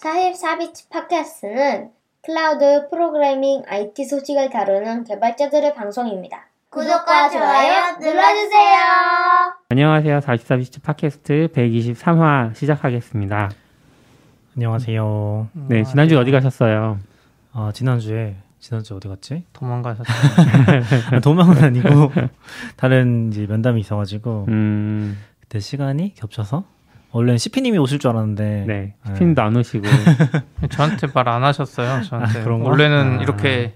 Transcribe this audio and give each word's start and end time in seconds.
44비치 0.00 0.88
팟캐스트는 0.88 1.90
클라우드 2.22 2.88
프로그래밍 2.88 3.64
IT 3.66 4.06
소식을 4.06 4.48
다루는 4.48 5.04
개발자들의 5.04 5.74
방송입니다. 5.74 6.46
구독과 6.70 7.28
좋아요 7.28 7.98
눌러주세요. 8.00 8.78
안녕하세요. 9.68 10.20
44비치 10.20 10.82
팟캐스트 10.82 11.48
123화 11.52 12.54
시작하겠습니다. 12.54 13.50
안녕하세요. 14.56 15.48
네, 15.68 15.84
지난주 15.84 16.18
어디 16.18 16.30
가셨어요? 16.30 16.98
아, 17.52 17.70
지난주에 17.74 18.36
지난주 18.58 18.96
어디 18.96 19.06
갔지? 19.08 19.44
도망가셨어요. 19.52 21.20
도망은 21.22 21.62
아니고 21.62 22.10
다른 22.76 23.28
이제 23.32 23.46
면담이 23.46 23.80
있어가지고 23.80 24.46
음, 24.48 25.18
그때 25.40 25.60
시간이 25.60 26.14
겹쳐서 26.14 26.64
원래는 27.12 27.38
CP님이 27.38 27.78
오실 27.78 27.98
줄 27.98 28.10
알았는데 28.10 28.64
네. 28.66 28.94
스핀도 29.06 29.42
안 29.42 29.56
오시고. 29.56 29.84
저한테 30.70 31.08
말 31.14 31.28
안 31.28 31.42
하셨어요. 31.44 32.02
저한테 32.04 32.40
아? 32.42 32.48
원래는 32.48 33.18
아. 33.18 33.22
이렇게 33.22 33.74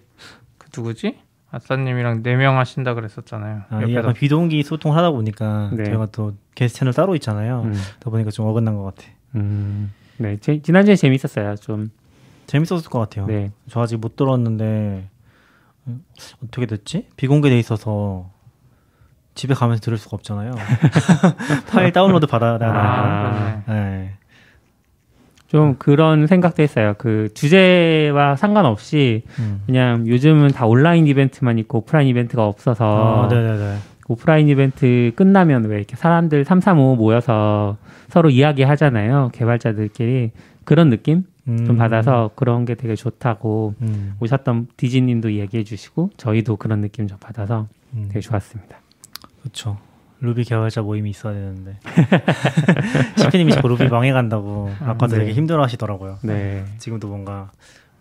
그 0.59 0.69
누구지? 0.77 1.19
아싸님이랑 1.51 2.23
네 2.25 2.35
명 2.37 2.59
하신다 2.59 2.95
그랬었잖아요. 2.95 3.63
아, 3.71 3.83
약간 3.93 4.13
비동기 4.13 4.63
소통을 4.65 4.97
하다 4.97 5.11
보니까 5.13 5.71
네. 5.73 5.85
저희가 5.85 6.07
또 6.07 6.35
게스트 6.55 6.81
채널 6.81 6.95
따로 6.95 7.15
있잖아요. 7.15 7.63
음, 7.63 7.73
그러다 7.73 8.11
보니까 8.11 8.31
좀 8.31 8.47
어긋난 8.47 8.75
것 8.77 8.83
같아. 8.85 9.09
음, 9.37 9.93
네. 10.17 10.37
제, 10.41 10.61
지난주에 10.61 10.97
재밌었어요. 10.97 11.55
좀. 11.57 11.91
재밌었을 12.47 12.91
것 12.91 12.99
같아요. 12.99 13.27
네. 13.27 13.53
저 13.69 13.81
아직 13.81 13.97
못 13.99 14.17
들었는데 14.17 15.09
음, 15.87 16.05
어떻게 16.45 16.67
됐지? 16.67 17.07
비공개돼 17.17 17.57
있어서 17.59 18.31
집에 19.35 19.55
가면서 19.55 19.81
들을 19.81 19.99
수가 19.99 20.17
없잖아요. 20.17 20.53
파일 21.71 21.93
다운로드 21.93 22.27
받아야? 22.27 22.59
아. 22.63 23.63
그러네. 23.65 23.81
네. 23.81 24.15
좀 25.49 25.77
그런 25.79 26.27
생각도 26.27 26.63
했어요. 26.63 26.95
그 26.99 27.29
주제와 27.33 28.35
상관없이 28.37 29.23
음. 29.39 29.63
그냥 29.67 30.07
요즘은 30.07 30.49
다 30.49 30.67
온라인 30.67 31.07
이벤트만 31.07 31.59
있고 31.61 31.79
오프라인 31.79 32.09
이벤트가 32.09 32.45
없어서 32.47 33.29
아. 33.31 33.79
오프라인 34.09 34.49
이벤트 34.49 35.13
끝나면 35.15 35.65
왜 35.67 35.77
이렇게 35.77 35.97
사람들 35.97 36.45
335 36.45 36.97
모여서 36.97 37.77
서로 38.09 38.31
이야기 38.31 38.63
하잖아요. 38.63 39.31
개발자들끼리. 39.33 40.33
그런 40.65 40.91
느낌 40.91 41.25
좀 41.47 41.71
음. 41.71 41.77
받아서 41.77 42.31
그런 42.35 42.65
게 42.65 42.75
되게 42.75 42.95
좋다고 42.97 43.75
음. 43.83 44.15
오셨던 44.21 44.69
디지님도 44.77 45.35
얘기해 45.35 45.63
주시고 45.63 46.11
저희도 46.17 46.57
그런 46.57 46.81
느낌 46.81 47.07
좀 47.07 47.19
받아서 47.19 47.69
음. 47.93 48.07
되게 48.09 48.21
좋았습니다. 48.21 48.79
그렇죠. 49.45 49.77
루비 50.21 50.45
개발자 50.45 50.81
모임이 50.81 51.11
있어야 51.11 51.35
되는데 51.35 51.79
시피님이 53.19 53.53
자꾸 53.53 53.69
루비 53.69 53.89
망해간다고 53.89 54.73
아까도 54.81 55.17
네. 55.17 55.19
되게 55.19 55.33
힘들어하시더라고요. 55.35 56.19
네. 56.23 56.65
지금도 56.79 57.09
뭔가 57.09 57.51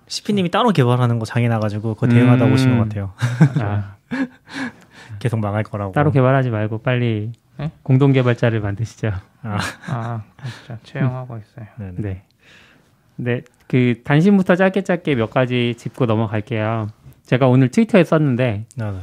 시피님이 0.07 0.49
따로 0.49 0.69
개발하는 0.69 1.19
거 1.19 1.25
장애 1.25 1.49
나가지고 1.49 1.95
그거 1.95 2.07
대응하다 2.07 2.45
음. 2.45 2.53
오신 2.53 2.77
것 2.77 2.83
같아요. 2.83 3.13
아, 3.59 3.95
계속 5.19 5.39
망할 5.39 5.63
거라고. 5.63 5.91
따로 5.91 6.11
개발하지 6.11 6.49
말고 6.49 6.77
빨리 6.77 7.33
네? 7.57 7.71
공동 7.83 8.13
개발자를 8.13 8.61
만드시죠. 8.61 9.11
아, 9.41 9.57
아 9.87 10.23
진짜 10.65 10.79
채용하고 10.83 11.37
있어요. 11.37 11.67
네네. 11.77 11.93
네. 11.97 12.23
네. 13.17 13.41
그 13.67 14.01
단신부터 14.03 14.55
짧게 14.55 14.83
짧게 14.83 15.15
몇 15.15 15.29
가지 15.29 15.75
짚고 15.77 16.05
넘어갈게요. 16.05 16.87
제가 17.25 17.47
오늘 17.47 17.69
트위터에 17.69 18.03
썼는데 18.05 18.65
네네. 18.75 18.97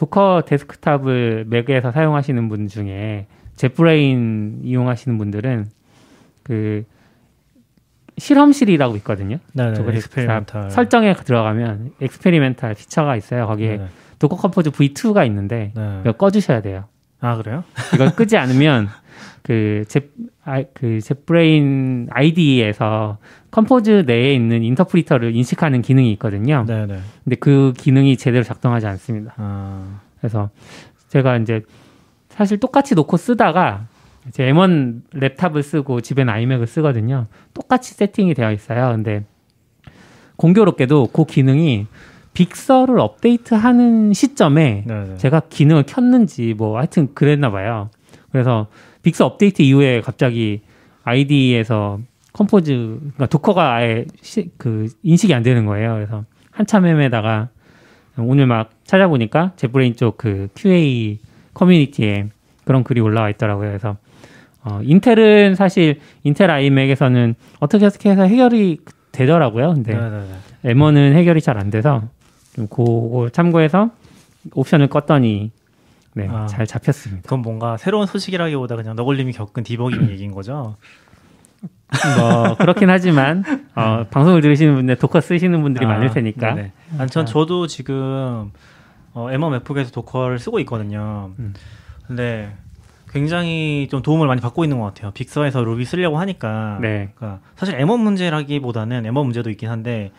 Docker 0.00 0.44
Desktop을 0.46 1.44
맥에서 1.48 1.92
사용하시는 1.92 2.48
분 2.48 2.68
중에 2.68 3.26
JetBrains 3.56 4.60
이용하시는 4.64 5.18
분들은 5.18 5.66
그 6.42 6.84
실험실이라고 8.16 8.96
있거든요. 8.96 9.36
네네. 9.52 9.74
저거 9.74 9.92
experimental. 9.92 10.70
설정에 10.70 11.12
들어가면 11.12 11.92
experimental 12.00 12.74
feature가 12.76 13.16
있어요. 13.16 13.46
거기에 13.46 13.76
네네. 13.76 13.88
Docker 14.18 14.36
Compose 14.36 14.70
V2가 14.70 15.26
있는데 15.26 15.72
네. 15.76 15.98
이거 16.00 16.12
꺼주셔야 16.12 16.62
돼요. 16.62 16.84
아 17.20 17.36
그래요? 17.36 17.62
이걸 17.94 18.14
끄지 18.16 18.38
않으면 18.38 18.88
그제 19.42 20.10
아, 20.44 20.62
그 20.74 21.00
JetBrains 21.00 22.08
IDE에서 22.10 23.18
Compose 23.50 24.04
내에 24.06 24.34
있는 24.34 24.62
인터프리터를 24.62 25.34
인식하는 25.34 25.82
기능이 25.82 26.12
있거든요. 26.12 26.64
네네. 26.66 26.98
근데 27.24 27.36
그 27.36 27.72
기능이 27.76 28.16
제대로 28.16 28.44
작동하지 28.44 28.86
않습니다. 28.86 29.34
아, 29.36 30.00
그래서 30.18 30.50
제가 31.08 31.36
이제 31.38 31.62
사실 32.28 32.58
똑같이 32.58 32.94
놓고 32.94 33.16
쓰다가 33.16 33.86
제 34.32 34.44
M1 34.52 35.02
랩탑을 35.14 35.62
쓰고 35.62 36.00
집에는 36.00 36.32
아이맥을 36.32 36.66
쓰거든요. 36.66 37.26
똑같이 37.54 37.94
세팅이 37.94 38.34
되어 38.34 38.52
있어요. 38.52 38.92
근데 38.92 39.24
공교롭게도 40.36 41.08
그 41.12 41.24
기능이 41.24 41.86
Big 42.32 42.52
Sur를 42.52 43.00
업데이트하는 43.00 44.12
시점에 44.12 44.84
네네. 44.86 45.16
제가 45.16 45.42
기능을 45.48 45.82
켰는지 45.84 46.54
뭐 46.56 46.78
하여튼 46.78 47.08
그랬나 47.14 47.50
봐요. 47.50 47.90
그래서 48.30 48.68
Big 49.02 49.14
Sur 49.14 49.26
업데이트 49.26 49.62
이후에 49.62 50.00
갑자기 50.00 50.60
IDE에서 51.04 52.00
Compose 52.32 52.72
그러니까 53.00 53.26
도커가 53.26 53.74
아예 53.74 54.04
시, 54.22 54.50
그 54.56 54.88
인식이 55.02 55.34
안 55.34 55.42
되는 55.42 55.66
거예요. 55.66 55.94
그래서 55.94 56.24
한참 56.50 56.86
헤매다가 56.86 57.48
오늘 58.18 58.46
막 58.46 58.70
찾아보니까 58.84 59.52
JetBrains 59.56 59.96
쪽 59.96 60.16
그 60.16 60.48
QA 60.54 61.18
커뮤니티에 61.54 62.28
그런 62.64 62.84
글이 62.84 63.00
올라와 63.00 63.30
있더라고요. 63.30 63.68
그래서 63.68 63.96
어, 64.62 64.80
인텔은 64.82 65.54
사실 65.54 66.00
인텔 66.22 66.50
아이맥에서는 66.50 67.34
어떻게 67.60 67.86
어떻게 67.86 68.10
해서 68.10 68.22
해결이 68.24 68.78
되더라고요. 69.12 69.74
근데 69.74 69.94
네네네. 69.94 70.24
M1은 70.66 71.14
해결이 71.14 71.40
잘 71.40 71.56
안 71.58 71.70
돼서 71.70 72.02
좀 72.54 72.66
그거 72.68 73.28
참고해서 73.32 73.90
옵션을 74.54 74.88
껐더니 74.88 75.50
네, 76.14 76.28
아. 76.28 76.46
잘 76.46 76.66
잡혔습니다. 76.66 77.22
그건 77.22 77.40
뭔가 77.42 77.76
새로운 77.76 78.06
소식이라기보다 78.06 78.76
그냥 78.76 78.96
너굴님이 78.96 79.32
겪은 79.32 79.62
디버깅 79.62 80.10
얘기인 80.10 80.32
거죠? 80.32 80.76
뭐 82.16 82.56
그렇긴 82.56 82.88
하지만 82.88 83.44
어, 83.74 84.06
방송을 84.10 84.40
들으시는 84.40 84.74
분들 84.74 84.96
Docker 84.96 85.20
쓰시는 85.20 85.60
분들이 85.62 85.86
많을 85.86 86.10
테니까 86.10 86.52
아, 86.52 86.54
네네. 86.54 86.72
아니, 86.98 87.10
전 87.10 87.26
저도 87.26 87.66
지금 87.66 88.52
어, 89.12 89.28
M1 89.28 89.50
맥북에서 89.50 89.90
Docker를 89.90 90.38
쓰고 90.38 90.60
있거든요. 90.60 91.32
음. 91.38 91.52
근데 92.06 92.52
굉장히 93.10 93.88
좀 93.90 94.02
도움을 94.02 94.28
많이 94.28 94.40
받고 94.40 94.64
있는 94.64 94.78
것 94.78 94.86
같아요. 94.86 95.10
Big 95.10 95.26
Sur에서 95.26 95.64
Ruby 95.64 95.84
쓰려고 95.84 96.18
하니까. 96.18 96.78
네. 96.80 97.12
그러니까 97.16 97.40
사실 97.56 97.76
M1 97.76 97.98
문제라기보다는 98.00 99.02
M1 99.02 99.24
문제도 99.24 99.50
있긴 99.50 99.68
한데 99.68 100.12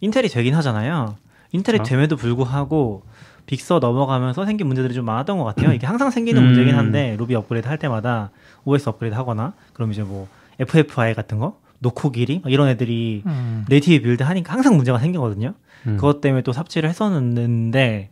인텔이 0.00 0.28
되긴 0.28 0.54
하잖아요. 0.56 1.16
인텔이 1.52 1.78
그렇죠. 1.78 1.90
됨에도 1.90 2.16
불구하고 2.16 3.04
Big 3.46 3.62
Sur 3.62 3.78
넘어가면서 3.80 4.44
생긴 4.46 4.66
문제들이 4.68 4.94
좀 4.94 5.04
많았던 5.04 5.38
것 5.38 5.44
같아요. 5.44 5.72
이게 5.72 5.86
항상 5.86 6.10
생기는 6.10 6.40
음. 6.42 6.46
문제긴 6.48 6.74
한데 6.74 7.16
루비 7.18 7.34
업그레이드 7.34 7.66
할 7.68 7.78
때마다 7.78 8.30
OS 8.64 8.88
업그레이드 8.88 9.14
하거나 9.16 9.52
그럼 9.72 9.92
이제 9.92 10.02
뭐 10.02 10.28
FFI 10.58 11.14
같은 11.14 11.38
거 11.38 11.58
Nokogiri 11.80 12.40
막 12.42 12.52
이런 12.52 12.68
애들이 12.68 13.22
음. 13.26 13.64
native 13.68 14.04
build 14.04 14.22
하니까 14.22 14.52
항상 14.52 14.76
문제가 14.76 14.98
생기거든요. 14.98 15.54
음. 15.86 15.96
그것 15.96 16.20
때문에 16.20 16.42
또 16.42 16.52
삽질을 16.52 16.88
했었는데 16.88 18.10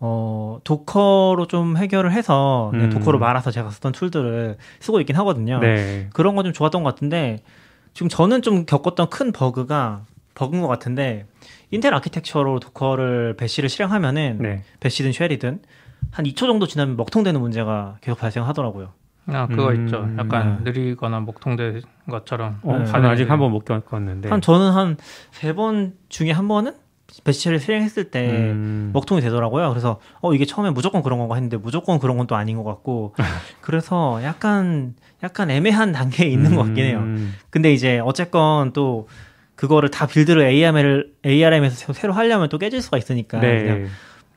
어 0.00 0.58
Docker로 0.64 1.46
좀 1.46 1.76
해결을 1.76 2.10
해서 2.12 2.70
음. 2.74 2.90
Docker로 2.90 3.18
말아서 3.18 3.50
제가 3.50 3.70
쓰던 3.70 3.92
tool들을 3.92 4.56
쓰고 4.80 5.00
있긴 5.00 5.14
하거든요. 5.16 5.60
네. 5.60 6.08
그런 6.12 6.34
건 6.34 6.44
좀 6.44 6.52
좋았던 6.52 6.82
것 6.82 6.94
같은데 6.94 7.42
지금 7.94 8.08
저는 8.08 8.42
좀 8.42 8.64
겪었던 8.64 9.10
큰 9.10 9.30
버그가 9.32 10.02
버그인 10.34 10.62
것 10.62 10.66
같은데 10.68 11.26
인텔 11.72 11.92
아키텍처로 11.94 12.60
Docker를 12.60 13.34
bash를 13.36 13.68
실행하면은 13.68 14.38
네. 14.40 14.62
bash든 14.78 15.10
shell이든 15.12 15.60
한 16.12 16.24
2초 16.24 16.36
정도 16.36 16.66
지나면 16.66 16.96
먹통되는 16.96 17.40
문제가 17.40 17.96
계속 18.00 18.18
발생하더라고요. 18.20 18.90
아 19.26 19.46
그거 19.46 19.68
음, 19.70 19.86
있죠. 19.86 20.06
약간 20.18 20.62
네. 20.64 20.70
느리거나 20.72 21.20
먹통된 21.20 21.82
것처럼. 22.10 22.58
어, 22.62 22.78
네. 22.78 22.84
저는 22.84 23.08
아직 23.08 23.30
한 23.30 23.38
번 23.38 23.50
못 23.52 23.64
겪었는데. 23.64 24.28
한 24.28 24.40
저는 24.40 24.72
한 24.72 24.96
세 25.32 25.52
번 25.54 25.94
중에 26.08 26.30
한 26.32 26.46
번은 26.48 26.74
bash를 27.24 27.58
실행했을 27.60 28.10
때 28.10 28.50
음. 28.50 28.90
먹통이 28.92 29.20
되더라고요. 29.20 29.68
그래서 29.70 30.00
어 30.20 30.34
이게 30.34 30.44
처음에 30.44 30.70
무조건 30.70 31.02
그런 31.02 31.18
건가 31.18 31.34
했는데 31.36 31.56
무조건 31.56 31.98
그런 31.98 32.16
건 32.16 32.26
또 32.26 32.36
아닌 32.36 32.56
것 32.56 32.64
같고 32.64 33.14
그래서 33.60 34.20
약간 34.24 34.94
약간 35.22 35.50
애매한 35.50 35.92
단계에 35.92 36.28
있는 36.28 36.56
것 36.56 36.64
같긴 36.64 36.84
해요. 36.84 36.98
음. 37.00 37.34
근데 37.50 37.72
이제 37.72 38.00
어쨌건 38.04 38.72
또 38.72 39.08
그거를 39.62 39.90
다 39.90 40.06
build를 40.08 40.42
ARM을 40.42 41.12
ARM에서 41.24 41.92
새로 41.92 42.12
하려면 42.12 42.48
또 42.48 42.58
깨질 42.58 42.82
수가 42.82 42.98
있으니까 42.98 43.38
그냥 43.38 43.64
네. 43.84 43.86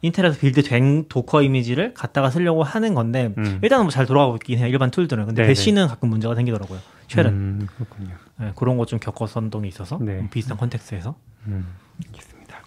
인텔에서 0.03 0.39
build된 0.39 1.05
Docker 1.09 1.41
이미지를 1.41 1.95
갖다가 1.95 2.29
쓰려고 2.29 2.61
하는 2.61 2.93
건데 2.93 3.33
음. 3.35 3.57
일단은 3.63 3.85
뭐 3.85 3.89
잘 3.91 4.05
돌아가고 4.05 4.35
있긴 4.35 4.59
해요. 4.59 4.67
일반 4.67 4.91
tool들은. 4.91 5.25
근데 5.25 5.41
네네. 5.41 5.47
bash는 5.47 5.87
가끔 5.87 6.09
문제가 6.09 6.35
생기더라고요. 6.35 6.77
shell은 7.07 7.25
음, 7.27 7.67
그렇군요. 7.75 8.11
네, 8.39 8.51
그런 8.55 8.77
거 8.77 8.85
좀 8.85 8.99
겪었던 8.99 9.49
게 9.49 9.67
있어서 9.67 9.97
네. 9.99 10.27
비슷한 10.29 10.57
context에서. 10.57 11.15
음, 11.47 11.65
알겠습니다. 12.07 12.59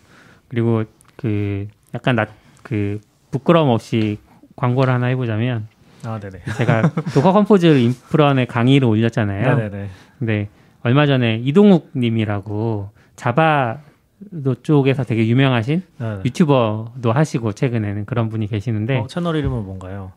그리고 0.49 0.83
그 1.17 1.69
약간 1.95 2.17
나 2.17 2.27
그 2.65 3.01
부끄러움 3.31 3.69
없이 3.71 4.19
광고를 4.57 4.93
하나 4.93 5.07
해보자면 5.07 5.69
아 6.05 6.19
네네. 6.19 6.43
제가 6.57 6.91
Docker 7.15 7.33
Compose 7.33 7.67
인프런의 7.79 8.47
강의를 8.47 8.87
올렸잖아요. 8.89 9.57
네네 9.71 9.89
네. 10.19 10.49
얼마 10.89 11.05
전에 11.05 11.37
이동욱 11.45 11.91
님이라고 11.95 12.89
Java도 13.15 14.63
쪽에서 14.63 15.05
되게 15.05 15.29
유명하신 15.29 15.83
네. 15.99 16.21
유튜버도 16.25 17.13
하시고 17.13 17.53
최근에는 17.53 18.07
그런 18.07 18.31
분이 18.31 18.47
계시는데 18.47 19.01
어, 19.01 19.07
채널 19.07 19.37
이름은 19.37 19.67
뭔가요? 19.67 20.13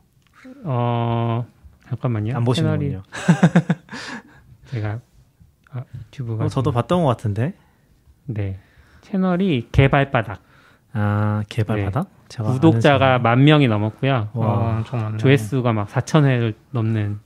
어 0.63 1.45
잠깐만요. 1.89 2.37
안 2.37 2.45
채널이 2.45 2.45
보시는군요. 2.45 3.03
제가 4.71 4.99
아, 5.71 5.83
유튜브가 5.93 6.45
어, 6.45 6.47
저도 6.47 6.71
봤던 6.71 7.01
것 7.03 7.07
같은데. 7.09 7.53
네 8.27 8.57
채널이 9.01 9.67
개발바닥 9.73 10.41
아 10.93 11.43
개발 11.49 11.83
바닥? 11.83 12.07
제가 12.29 12.47
아는 12.47 12.61
구독자가. 12.61 13.19
만 13.19 13.43
명이 13.43 13.67
넘었고요. 13.67 14.29
와. 14.31 14.83
많네. 14.89 15.17
조회수가 15.17 15.73
막 15.73 15.89
4천 15.89 16.23
회를 16.23 16.53
넘는 16.69 17.19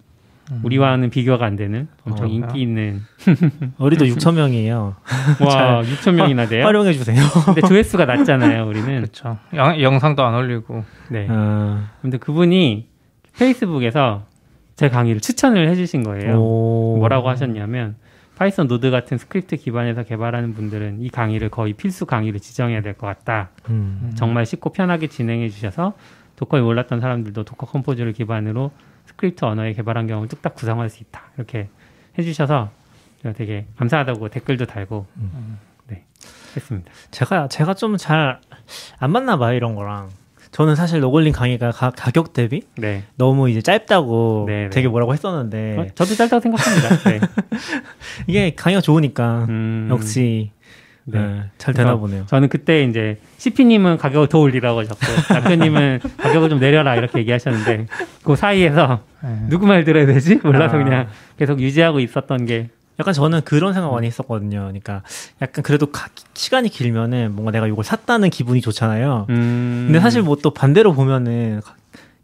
우리와는 0.64 1.10
비교가 1.10 1.46
안 1.46 1.56
되는 1.56 1.88
엄청 2.06 2.26
어. 2.28 2.30
인기 2.30 2.62
있는 2.62 3.02
우리도 3.80 4.06
6천 4.06 4.36
명이에요. 4.36 4.96
와 5.42 5.82
6천 5.84 6.14
명이나 6.14 6.46
돼요. 6.48 6.66
활용해 6.66 6.94
주세요. 6.94 7.20
근데 7.46 7.62
조회수가 7.62 8.06
낮잖아요. 8.06 8.68
우리는 8.68 8.86
그렇죠. 9.02 9.38
영, 9.56 9.82
영상도 9.82 10.24
안 10.24 10.36
올리고. 10.36 10.84
네. 11.10 11.28
아, 11.30 11.90
근데 12.02 12.18
그분이 12.18 12.88
페이스북에서 13.38 14.26
제 14.76 14.90
강의를 14.90 15.22
추천을 15.22 15.70
해주신 15.70 16.04
거예요. 16.04 16.38
오. 16.40 16.98
뭐라고 16.98 17.30
하셨냐면 17.30 17.96
Python 18.38 18.68
Node 18.68 18.92
같은 18.92 19.18
스크립트 19.18 19.56
기반에서 19.56 20.04
개발하는 20.04 20.54
분들은 20.54 21.02
이 21.02 21.10
강의를 21.10 21.50
거의 21.50 21.74
필수 21.74 22.06
강의로 22.06 22.38
지정해야 22.40 22.82
될 22.82 22.94
것 22.94 23.08
같다. 23.08 23.50
음. 23.70 24.12
정말 24.16 24.46
쉽고 24.46 24.72
편하게 24.74 25.08
진행해 25.08 25.50
주셔서 25.50 25.94
Docker에 26.36 26.62
몰랐던 26.62 27.00
사람들도 27.02 27.44
Docker 27.44 27.66
Compose를 27.68 28.14
기반으로 28.14 28.72
스크립트 29.08 29.46
언어의 29.46 29.74
개발 29.74 29.98
환경을 29.98 30.28
뚝딱 30.28 30.56
구성할 30.56 30.90
수 30.90 31.02
있다. 31.04 31.22
이렇게 31.38 31.70
해주셔서 32.18 32.70
제가 33.22 33.34
되게 33.34 33.66
감사하다고 33.78 34.30
댓글도 34.30 34.66
달고 34.66 35.06
네 35.88 36.04
했습니다. 36.56 36.92
제가 37.12 37.48
제가 37.48 37.74
좀 37.74 37.98
잘 37.98 38.40
안 39.00 39.12
맞나 39.12 39.38
봐요 39.38 39.56
이런 39.56 39.76
거랑. 39.76 40.10
저는 40.52 40.76
사실 40.76 41.02
너굴님 41.02 41.34
강의가 41.34 41.70
가, 41.72 41.90
가격 41.92 42.32
대비 42.32 42.62
네. 42.78 43.04
너무 43.18 43.50
이제 43.50 43.62
짧다고 43.62 44.46
네, 44.48 44.64
네. 44.64 44.70
되게 44.70 44.88
뭐라고 44.88 45.14
했었는데 45.14 45.78
어, 45.78 45.88
저도 45.96 46.16
짧다고 46.16 46.40
생각합니다. 46.42 47.10
네. 47.10 47.20
이게 48.28 48.56
강의가 48.56 48.80
좋으니까 48.82 49.46
음, 49.50 49.88
역시 49.92 50.52
네. 51.08 51.20
네, 51.20 51.44
잘 51.60 51.74
되나 51.74 51.90
그래서 51.92 52.00
보네요. 52.02 52.26
저는 52.26 52.50
그때 52.50 52.84
이제 52.84 53.20
CP님은 53.38 53.98
가격을 53.98 54.28
더 54.28 54.40
올리라고 54.40 54.80
하셨고 54.80 55.00
남편님은 55.34 56.00
가격을 56.18 56.50
좀 56.50 56.60
내려라 56.60 56.96
이렇게 56.96 57.20
얘기하셨는데 57.20 57.86
그 58.24 58.36
사이에서 58.36 59.02
네. 59.24 59.46
누구 59.50 59.68
말 59.68 59.84
들어야 59.84 60.06
되지 60.08 60.40
몰라서 60.44 60.78
아. 60.78 60.84
그냥 60.84 61.08
계속 61.38 61.60
유지하고 61.62 62.00
있었던 62.00 62.46
게 62.48 62.70
약간 63.00 63.14
저는 63.14 63.42
그런 63.42 63.74
생각 63.74 63.92
많이 63.92 64.08
했었거든요. 64.08 64.60
그러니까 64.62 65.04
약간 65.42 65.64
그래도 65.64 65.88
가- 65.92 66.08
시간이 66.34 66.70
길면은 66.70 67.34
뭔가 67.34 67.52
내가 67.52 67.68
이걸 67.68 67.84
샀다는 67.84 68.30
기분이 68.30 68.62
좋잖아요. 68.62 69.28
음, 69.30 69.84
근데 69.88 70.00
사실 70.00 70.22
뭐 70.22 70.38
또 70.42 70.52
반대로 70.52 70.94
보면은 70.94 71.62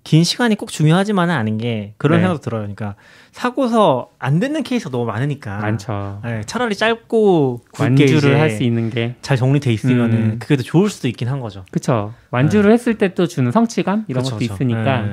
긴 0.03 0.23
시간이 0.23 0.55
꼭 0.55 0.71
중요하지만은 0.71 1.33
않은 1.35 1.57
게 1.59 1.93
그런 1.97 2.17
네. 2.19 2.23
생각도 2.23 2.41
들어요. 2.41 2.61
그러니까 2.61 2.95
사고서 3.31 4.09
안 4.19 4.39
되는 4.39 4.63
케이스가 4.63 4.89
너무 4.91 5.05
많으니까 5.05 5.57
많죠. 5.59 6.21
네, 6.23 6.41
차라리 6.45 6.75
짧고 6.75 7.61
굵게 7.71 7.83
완주를 7.83 8.39
할 8.39 8.49
수 8.49 8.63
있는 8.63 8.89
게 8.89 9.15
잘 9.21 9.37
정리돼 9.37 9.71
있으면은 9.73 10.17
음. 10.17 10.35
그게 10.39 10.55
더 10.57 10.63
좋을 10.63 10.89
수도 10.89 11.07
있긴 11.07 11.27
한 11.29 11.39
거죠. 11.39 11.65
그쵸. 11.71 12.13
완주를 12.31 12.71
했을 12.73 12.97
때 12.97 13.13
또 13.13 13.27
주는 13.27 13.51
성취감 13.51 14.05
이런 14.07 14.23
그쵸, 14.23 14.35
것도 14.35 14.39
그쵸. 14.39 14.53
있으니까. 14.55 15.05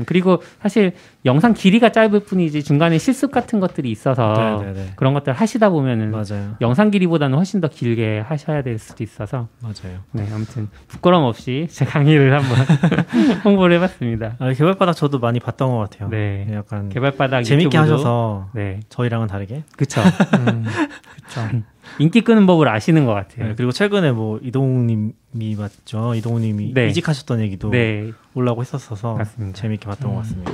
네, 0.00 0.02
음, 0.02 0.04
그리고 0.06 0.42
사실 0.62 0.92
영상 1.24 1.52
길이가 1.54 1.90
짧을 1.90 2.20
뿐이지 2.20 2.62
중간에 2.64 2.98
실습 2.98 3.30
같은 3.30 3.60
것들이 3.60 3.90
있어서 3.90 4.60
네, 4.62 4.66
네, 4.66 4.72
네. 4.72 4.92
그런 4.96 5.12
것들 5.14 5.32
하시다 5.32 5.68
보면은 5.70 6.10
맞아요. 6.10 6.54
영상 6.60 6.90
길이보다는 6.90 7.36
훨씬 7.36 7.60
더 7.60 7.68
길게 7.68 8.20
하셔야 8.20 8.62
될 8.62 8.78
수도 8.78 9.04
있어서 9.04 9.48
맞아요. 9.60 9.98
네 10.12 10.26
아무튼 10.32 10.68
부끄럼 10.88 11.24
없이 11.24 11.66
제 11.70 11.84
강의를 11.84 12.32
한번 12.32 12.58
홍보를 13.44 13.76
해봤습니다. 13.76 14.36
아, 14.38 14.52
개발바닥 14.52 14.96
저도 14.96 15.18
많이 15.18 15.40
봤던 15.40 15.70
것 15.70 15.78
같아요. 15.90 16.08
네. 16.08 16.48
약간 16.52 16.88
개발바닥 16.88 17.44
재밌게 17.44 17.76
유튜브도- 17.76 17.80
하셔서 17.82 18.48
네 18.54 18.80
저희랑은 18.88 19.26
다르게. 19.26 19.64
그쵸. 19.76 20.00
음, 20.00 20.64
그렇죠. 20.64 21.60
인기 22.00 22.22
끄는 22.22 22.46
법을 22.46 22.66
아시는 22.68 23.04
것 23.04 23.12
같아요. 23.12 23.48
네, 23.48 23.54
그리고 23.54 23.72
최근에 23.72 24.12
뭐 24.12 24.38
이동욱님이 24.42 25.14
맞죠? 25.58 26.14
이동욱님이 26.14 26.72
네. 26.74 26.88
이직하셨던 26.88 27.40
얘기도 27.40 27.70
네 27.70 28.12
올라오고 28.34 28.62
했었어서 28.62 29.16
맞습니다. 29.16 29.56
재밌게 29.60 29.84
봤던 29.86 30.10
음. 30.10 30.14
것 30.14 30.20
같습니다. 30.22 30.52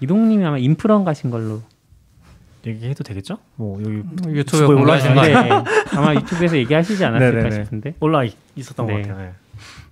이동님이 0.00 0.44
아마 0.44 0.58
인프런 0.58 1.04
가신 1.04 1.30
걸로 1.30 1.62
얘기해도 2.66 3.04
되겠죠? 3.04 3.38
뭐 3.56 3.80
여기 3.82 3.96
유튜브에 3.98 4.32
유튜브에 4.34 4.66
올라가신 4.66 5.14
거 5.14 5.22
네? 5.26 5.34
아마 5.96 6.14
유튜브에서 6.14 6.56
얘기하시지 6.56 7.04
않았을까 7.04 7.42
네네네. 7.42 7.64
싶은데 7.64 7.94
올라 8.00 8.24
있- 8.24 8.34
있었던 8.56 8.86
네. 8.86 9.02
것 9.02 9.08
같아요. 9.08 9.18
네. 9.26 9.32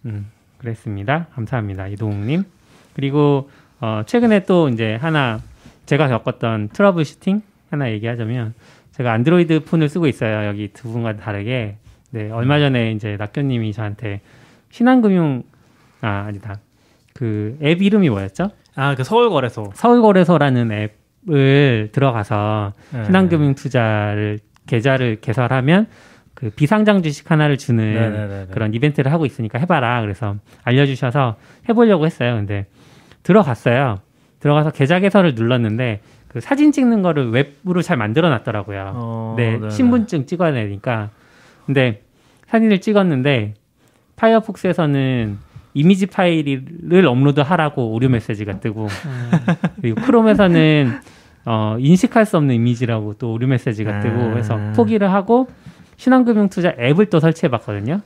음, 0.06 0.26
그랬습니다. 0.58 1.26
감사합니다. 1.34 1.86
이동욱님. 1.88 2.44
그리고 2.94 3.50
어, 3.80 4.02
최근에 4.06 4.44
또 4.44 4.68
이제 4.70 4.96
하나 5.00 5.40
제가 5.86 6.08
겪었던 6.08 6.70
troubleshooting 6.72 7.42
하나 7.70 7.90
얘기하자면 7.92 8.54
제가 8.96 9.12
안드로이드 9.12 9.64
폰을 9.64 9.88
쓰고 9.88 10.06
있어요. 10.06 10.46
여기 10.46 10.68
두 10.72 10.88
분과 10.90 11.16
다르게. 11.16 11.76
네, 12.10 12.30
얼마 12.30 12.60
전에 12.60 12.92
이제 12.92 13.16
낙교님이 13.18 13.72
저한테 13.72 14.20
신한금융 14.70 15.42
아 16.00 16.24
아니다 16.28 16.56
그 17.12 17.56
앱 17.62 17.82
이름이 17.82 18.08
뭐였죠? 18.08 18.50
아, 18.76 18.94
그 18.94 19.02
서울거래소. 19.02 19.72
서울거래소라는 19.74 20.90
앱을 21.26 21.90
들어가서 21.92 22.72
네. 22.92 23.04
신한금융 23.06 23.54
투자를 23.54 24.38
계좌를 24.66 25.16
개설하면 25.20 25.86
그 26.34 26.50
비상장 26.50 27.02
주식 27.02 27.30
하나를 27.30 27.58
주는 27.58 27.94
네네네네. 27.94 28.46
그런 28.52 28.74
이벤트를 28.74 29.12
하고 29.12 29.26
있으니까 29.26 29.58
해봐라. 29.58 30.00
그래서 30.02 30.36
알려주셔서 30.62 31.36
해보려고 31.68 32.06
했어요. 32.06 32.34
근데 32.36 32.66
들어갔어요. 33.24 34.00
들어가서 34.40 34.70
계좌 34.70 35.00
개설을 35.00 35.34
눌렀는데 35.34 36.00
그 36.34 36.40
사진 36.40 36.72
찍는 36.72 37.02
거를 37.02 37.30
웹으로 37.30 37.80
잘 37.80 37.96
만들어 37.96 38.28
놨더라고요. 38.28 38.92
어, 38.96 39.34
네, 39.38 39.52
네네. 39.52 39.70
신분증 39.70 40.26
찍어야 40.26 40.50
되니까. 40.50 41.10
근데 41.64 42.02
사진을 42.48 42.80
찍었는데 42.80 43.54
파이어폭스에서는 44.16 45.38
이미지 45.74 46.06
파일을 46.06 47.06
업로드하라고 47.06 47.92
오류 47.92 48.08
메시지가 48.08 48.58
뜨고 48.58 48.86
음, 48.86 49.30
그리고 49.80 50.00
크롬에서는 50.02 50.92
어, 51.46 51.76
인식할 51.78 52.26
수 52.26 52.36
없는 52.36 52.56
이미지라고 52.56 53.14
또 53.14 53.32
오류 53.32 53.46
메시지가 53.46 54.00
뜨고 54.00 54.20
아. 54.20 54.30
그래서 54.30 54.58
포기를 54.74 55.12
하고 55.12 55.48
신한금융투자 55.98 56.74
앱을 56.80 57.06
또 57.10 57.20
설치해 57.20 57.48
봤거든요. 57.48 58.00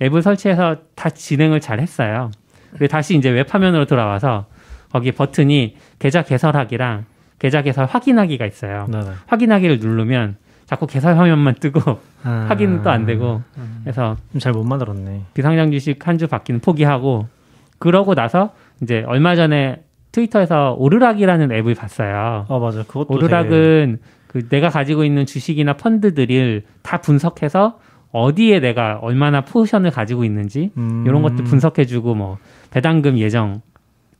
앱을 0.00 0.22
설치해서 0.22 0.76
다 0.94 1.10
진행을 1.10 1.60
잘 1.60 1.80
했어요. 1.80 2.30
그리고 2.70 2.86
다시 2.86 3.14
이제 3.14 3.28
웹 3.28 3.52
화면으로 3.52 3.84
돌아와서 3.84 4.46
거기 4.90 5.12
버튼이 5.12 5.76
계좌 5.98 6.22
개설하기랑 6.22 7.04
계좌 7.38 7.62
개설 7.62 7.86
확인하기가 7.86 8.46
있어요. 8.46 8.86
네네. 8.90 9.06
확인하기를 9.26 9.78
누르면 9.78 10.36
자꾸 10.66 10.86
개설 10.86 11.16
화면만 11.16 11.54
뜨고 11.60 11.80
아, 12.24 12.46
확인은 12.48 12.82
또안 12.82 13.06
되고 13.06 13.42
음. 13.56 13.80
그래서 13.84 14.16
잘 14.38 14.52
못 14.52 14.64
만들었네. 14.64 15.22
비상장 15.34 15.70
주식 15.70 16.06
한 16.06 16.18
주 16.18 16.26
받기는 16.26 16.60
포기하고 16.60 17.26
그러고 17.78 18.14
나서 18.14 18.50
이제 18.82 19.04
얼마 19.06 19.34
전에 19.36 19.82
트위터에서 20.12 20.74
오르락이라는 20.78 21.52
앱을 21.52 21.74
봤어요. 21.74 22.46
아 22.48 22.58
맞아. 22.58 22.82
그것도 22.82 23.06
되게- 23.08 23.14
오르락은 23.24 23.98
그 24.26 24.48
내가 24.48 24.68
가지고 24.68 25.04
있는 25.04 25.24
주식이나 25.26 25.74
펀드들을 25.74 26.62
다 26.82 26.98
분석해서 27.00 27.78
어디에 28.10 28.60
내가 28.60 28.98
얼마나 29.00 29.42
포션을 29.42 29.90
가지고 29.90 30.24
있는지 30.24 30.70
음, 30.76 31.04
이런 31.06 31.22
것들 31.22 31.44
분석해주고 31.44 32.14
뭐 32.14 32.38
배당금 32.70 33.18
예정 33.18 33.60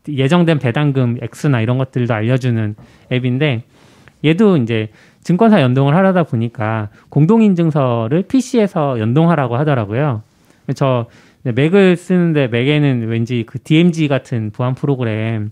예정된 0.08 0.58
배당금 0.58 1.18
액수나 1.22 1.60
이런 1.60 1.78
것들도 1.78 2.12
알려주는 2.12 2.74
앱인데 3.12 3.62
얘도 4.24 4.56
이제 4.58 4.88
증권사 5.22 5.60
연동을 5.60 5.94
하려다 5.94 6.24
보니까 6.24 6.88
공동인증서를 7.10 8.22
PC에서 8.22 8.98
연동하라고 8.98 9.56
하더라고요. 9.56 10.22
저 10.74 11.06
맥을 11.42 11.96
쓰는데 11.96 12.48
맥에는 12.48 13.08
왠지 13.08 13.44
그 13.46 13.58
DMG 13.62 14.08
같은 14.08 14.50
보안 14.50 14.74
프로그램 14.74 15.50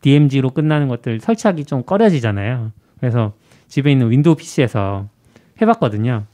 DMG로 0.00 0.50
끝나는 0.50 0.88
것들 0.88 1.20
설치하기 1.20 1.64
좀 1.64 1.82
꺼려지잖아요. 1.82 2.72
그래서 3.00 3.32
집에 3.68 3.92
있는 3.92 4.10
윈도우 4.10 4.36
PC에서 4.36 5.08
해봤거든요. 5.60 6.24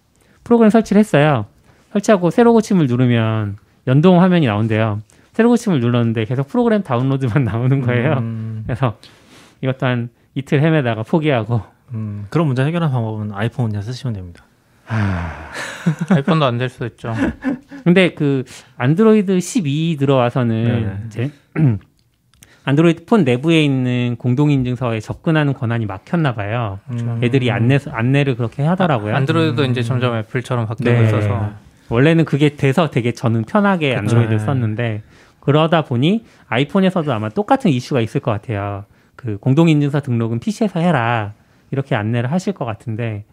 프로그램 0.44 0.70
설치를 0.70 1.00
했어요. 1.00 1.46
설치하고 1.92 2.30
새로 2.30 2.52
고침을 2.52 2.86
누르면 2.86 3.56
연동 3.86 4.20
화면이 4.20 4.46
나온대요. 4.46 5.00
새로 5.32 5.48
고침을 5.50 5.80
눌렀는데 5.80 6.24
계속 6.24 6.48
프로그램 6.48 6.82
다운로드만 6.82 7.44
나오는 7.44 7.80
거예요. 7.80 8.14
음, 8.18 8.62
그래서 8.66 8.96
이것도 9.62 9.86
한 9.86 10.08
이틀 10.34 10.60
헤매다가 10.62 11.02
포기하고 11.02 11.62
음, 11.94 12.26
그런 12.30 12.46
문제 12.46 12.62
해결하는 12.64 12.92
방법은 12.92 13.32
아이폰 13.32 13.68
그냥 13.68 13.82
쓰시면 13.82 14.14
됩니다. 14.14 14.44
아이폰도 16.10 16.44
안 16.44 16.58
될 16.58 16.68
수도 16.68 16.86
있죠. 16.86 17.14
근데 17.84 18.10
그 18.14 18.44
안드로이드 18.76 19.40
12 19.40 19.96
들어와서는 19.98 20.64
네네. 20.64 20.96
이제 21.06 21.30
안드로이드 22.64 23.04
폰 23.06 23.24
내부에 23.24 23.64
있는 23.64 24.16
공동인증서에 24.18 25.00
접근하는 25.00 25.52
권한이 25.54 25.86
막혔나 25.86 26.34
봐요. 26.34 26.78
음. 26.90 27.20
애들이 27.22 27.50
안내 27.50 27.78
안내를 27.90 28.36
그렇게 28.36 28.62
하더라고요. 28.62 29.16
안드로이드도 29.16 29.64
음. 29.64 29.70
이제 29.70 29.82
점점 29.82 30.14
애플처럼 30.16 30.66
바뀌고 30.66 30.90
네. 30.90 31.04
있어서 31.04 31.50
원래는 31.88 32.24
그게 32.24 32.54
돼서 32.56 32.90
되게 32.90 33.12
저는 33.12 33.44
편하게 33.44 33.96
안드로이드를 33.96 34.38
네. 34.38 34.44
썼는데 34.44 35.02
그러다 35.42 35.82
보니 35.82 36.24
아이폰에서도 36.48 37.12
아마 37.12 37.28
똑같은 37.28 37.70
이슈가 37.70 38.00
있을 38.00 38.20
것 38.20 38.30
같아요. 38.30 38.84
그 39.16 39.38
공동인증서 39.38 40.00
등록은 40.00 40.38
PC에서 40.38 40.80
해라 40.80 41.34
이렇게 41.70 41.94
안내를 41.96 42.30
하실 42.32 42.52
것 42.52 42.64
같은데 42.64 43.24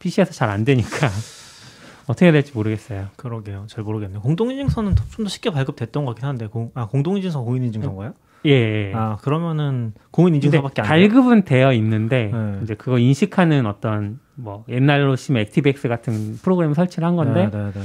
PC에서 0.00 0.32
잘 0.32 0.50
안 0.50 0.64
되니까 0.64 0.88
어떻게 2.08 2.26
해야 2.26 2.32
될지 2.32 2.52
모르겠어요. 2.54 3.06
그러게요. 3.16 3.66
잘 3.68 3.84
모르겠네요. 3.84 4.20
공동인증서는 4.20 4.96
좀 4.96 5.24
더 5.24 5.28
쉽게 5.28 5.50
발급됐던 5.50 6.04
것 6.04 6.12
같긴 6.12 6.28
한데, 6.28 6.46
공, 6.48 6.72
아 6.74 6.86
공동인증서 6.88 7.42
공인인증서인가요? 7.42 8.12
예. 8.46 8.50
예. 8.50 8.92
아 8.92 9.16
그러면은 9.22 9.92
공인인증서밖에 10.10 10.82
안 10.82 10.88
돼요. 10.88 10.88
발급은 10.88 11.44
되어 11.44 11.72
있는데 11.74 12.30
네. 12.34 12.58
이제 12.64 12.74
그거 12.74 12.98
인식하는 12.98 13.66
어떤 13.66 14.18
뭐 14.34 14.64
옛날로 14.68 15.14
치면 15.14 15.42
액티브엑스 15.42 15.86
같은 15.88 16.38
프로그램 16.42 16.74
설치를 16.74 17.06
한 17.06 17.14
건데 17.14 17.48
네, 17.52 17.56
네, 17.56 17.70
네. 17.72 17.80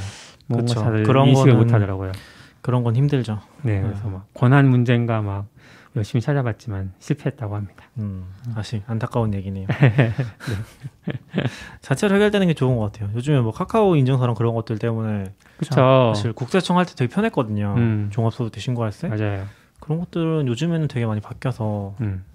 뭔가 0.47 0.65
그쵸. 0.73 0.79
잘 0.79 1.03
그런 1.03 1.27
인식을 1.27 1.53
못 1.53 1.71
하더라고요. 1.71 2.11
그런 2.67 2.83
건 2.83 2.97
힘들죠. 2.97 3.39
네, 3.61 3.81
그래서 3.81 4.09
막 4.09 4.27
권한 4.33 4.67
문제인가 4.67 5.21
막 5.21 5.45
열심히 5.95 6.21
찾아봤지만 6.21 6.91
실패했다고 6.99 7.55
합니다. 7.55 7.85
음, 7.97 8.25
다시 8.53 8.83
안타까운 8.87 9.33
얘기네요. 9.33 9.67
자체로 11.79 12.15
해결되는 12.15 12.45
게 12.47 12.53
좋은 12.53 12.75
것 12.75 12.91
같아요. 12.91 13.09
요즘에 13.15 13.39
뭐 13.39 13.53
카카오 13.53 13.95
인증서랑 13.95 14.35
그런 14.35 14.53
것들 14.53 14.79
때문에 14.79 15.31
그렇죠. 15.57 16.11
사실 16.13 16.33
국세청 16.33 16.77
할 16.77 16.85
때 16.85 16.93
되게 16.93 17.09
편했거든요. 17.13 17.73
음. 17.77 18.09
종합소득세 18.11 18.59
신고할 18.59 18.91
때 18.91 19.07
맞아요. 19.07 19.45
그런 19.79 19.99
것들은 19.99 20.47
요즘에는 20.49 20.89
되게 20.89 21.05
많이 21.05 21.21
바뀌어서 21.21 21.95
음. 22.01 22.25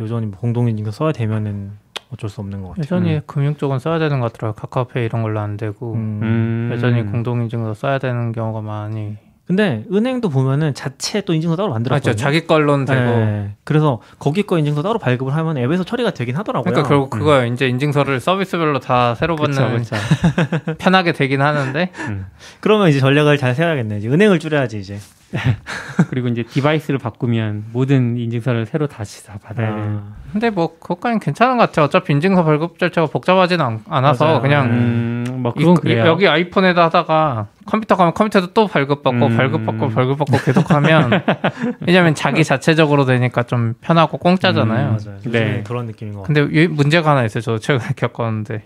여전히 0.00 0.26
뭐 0.26 0.38
공동인증서 0.40 0.92
써야 0.92 1.12
되면은 1.12 1.72
어쩔 2.10 2.30
수 2.30 2.40
없는 2.40 2.62
것 2.62 2.68
같아요. 2.68 2.82
여전히 2.84 3.16
음. 3.16 3.20
금융 3.26 3.54
쪽은 3.56 3.80
써야 3.80 3.98
되는 3.98 4.18
것 4.18 4.32
같더라고요. 4.32 4.54
카카오페이 4.58 5.04
이런 5.04 5.22
걸로 5.22 5.40
안 5.40 5.58
되고 5.58 5.92
음. 5.92 6.20
음. 6.22 6.70
여전히 6.72 7.02
공동인증서 7.04 7.74
써야 7.74 7.98
되는 7.98 8.32
경우가 8.32 8.62
많이 8.62 9.18
근데 9.46 9.84
은행도 9.92 10.28
보면은 10.28 10.72
자체 10.72 11.20
또 11.22 11.34
인증서 11.34 11.56
따로 11.56 11.70
만들었거든요. 11.70 12.12
맞죠. 12.12 12.16
자기 12.16 12.46
걸로는 12.46 12.84
되고 12.84 13.00
네. 13.00 13.54
그래서 13.64 14.00
거기 14.18 14.44
거 14.44 14.58
인증서 14.58 14.82
따로 14.82 14.98
발급을 14.98 15.34
하면 15.34 15.58
앱에서 15.58 15.84
처리가 15.84 16.12
되긴 16.12 16.36
하더라고요. 16.36 16.70
그러니까 16.72 16.88
결국 16.88 17.10
그거 17.10 17.44
이제 17.44 17.68
인증서를 17.68 18.20
서비스별로 18.20 18.78
다 18.78 19.14
새로 19.16 19.36
그쵸, 19.36 19.60
받는 19.60 19.78
그쵸. 19.78 19.96
편하게 20.78 21.12
되긴 21.12 21.42
하는데 21.42 21.90
음. 22.08 22.26
그러면 22.60 22.88
이제 22.88 23.00
전략을 23.00 23.36
잘 23.36 23.54
세워야겠네. 23.54 23.98
이제 23.98 24.08
은행을 24.08 24.38
줄여야지 24.38 24.78
이제. 24.78 24.98
그리고 26.10 26.28
이제 26.28 26.42
디바이스를 26.42 26.98
바꾸면 26.98 27.64
모든 27.72 28.16
인증서를 28.16 28.66
새로 28.66 28.86
다시 28.86 29.26
다 29.26 29.38
받아야 29.42 29.74
돼요. 29.74 30.02
아, 30.04 30.12
근데 30.32 30.50
뭐 30.50 30.78
그것까지는 30.78 31.20
괜찮은 31.20 31.56
것 31.56 31.66
같아요. 31.66 31.86
어차피 31.86 32.12
인증서 32.12 32.44
발급 32.44 32.78
절차가 32.78 33.06
복잡하지는 33.08 33.64
않- 33.64 33.80
않아서 33.88 34.24
맞아요. 34.26 34.40
그냥 34.42 34.66
음, 34.70 35.24
뭐 35.38 35.52
이- 35.56 35.60
그건 35.60 35.74
그래요. 35.76 36.06
여기 36.06 36.28
아이폰에다 36.28 36.84
하다가 36.84 37.46
컴퓨터 37.66 37.96
가면 37.96 38.14
컴퓨터도 38.14 38.52
또 38.52 38.66
발급받고 38.66 39.26
음. 39.26 39.36
발급받고 39.36 39.88
발급받고 39.90 40.36
계속하면 40.44 41.10
왜냐면 41.86 42.14
자기 42.14 42.44
자체적으로 42.44 43.04
되니까 43.04 43.42
좀 43.44 43.74
편하고 43.80 44.18
공짜잖아요. 44.18 44.88
음, 44.88 44.98
맞아요. 45.04 45.18
네. 45.24 45.62
그런 45.66 45.86
느낌인 45.86 46.14
것 46.14 46.22
같아요. 46.22 46.46
근데 46.46 46.62
이 46.62 46.66
문제가 46.66 47.10
하나 47.12 47.24
있어요. 47.24 47.40
저도 47.42 47.58
최근에 47.58 47.90
겪었는데 47.96 48.64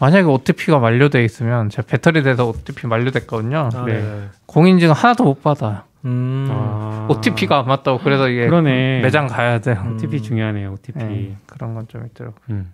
만약에 0.00 0.26
OTP가 0.26 0.78
만료돼 0.78 1.24
있으면 1.24 1.68
제가 1.70 1.86
배터리 1.86 2.22
돼서 2.22 2.48
OTP 2.48 2.86
만료됐거든요. 2.86 3.68
아, 3.72 3.84
네. 3.84 4.00
네. 4.02 4.28
공인증 4.46 4.90
하나도 4.90 5.24
못 5.24 5.42
받아요. 5.42 5.82
음. 6.04 6.48
아. 6.50 7.06
OTP가 7.10 7.60
안 7.60 7.66
맞다고 7.66 7.98
그래서 7.98 8.28
이게 8.28 8.46
그러네. 8.46 9.00
매장 9.02 9.26
가야 9.26 9.60
돼요. 9.60 9.82
음. 9.86 9.94
OTP 9.94 10.20
중요하네요. 10.22 10.72
OTP. 10.72 10.98
네, 10.98 11.36
그런 11.46 11.74
건 11.74 11.86
좀 11.88 12.04
있더라고. 12.06 12.36
음. 12.50 12.72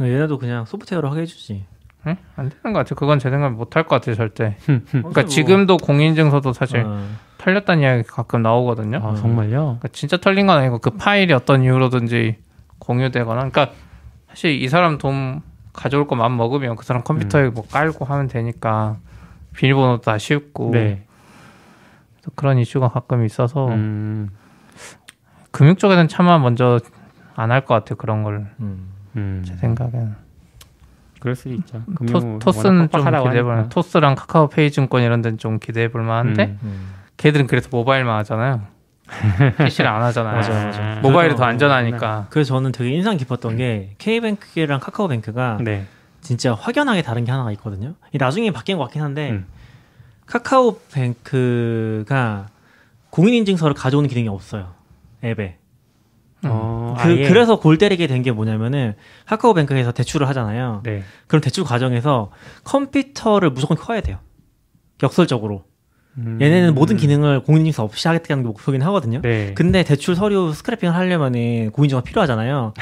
얘네도 0.00 0.38
그냥 0.38 0.64
소프트웨어로 0.66 1.10
하게 1.10 1.22
해주지. 1.22 1.64
네? 2.06 2.16
안 2.36 2.48
되는 2.48 2.72
것 2.72 2.78
같아요. 2.80 2.94
그건 2.96 3.18
제 3.18 3.28
생각에 3.28 3.52
못할 3.54 3.82
것 3.84 3.96
같아요, 3.96 4.14
절대. 4.14 4.56
뭐. 4.66 4.80
그러니까 5.10 5.24
지금도 5.26 5.76
공인증서도 5.78 6.52
사실 6.54 6.84
어. 6.86 7.04
털렸다는 7.38 7.82
이야기 7.82 8.02
가끔 8.04 8.42
나오거든요. 8.42 8.98
아 9.02 9.14
정말요? 9.14 9.50
그러니까 9.78 9.88
진짜 9.92 10.16
털린 10.16 10.46
건 10.46 10.58
아니고 10.58 10.78
그 10.78 10.90
파일이 10.90 11.32
어떤 11.34 11.62
이유로든지 11.62 12.36
공유되거나, 12.78 13.50
그러니까 13.50 13.70
사실 14.28 14.52
이 14.62 14.68
사람 14.68 14.96
돈 14.98 15.42
가져올 15.80 16.06
거 16.06 16.14
마음 16.14 16.36
먹으면 16.36 16.76
그 16.76 16.84
사람 16.84 17.02
컴퓨터에 17.02 17.48
뭐 17.48 17.64
깔고 17.66 18.04
하면 18.04 18.28
되니까 18.28 18.98
비밀번호도 19.56 20.02
다 20.02 20.18
쉽고 20.18 20.72
네. 20.72 21.06
그런 22.34 22.58
이슈가 22.58 22.88
가끔 22.88 23.24
있어서 23.24 23.68
음. 23.68 24.28
금융 25.50 25.76
쪽에는 25.76 26.06
차마 26.08 26.38
먼저 26.38 26.78
안 27.34 27.50
할 27.50 27.64
것 27.64 27.72
같아요 27.74 27.96
그런 27.96 28.22
걸제 28.22 28.44
음. 28.60 28.90
음. 29.16 29.42
생각에는 29.58 30.14
그럴 31.18 31.34
수도 31.34 31.54
있죠. 31.54 31.82
토, 32.10 32.38
토스는 32.38 32.88
좀 32.90 33.04
기대해볼. 33.04 33.68
토스랑 33.70 34.14
카카오페이 34.16 34.70
증권 34.70 35.02
이런 35.02 35.22
데는 35.22 35.38
좀 35.38 35.58
기대해볼 35.58 36.02
만한데 36.02 36.44
음. 36.44 36.58
음. 36.62 36.90
걔들은 37.16 37.46
그래서 37.46 37.68
모바일만 37.72 38.18
하잖아요 38.20 38.62
PC를 39.64 39.90
안 39.90 40.02
하잖아요 40.02 40.40
맞아요, 40.40 40.70
맞아요. 40.70 41.00
모바일이 41.00 41.30
더 41.30 41.36
그래서- 41.36 41.44
안전하니까 41.44 42.26
그래서 42.30 42.48
저는 42.54 42.72
되게 42.72 42.90
인상 42.90 43.16
깊었던 43.16 43.56
게 43.56 43.94
K뱅크랑 43.98 44.80
카카오뱅크가 44.80 45.58
네. 45.62 45.86
진짜 46.20 46.54
확연하게 46.54 47.02
다른 47.02 47.24
게 47.24 47.30
하나가 47.32 47.50
있거든요. 47.52 47.94
이 48.12 48.18
나중에 48.18 48.50
바뀐 48.50 48.76
것 48.76 48.84
같긴 48.84 49.02
한데 49.02 49.30
음. 49.30 49.46
카카오뱅크가 51.20 52.48
공인인증서를 53.10 53.74
가져오는 53.74 54.08
기능이 54.08 54.28
없어요. 54.28 54.74
앱에. 55.24 55.56
어, 56.44 56.94
그, 56.98 57.02
아예? 57.08 57.28
그래서 57.28 57.58
골 57.60 57.76
때리게 57.76 58.06
된 58.06 58.22
게 58.22 58.32
뭐냐면은 58.32 58.94
카카오뱅크에서 59.26 59.92
대출을 59.92 60.26
하잖아요. 60.28 60.80
네. 60.84 61.02
그럼 61.26 61.40
대출 61.42 61.64
과정에서 61.64 62.30
컴퓨터를 62.64 63.50
무조건 63.50 63.76
켜야 63.76 64.00
돼요. 64.00 64.18
역설적으로. 65.02 65.64
음. 66.26 66.38
얘네는 66.40 66.74
모든 66.74 66.96
기능을 66.96 67.42
공인인증서 67.44 67.82
없이 67.84 68.06
하겠다는 68.08 68.42
게 68.42 68.46
목표긴 68.48 68.82
하거든요. 68.82 69.20
네. 69.22 69.52
근데 69.54 69.82
대출 69.82 70.14
서류 70.16 70.52
스크래핑을 70.52 70.94
하려면은 70.94 71.70
공인증서 71.72 72.02
필요하잖아요. 72.02 72.74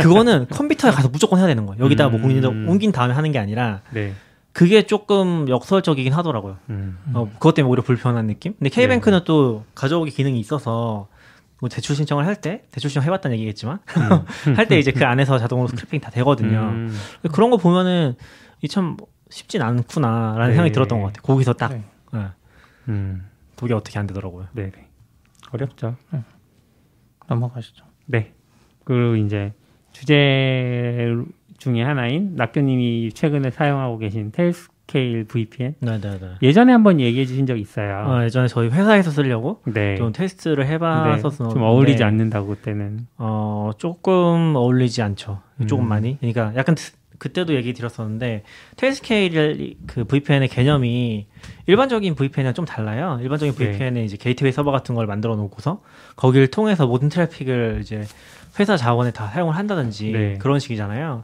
그거는 0.00 0.46
컴퓨터에 0.50 0.90
가서 0.90 1.08
무조건 1.08 1.38
해야 1.38 1.46
되는 1.46 1.66
거예요. 1.66 1.82
여기다 1.84 2.08
뭐 2.08 2.18
음. 2.18 2.22
공인증서 2.22 2.70
옮긴 2.70 2.92
다음에 2.92 3.14
하는 3.14 3.32
게 3.32 3.38
아니라 3.38 3.80
네. 3.92 4.12
그게 4.52 4.82
조금 4.82 5.48
역설적이긴 5.48 6.12
하더라고요. 6.12 6.56
음. 6.70 6.98
어, 7.14 7.28
그것 7.34 7.54
때문에 7.54 7.70
오히려 7.70 7.82
불편한 7.82 8.26
느낌? 8.26 8.54
근데 8.58 8.68
K뱅크는 8.70 9.20
또 9.24 9.64
가져오기 9.74 10.10
기능이 10.10 10.38
있어서 10.40 11.08
뭐 11.60 11.68
대출 11.68 11.94
신청을 11.96 12.26
할 12.26 12.34
때 12.36 12.62
대출 12.70 12.90
신청 12.90 13.04
해봤다는 13.04 13.36
얘기겠지만 13.36 13.78
할 14.56 14.66
때 14.66 14.78
이제 14.78 14.90
그 14.90 15.04
안에서 15.06 15.38
자동으로 15.38 15.68
스크래핑 15.68 16.00
다 16.00 16.10
되거든요. 16.10 16.58
음. 16.72 16.94
그런 17.32 17.50
거 17.50 17.56
보면은 17.56 18.14
이 18.62 18.68
참 18.68 18.96
쉽진 19.30 19.62
않구나라는 19.62 20.48
네. 20.48 20.52
생각이 20.54 20.72
들었던 20.72 21.00
것 21.00 21.06
같아요. 21.06 21.22
거기서 21.22 21.54
딱 21.54 21.72
네. 21.72 21.80
예, 22.88 22.92
음. 22.92 23.26
그게 23.56 23.74
어떻게 23.74 23.98
안 23.98 24.06
되더라고요. 24.06 24.46
네. 24.52 24.70
어렵죠. 25.52 25.96
넘어가시죠 27.28 27.84
네. 28.06 28.32
그리고 28.84 29.16
이제 29.16 29.52
주제 29.92 31.06
중에 31.58 31.82
하나인 31.82 32.34
낙교님이 32.36 33.12
최근에 33.12 33.50
사용하고 33.50 33.98
계신 33.98 34.32
Tailscale 34.32 35.24
VPN 35.24 35.74
네네네. 35.80 36.36
예전에 36.42 36.72
한번 36.72 36.98
얘기해 37.00 37.24
주신 37.26 37.46
적 37.46 37.56
있어요. 37.58 38.04
어, 38.08 38.24
예전에 38.24 38.48
저희 38.48 38.68
회사에서 38.68 39.10
쓰려고 39.10 39.60
네. 39.66 39.96
좀 39.96 40.12
테스트를 40.12 40.64
네. 40.64 40.72
해봤었는데 40.72 41.52
좀 41.54 41.62
어울리지 41.62 42.02
않는다고 42.02 42.48
그때는. 42.48 43.06
어 43.18 43.70
조금 43.78 44.54
어울리지 44.56 45.02
않죠. 45.02 45.40
조금 45.68 45.84
음. 45.84 45.88
많이. 45.88 46.18
그러니까 46.18 46.52
약간 46.56 46.74
트- 46.74 46.92
그때도 47.22 47.54
얘기 47.54 47.72
드렸었는데 47.72 48.42
Tailscale 48.74 49.76
그 49.86 50.02
VPN의 50.02 50.48
개념이 50.48 51.26
일반적인 51.66 52.16
VPN이랑 52.16 52.52
좀 52.52 52.64
달라요. 52.64 53.20
일반적인 53.22 53.54
네. 53.54 53.70
VPN은 53.70 54.02
이제 54.02 54.16
게이트웨이 54.16 54.50
서버 54.50 54.72
같은 54.72 54.96
걸 54.96 55.06
만들어 55.06 55.36
놓고서 55.36 55.82
거기를 56.16 56.48
통해서 56.48 56.84
모든 56.88 57.08
트래픽을 57.08 57.78
이제 57.80 58.04
회사 58.58 58.76
자원에 58.76 59.12
다 59.12 59.28
사용을 59.28 59.54
한다든지 59.54 60.10
네. 60.10 60.38
그런 60.38 60.58
식이잖아요. 60.58 61.22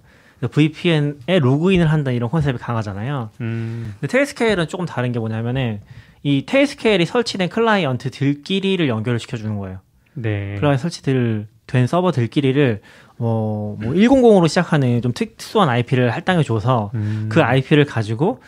VPN에 0.52 1.40
로그인을 1.40 1.90
한다 1.90 2.12
이런 2.12 2.30
컨셉이 2.30 2.58
강하잖아요. 2.58 3.30
음. 3.40 3.94
근데 3.98 4.06
Tailscale은 4.06 4.68
조금 4.68 4.86
다른 4.86 5.10
게 5.10 5.18
뭐냐면은 5.18 5.80
이 6.22 6.46
Tailscale이 6.46 7.06
설치된 7.06 7.48
클라이언트들끼리를 7.48 8.88
연결을 8.88 9.18
시켜주는 9.18 9.56
거예요. 9.58 9.80
네. 10.14 10.54
클라이언트 10.60 10.80
설치들 10.80 11.48
된 11.66 11.88
서버들끼리를 11.88 12.82
어, 13.18 13.76
뭐 13.80 13.92
100으로 13.94 14.46
시작하는 14.48 15.02
좀 15.02 15.12
특수한 15.12 15.68
IP를 15.68 16.10
할당해 16.10 16.42
줘서 16.42 16.90
음. 16.94 17.28
그 17.30 17.42
IP를 17.42 17.84
가지고 17.84 18.40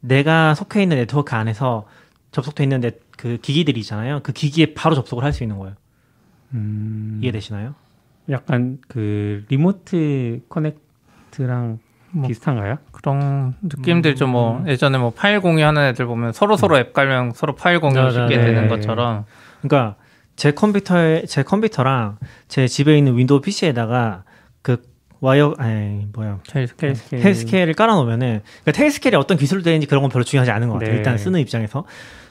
내가 0.00 0.54
속해 0.54 0.82
있는 0.82 0.96
네트워크 0.98 1.34
안에서 1.34 1.86
접속돼 2.30 2.62
있는 2.64 2.80
네- 2.80 2.92
그 3.16 3.38
기기들이 3.40 3.80
있잖아요. 3.80 4.20
그 4.22 4.32
기기에 4.32 4.74
바로 4.74 4.94
접속을 4.94 5.24
할 5.24 5.32
수 5.32 5.42
있는 5.44 5.58
거예요. 5.58 5.74
음. 6.52 7.20
이해되시나요? 7.22 7.74
약간 8.30 8.78
그 8.88 9.44
remote 9.48 10.40
connect랑 10.48 11.78
뭐. 12.10 12.28
비슷한가요? 12.28 12.78
그런 12.92 13.54
느낌들이 13.62 14.14
좀 14.14 14.30
음. 14.30 14.32
뭐 14.32 14.64
예전에 14.68 14.98
뭐 14.98 15.10
파일 15.10 15.40
공유하는 15.40 15.82
애들 15.86 16.06
보면 16.06 16.32
서로 16.32 16.56
서로 16.56 16.76
앱 16.78 16.92
깔면 16.92 17.32
서로 17.34 17.54
파일 17.56 17.80
공유 17.80 18.00
네, 18.00 18.10
쉽게 18.10 18.36
네, 18.36 18.44
되는 18.46 18.62
네. 18.62 18.68
것처럼 18.68 19.24
그러니까 19.62 19.96
제 20.36 20.50
컴퓨터에 20.52 21.24
제 21.26 21.42
컴퓨터랑 21.42 22.18
제 22.48 22.66
집에 22.66 22.96
있는 22.98 23.16
Windows 23.16 23.40
PC에다가 23.40 24.24
그 24.62 24.82
와이어 25.20 25.54
아니 25.58 26.06
뭐야 26.12 26.40
Tailscale을 27.10 27.74
깔아놓으면은 27.74 28.42
그러니까 28.62 28.72
Tailscale이 28.72 29.16
어떤 29.16 29.36
기술로 29.38 29.62
되는지 29.62 29.86
그런 29.86 30.02
건 30.02 30.10
별로 30.10 30.24
중요하지 30.24 30.50
않은 30.50 30.68
것 30.68 30.74
같아요. 30.74 30.90
네. 30.90 30.96
일단 30.98 31.16
쓰는 31.18 31.40
입장에서 31.40 31.84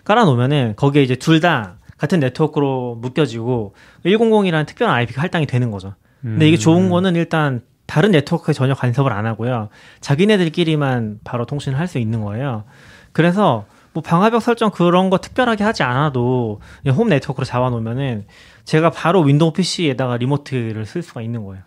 깔아놓으면은 0.03 0.75
거기에 0.75 1.01
이제 1.03 1.15
둘 1.15 1.39
다 1.39 1.77
같은 1.97 2.19
네트워크로 2.19 2.95
묶여지고 2.95 3.75
100이라는 4.05 4.65
특별한 4.65 4.93
IP가 4.95 5.21
할당이 5.21 5.45
되는 5.45 5.71
거죠. 5.71 5.95
근데 6.21 6.47
이게 6.47 6.57
음. 6.57 6.59
좋은 6.59 6.89
거는 6.89 7.15
일단 7.15 7.61
다른 7.85 8.11
네트워크에 8.11 8.53
전혀 8.53 8.73
간섭을 8.73 9.11
안 9.13 9.25
하고요. 9.25 9.69
자기네들끼리만 10.01 11.19
바로 11.23 11.45
통신을 11.45 11.77
할 11.77 11.87
수 11.87 11.99
있는 11.99 12.21
거예요. 12.21 12.63
그래서 13.11 13.65
뭐 13.93 14.01
방화벽 14.01 14.41
설정 14.41 14.71
그런 14.71 15.09
거 15.09 15.19
특별하게 15.19 15.63
하지 15.63 15.83
않아도 15.83 16.59
홈 16.87 17.09
네트워크로 17.09 17.45
잡아놓으면은 17.45 18.25
제가 18.65 18.89
바로 18.89 19.21
윈도우 19.21 19.53
PC에다가 19.53 20.17
리모트를 20.17 20.85
쓸 20.85 21.01
수가 21.01 21.21
있는 21.21 21.45
거예요. 21.45 21.63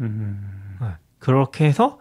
음. 0.00 0.76
네. 0.80 0.86
그렇게 1.18 1.66
해서 1.66 1.98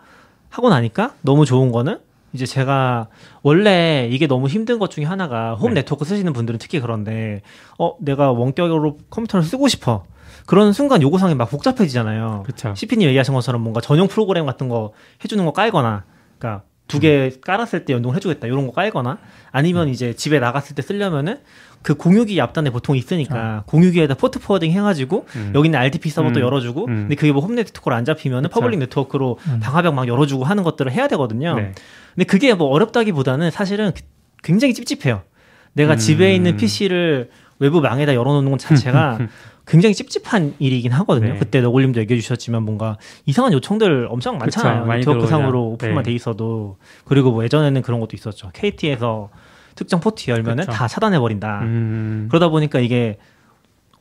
하고 0.49 0.69
나니까 0.69 1.13
너무 1.21 1.45
좋은 1.45 1.71
거는 1.71 1.99
이제 2.33 2.45
제가 2.45 3.07
원래 3.41 4.07
이게 4.11 4.27
너무 4.27 4.47
힘든 4.47 4.79
것 4.79 4.91
중에 4.91 5.03
하나가 5.03 5.55
홈 5.55 5.73
네. 5.73 5.81
네트워크 5.81 6.05
쓰시는 6.05 6.31
분들은 6.31 6.59
특히 6.59 6.79
그런데 6.79 7.41
어 7.77 7.95
내가 7.99 8.31
원격으로 8.31 8.97
컴퓨터를 9.09 9.43
쓰고 9.43 9.67
싶어 9.67 10.05
그런 10.45 10.73
순간 10.73 11.01
요구사항이 11.01 11.35
막 11.35 11.49
복잡해지잖아요. 11.49 12.43
그쵸. 12.45 12.73
CP님 12.75 13.07
얘기하신 13.09 13.33
것처럼 13.33 13.61
뭔가 13.61 13.81
전용 13.81 14.07
프로그램 14.07 14.45
같은 14.45 14.69
거 14.69 14.93
해주는 15.23 15.43
거 15.43 15.51
깔거나 15.51 16.05
그러니까 16.37 16.63
두 16.89 16.99
개 16.99 17.31
깔았을 17.39 17.85
때 17.85 17.93
연동을 17.93 18.17
해주겠다 18.17 18.47
이런 18.47 18.65
거 18.67 18.73
깔거나 18.73 19.19
아니면 19.51 19.87
이제 19.87 20.13
집에 20.13 20.39
나갔을 20.39 20.75
때 20.75 20.81
쓰려면은 20.81 21.37
그 21.81 21.95
공유기 21.95 22.41
앞단에 22.41 22.71
보통 22.71 22.97
있으니까 22.97 23.63
공유기에다 23.67 24.15
port 24.15 24.39
forwarding 24.39 24.71
해가지고 24.71 25.25
음. 25.35 25.51
여기 25.55 25.67
있는 25.67 25.79
RDP 25.79 26.09
서버도 26.09 26.39
음. 26.39 26.45
열어주고 26.45 26.81
음. 26.87 26.93
근데 27.07 27.15
그게 27.15 27.31
뭐 27.31 27.41
홈 27.41 27.55
네트워크로 27.55 27.95
안 27.95 28.03
잡히면은 28.03 28.49
그쵸. 28.49 28.59
public 28.59 28.79
네트워크로 28.79 29.37
음. 29.47 29.59
방화벽 29.61 29.93
막 29.93 30.07
열어주고 30.07 30.43
하는 30.43 30.63
것들을 30.63 30.91
해야 30.91 31.07
되거든요. 31.07 31.55
네. 31.55 31.71
근데 32.15 32.25
그게 32.25 32.53
뭐 32.53 32.67
어렵다기보다는 32.67 33.51
사실은 33.51 33.93
굉장히 34.43 34.73
찝찝해요. 34.73 35.21
내가 35.73 35.93
음. 35.93 35.97
집에 35.97 36.35
있는 36.35 36.57
PC를 36.57 37.29
외부 37.59 37.79
망에다 37.81 38.13
열어놓는 38.15 38.51
것 38.51 38.59
자체가 38.59 39.19
굉장히 39.69 39.93
찝찝한 39.93 40.55
일이긴 40.59 40.91
하거든요. 40.93 41.33
네. 41.33 41.39
그때 41.39 41.61
너굴님도 41.61 41.99
얘기해 42.01 42.19
주셨지만 42.19 42.63
뭔가 42.63 42.97
이상한 43.25 43.53
요청들 43.53 44.07
엄청 44.09 44.37
많잖아요. 44.37 44.83
그쵸, 44.85 44.93
네트워크상으로 44.93 45.51
들어오죠. 45.51 45.73
오픈만 45.73 46.03
네. 46.03 46.09
돼 46.09 46.15
있어도 46.15 46.77
그리고 47.05 47.31
뭐 47.31 47.43
예전에는 47.43 47.81
그런 47.81 47.99
것도 47.99 48.11
있었죠. 48.15 48.49
KT에서 48.53 49.29
특정 49.75 49.99
포트 49.99 50.29
열면은 50.31 50.65
그쵸. 50.65 50.71
다 50.71 50.87
차단해 50.87 51.19
버린다. 51.19 51.59
음. 51.61 52.27
그러다 52.29 52.49
보니까 52.49 52.79
이게 52.79 53.17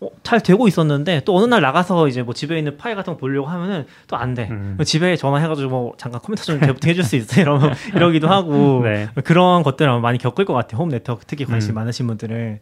어, 0.00 0.08
잘 0.22 0.40
되고 0.40 0.66
있었는데 0.68 1.22
또 1.24 1.36
어느 1.36 1.44
날 1.46 1.60
나가서 1.60 2.08
이제 2.08 2.22
뭐 2.22 2.32
집에 2.32 2.56
있는 2.56 2.76
파일 2.76 2.94
같은 2.96 3.12
거 3.14 3.18
보려고 3.18 3.48
하면은 3.48 3.84
또 4.06 4.16
안 4.16 4.32
돼. 4.34 4.48
음. 4.50 4.78
집에 4.84 5.16
전화해가지고 5.16 5.68
뭐 5.68 5.92
잠깐 5.98 6.20
컴퓨터 6.20 6.44
좀 6.44 6.60
재부팅 6.60 6.90
해줄 6.90 7.04
수 7.04 7.16
있어 7.16 7.40
이러면 7.40 7.74
이러기도 7.94 8.28
하고 8.28 8.80
네. 8.84 9.08
그런 9.24 9.62
것들을 9.62 9.90
아마 9.90 10.00
많이 10.00 10.18
겪을 10.18 10.44
것 10.44 10.54
같아요. 10.54 10.80
홈 10.80 10.88
네트워크 10.88 11.24
특히 11.26 11.44
관심 11.44 11.72
음. 11.72 11.74
많으신 11.76 12.06
분들은. 12.06 12.60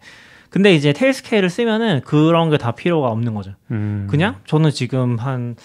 근데 0.56 0.74
이제 0.74 0.92
Tailscale을 0.94 1.50
쓰면은 1.50 2.00
그런 2.02 2.48
게 2.50 2.56
다 2.56 2.72
필요가 2.72 3.08
없는 3.08 3.34
거죠. 3.34 3.52
음. 3.70 4.06
그냥 4.10 4.36
저는 4.46 4.70
지금 4.70 5.18
한 5.18 5.56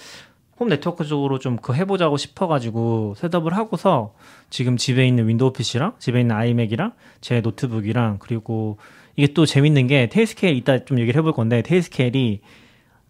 홈 0.60 0.67
네트워크 0.69 1.05
쪽으로 1.05 1.39
좀 1.39 1.55
그 1.57 1.74
해보자고 1.74 2.17
싶어가지고 2.17 3.15
setup을 3.18 3.56
하고서 3.57 4.13
지금 4.51 4.77
집에 4.77 5.07
있는 5.07 5.27
Windows 5.27 5.53
PC랑 5.53 5.93
집에 5.98 6.21
있는 6.21 6.36
iMac이랑 6.36 6.91
제 7.19 7.41
노트북이랑 7.41 8.17
그리고 8.19 8.77
이게 9.15 9.33
또 9.33 9.45
재밌는 9.48 9.88
게 9.88 10.07
Tailscale 10.10 10.56
이따 10.55 10.77
좀 10.86 11.00
얘기를 11.00 11.17
해볼 11.19 11.31
건데 11.33 11.62
Tailscale이 11.63 12.41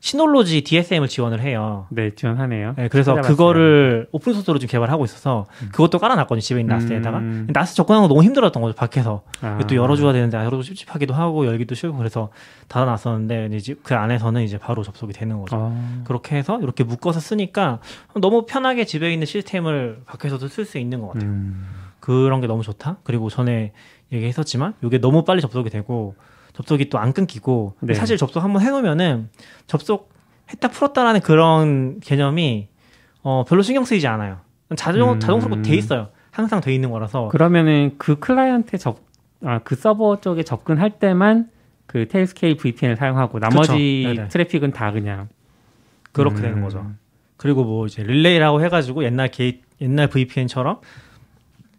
Synology 0.02 0.62
DSM을 0.62 1.08
지원을 1.08 1.42
해요. 1.42 1.86
네 1.92 2.10
지원하네요. 2.16 2.74
네, 2.76 2.88
그래서 2.88 3.12
찾아봤어요. 3.12 3.32
그거를 3.32 4.08
open 4.12 4.34
source로 4.34 4.58
좀 4.58 4.68
개발하고 4.68 5.06
있어서 5.06 5.46
그것도 5.72 6.00
깔아놨거든요. 6.00 6.42
집에 6.42 6.60
있는 6.60 6.76
NAS에다가. 6.76 7.20
음. 7.20 7.48
NAS 7.54 7.76
접근하는 7.76 8.08
거 8.08 8.14
너무 8.14 8.24
힘들었던 8.24 8.64
거죠. 8.64 8.76
밖에서. 8.76 9.22
아. 9.42 9.60
또 9.70 9.76
열어줘야 9.76 10.12
되는데 10.12 10.38
열어도 10.38 10.64
찝찝하기도 10.64 11.14
하고 11.14 11.46
열기도 11.46 11.76
싫고 11.76 11.98
그래서 11.98 12.30
닫아놨었는데 12.68 13.50
이제 13.54 13.76
그 13.84 13.94
안에서는 13.94 14.42
이제 14.42 14.58
바로 14.58 14.82
접속이 14.82 15.14
되는 15.14 15.40
거죠. 15.40 15.56
어. 15.58 16.04
그렇게 16.06 16.36
해서 16.36 16.60
이렇게 16.60 16.84
묶어서 16.84 17.20
쓰니까 17.20 17.78
너무 18.20 18.48
편하게 18.48 18.86
집에 18.86 19.14
있는 19.14 19.28
시스템을 19.28 20.02
밖에서도 20.08 20.48
쓸 20.48 20.66
수 20.66 20.80
있는 20.80 21.02
것 21.02 21.10
같아요. 21.10 21.30
음. 21.30 21.68
그런 22.00 22.42
게 22.42 22.48
너무 22.48 22.64
좋다. 22.64 22.98
그리고 23.04 23.30
전에 23.30 23.72
얘기했었지만 24.12 24.74
이게 24.84 24.98
너무 24.98 25.24
빨리 25.26 25.42
접속이 25.42 25.70
되고 25.70 26.16
접속이 26.62 26.90
또 26.90 26.98
안 26.98 27.14
끊기고 27.14 27.74
네. 27.80 27.94
사실 27.94 28.18
접속 28.18 28.44
한번 28.44 28.62
해놓으면은 28.62 29.30
접속 29.68 30.12
했다 30.52 30.68
풀었다라는 30.68 31.22
그런 31.22 32.00
개념이 32.00 32.68
어, 33.24 33.44
별로 33.48 33.62
신경 33.62 33.86
쓰이지 33.86 34.08
않아요. 34.08 34.40
자동 34.76 35.14
음. 35.14 35.20
자동으로 35.20 35.62
돼 35.62 35.76
있어요. 35.76 36.10
항상 36.30 36.62
돼 36.62 36.74
있는 36.74 36.92
거라서. 36.92 37.28
그러면은 37.30 37.96
그 37.98 38.20
클라이언트 38.20 38.78
접, 38.78 39.00
아, 39.44 39.60
그 39.64 39.76
서버 39.76 40.22
쪽에 40.22 40.44
접근할 40.44 40.92
때만 41.00 41.50
그 41.88 42.08
Tailscale 42.08 42.56
VPN을 42.56 42.96
사용하고 42.96 43.40
나머지 43.40 44.04
네네. 44.06 44.28
트래픽은 44.30 44.72
다 44.72 44.92
그냥 44.92 45.28
그렇게 46.12 46.38
음. 46.38 46.42
되는 46.42 46.62
거죠. 46.62 46.86
그리고 47.38 47.64
뭐 47.64 47.86
이제 47.86 48.04
릴레이라고 48.04 48.62
해가지고 48.64 49.04
옛날 49.04 49.30
게이, 49.30 49.62
옛날 49.82 50.08
VPN처럼 50.08 50.80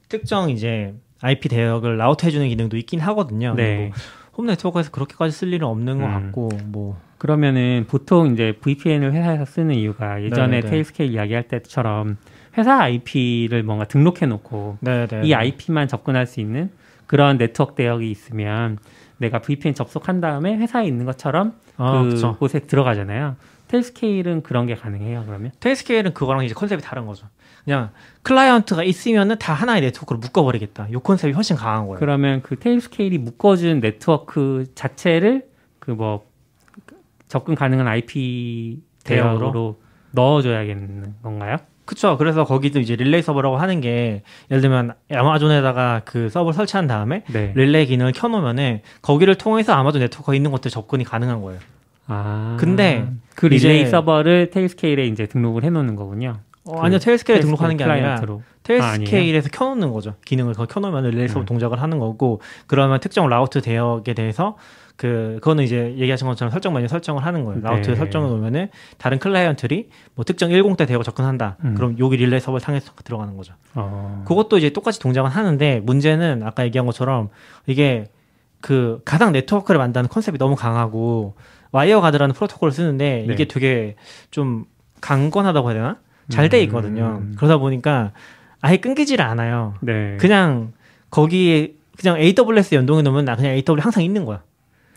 특정 0.09 0.51
이제 0.51 0.95
IP 1.23 1.49
대역을 1.49 1.97
route 1.97 2.27
해주는 2.27 2.47
기능도 2.49 2.77
있긴 2.77 3.01
하거든요. 3.01 3.55
네. 3.55 3.93
뭐 4.33 4.41
홈 4.41 4.47
네트워크에서 4.47 4.91
그렇게까지 4.91 5.33
쓸 5.33 5.53
일은 5.53 5.67
없는 5.67 5.99
것 5.99 6.07
음. 6.07 6.13
같고 6.13 6.49
뭐 6.67 6.99
그러면은 7.19 7.85
보통 7.89 8.33
이제 8.33 8.57
VPN을 8.61 9.13
회사에서 9.13 9.45
쓰는 9.45 9.75
이유가 9.75 10.23
예전에. 10.23 10.61
Tailscale 10.61 11.13
이야기할 11.13 11.45
때처럼 11.45 12.17
회사 12.59 12.81
IP를 12.81 13.63
뭔가 13.63 13.85
등록해 13.85 14.27
놓고 14.27 14.79
이 15.23 15.33
IP만 15.33 15.89
접근할 15.89 16.27
수 16.27 16.41
있는 16.41 16.71
그런 17.07 17.39
네트워크 17.39 17.75
대역이 17.75 18.11
있으면 18.11 18.79
내가 19.19 19.39
VPN 19.41 19.75
접속한 19.75 20.21
다음에 20.21 20.57
회사에 20.57 20.85
있는 20.87 21.05
것처럼 21.07 21.55
아, 21.77 22.03
그 22.03 22.09
그쵸. 22.09 22.37
곳에 22.39 22.61
들어가잖아요. 22.61 23.37
Tailscale은 23.69 24.43
그런 24.43 24.67
게 24.67 24.75
가능해요. 24.75 25.25
그러면 25.27 25.53
Tailscale은 25.61 26.13
그거랑 26.13 26.45
이제 26.45 26.55
컨셉이 26.55 26.83
다른 26.83 27.07
거죠. 27.07 27.27
그냥 27.65 27.91
클라이언트가 28.23 28.83
있으면은 28.85 29.39
다 29.39 29.53
하나의 29.53 29.83
네트워크로 29.83 30.19
묶어버리겠다. 30.19 30.93
요 30.93 31.01
컨셉이 31.01 31.33
훨씬 31.33 31.57
강한 31.57 31.87
거예요. 31.87 31.99
그러면 31.99 32.43
그 32.43 32.59
Tailscale이 32.59 33.19
묶어준 33.19 33.81
네트워크 33.81 34.65
자체를 34.75 35.47
그 35.79 35.93
뭐 35.93 36.25
접근 37.33 37.55
가능한 37.55 37.89
IP 37.89 38.83
대역으로? 39.05 39.39
대역으로 39.39 39.81
넣어줘야겠는 40.11 41.15
건가요? 41.23 41.57
그쵸. 41.87 42.19
그래서 42.19 42.45
거기도 42.45 42.79
이제 42.79 42.95
릴레이 42.95 43.23
서버라고 43.23 43.57
하는 43.57 43.81
게 43.81 44.23
예를 44.51 44.61
들면 44.61 44.93
아마존에다가 45.11 46.03
그 46.05 46.29
서버를 46.29 46.53
설치한 46.53 46.87
다음에 46.87 47.25
네. 47.33 47.53
릴레이 47.57 47.87
기능을 47.87 48.13
켜놓으면은 48.13 48.81
거기를 49.01 49.37
통해서 49.37 49.73
아마존 49.73 50.03
네트워크가 50.03 50.35
있는 50.35 50.51
것들 50.51 50.71
접근이 50.71 51.05
가능한 51.05 51.41
거예요. 51.41 51.59
아. 52.07 52.59
근데 52.61 53.09
그 53.35 53.47
릴레이 53.47 53.87
서버를 53.87 54.51
Tailscale에 54.51 55.07
이제 55.07 55.27
등록을 55.27 55.65
해놓는 55.65 55.97
거군요. 55.97 56.39
어, 56.65 56.73
그 56.73 56.79
아니요. 56.79 56.99
Tailscale에 56.99 57.01
Tailscale 57.01 57.41
등록하는 57.41 57.77
게 57.77 57.85
아니라 57.85 58.21
클라이언트로. 58.21 58.43
Tailscale에서 58.63 59.49
켜놓는 59.51 59.93
거죠. 59.93 60.15
기능을 60.25 60.55
켜놓으면 60.55 61.05
릴레이 61.11 61.29
서버 61.29 61.41
음. 61.41 61.47
동작을 61.47 61.83
하는 61.83 61.99
거고 61.99 62.41
그러면 62.67 63.01
특정 63.01 63.29
route 63.29 63.61
대역에 63.61 64.15
대해서 64.15 64.57
그 64.97 65.39
그거는 65.41 65.65
이제 65.65 65.95
얘기하신 65.99 66.29
것처럼 66.29 66.53
설정 66.53 66.75
메뉴 66.75 66.87
설정을 66.87 67.25
하는 67.25 67.45
거예요. 67.45 67.61
route 67.61 67.91
네. 67.91 67.97
설정을 67.97 68.29
놓으면은 68.29 68.69
다른 68.99 69.19
클라이언트들이 69.19 69.89
뭐 70.15 70.25
특정 70.25 70.51
10대 70.51 70.87
대역 70.87 71.03
접근한다. 71.03 71.57
음. 71.65 71.75
그럼 71.75 71.97
여기 71.99 72.17
릴레이 72.17 72.39
서버 72.39 72.59
상에서 72.61 72.93
들어가는 73.03 73.37
거죠. 73.37 73.55
어. 73.75 74.23
그것도 74.29 74.59
이제 74.59 74.71
똑같이 74.71 75.01
동작은 75.01 75.31
하는데 75.31 75.81
문제는 75.81 76.43
아까 76.45 76.65
얘기한 76.65 76.87
것처럼 76.87 77.31
이게 77.67 78.07
그 78.61 79.01
가상 79.05 79.33
네트워크를 79.33 79.79
만드는 79.79 80.09
컨셉이 80.09 80.39
너무 80.39 80.55
강하고 80.55 81.35
WireGuard라는 81.73 82.35
프로토콜을 82.35 82.71
쓰는데 82.71 83.25
네. 83.27 83.33
이게 83.35 83.47
되게 83.47 83.97
좀 84.31 84.67
강건하다고 85.01 85.71
해야 85.71 85.75
되나? 85.75 85.99
잘 86.29 86.49
돼 86.49 86.63
있거든요. 86.65 87.21
음. 87.23 87.35
그러다 87.37 87.59
보니까 87.59 88.13
아예 88.61 88.77
끊기지를 88.77 89.25
않아요. 89.25 89.75
네. 89.81 90.17
그냥 90.19 90.73
거기에 91.11 91.75
그냥 91.99 92.19
AWS 92.19 92.75
연동해 92.75 93.03
놓으면 93.03 93.25
나 93.25 93.37
그냥 93.37 93.53
AWS 93.53 93.81
항상 93.81 94.03
있는 94.03 94.25
거야. 94.25 94.43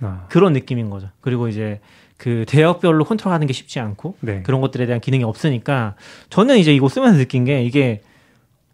아. 0.01 0.25
그런 0.29 0.53
느낌인 0.53 0.89
거죠. 0.89 1.09
그리고 1.21 1.47
이제 1.47 1.79
그 2.17 2.45
대역별로 2.47 3.03
컨트롤하는 3.05 3.47
게 3.47 3.53
쉽지 3.53 3.79
않고 3.79 4.17
네. 4.21 4.41
그런 4.43 4.61
것들에 4.61 4.85
대한 4.85 5.01
기능이 5.01 5.23
없으니까 5.23 5.95
저는 6.29 6.57
이제 6.57 6.73
이거 6.73 6.87
쓰면서 6.87 7.17
느낀 7.17 7.43
게 7.45 7.63
이게 7.63 8.01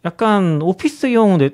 약간 0.06 0.62
오피스용 0.62 1.38
네, 1.38 1.52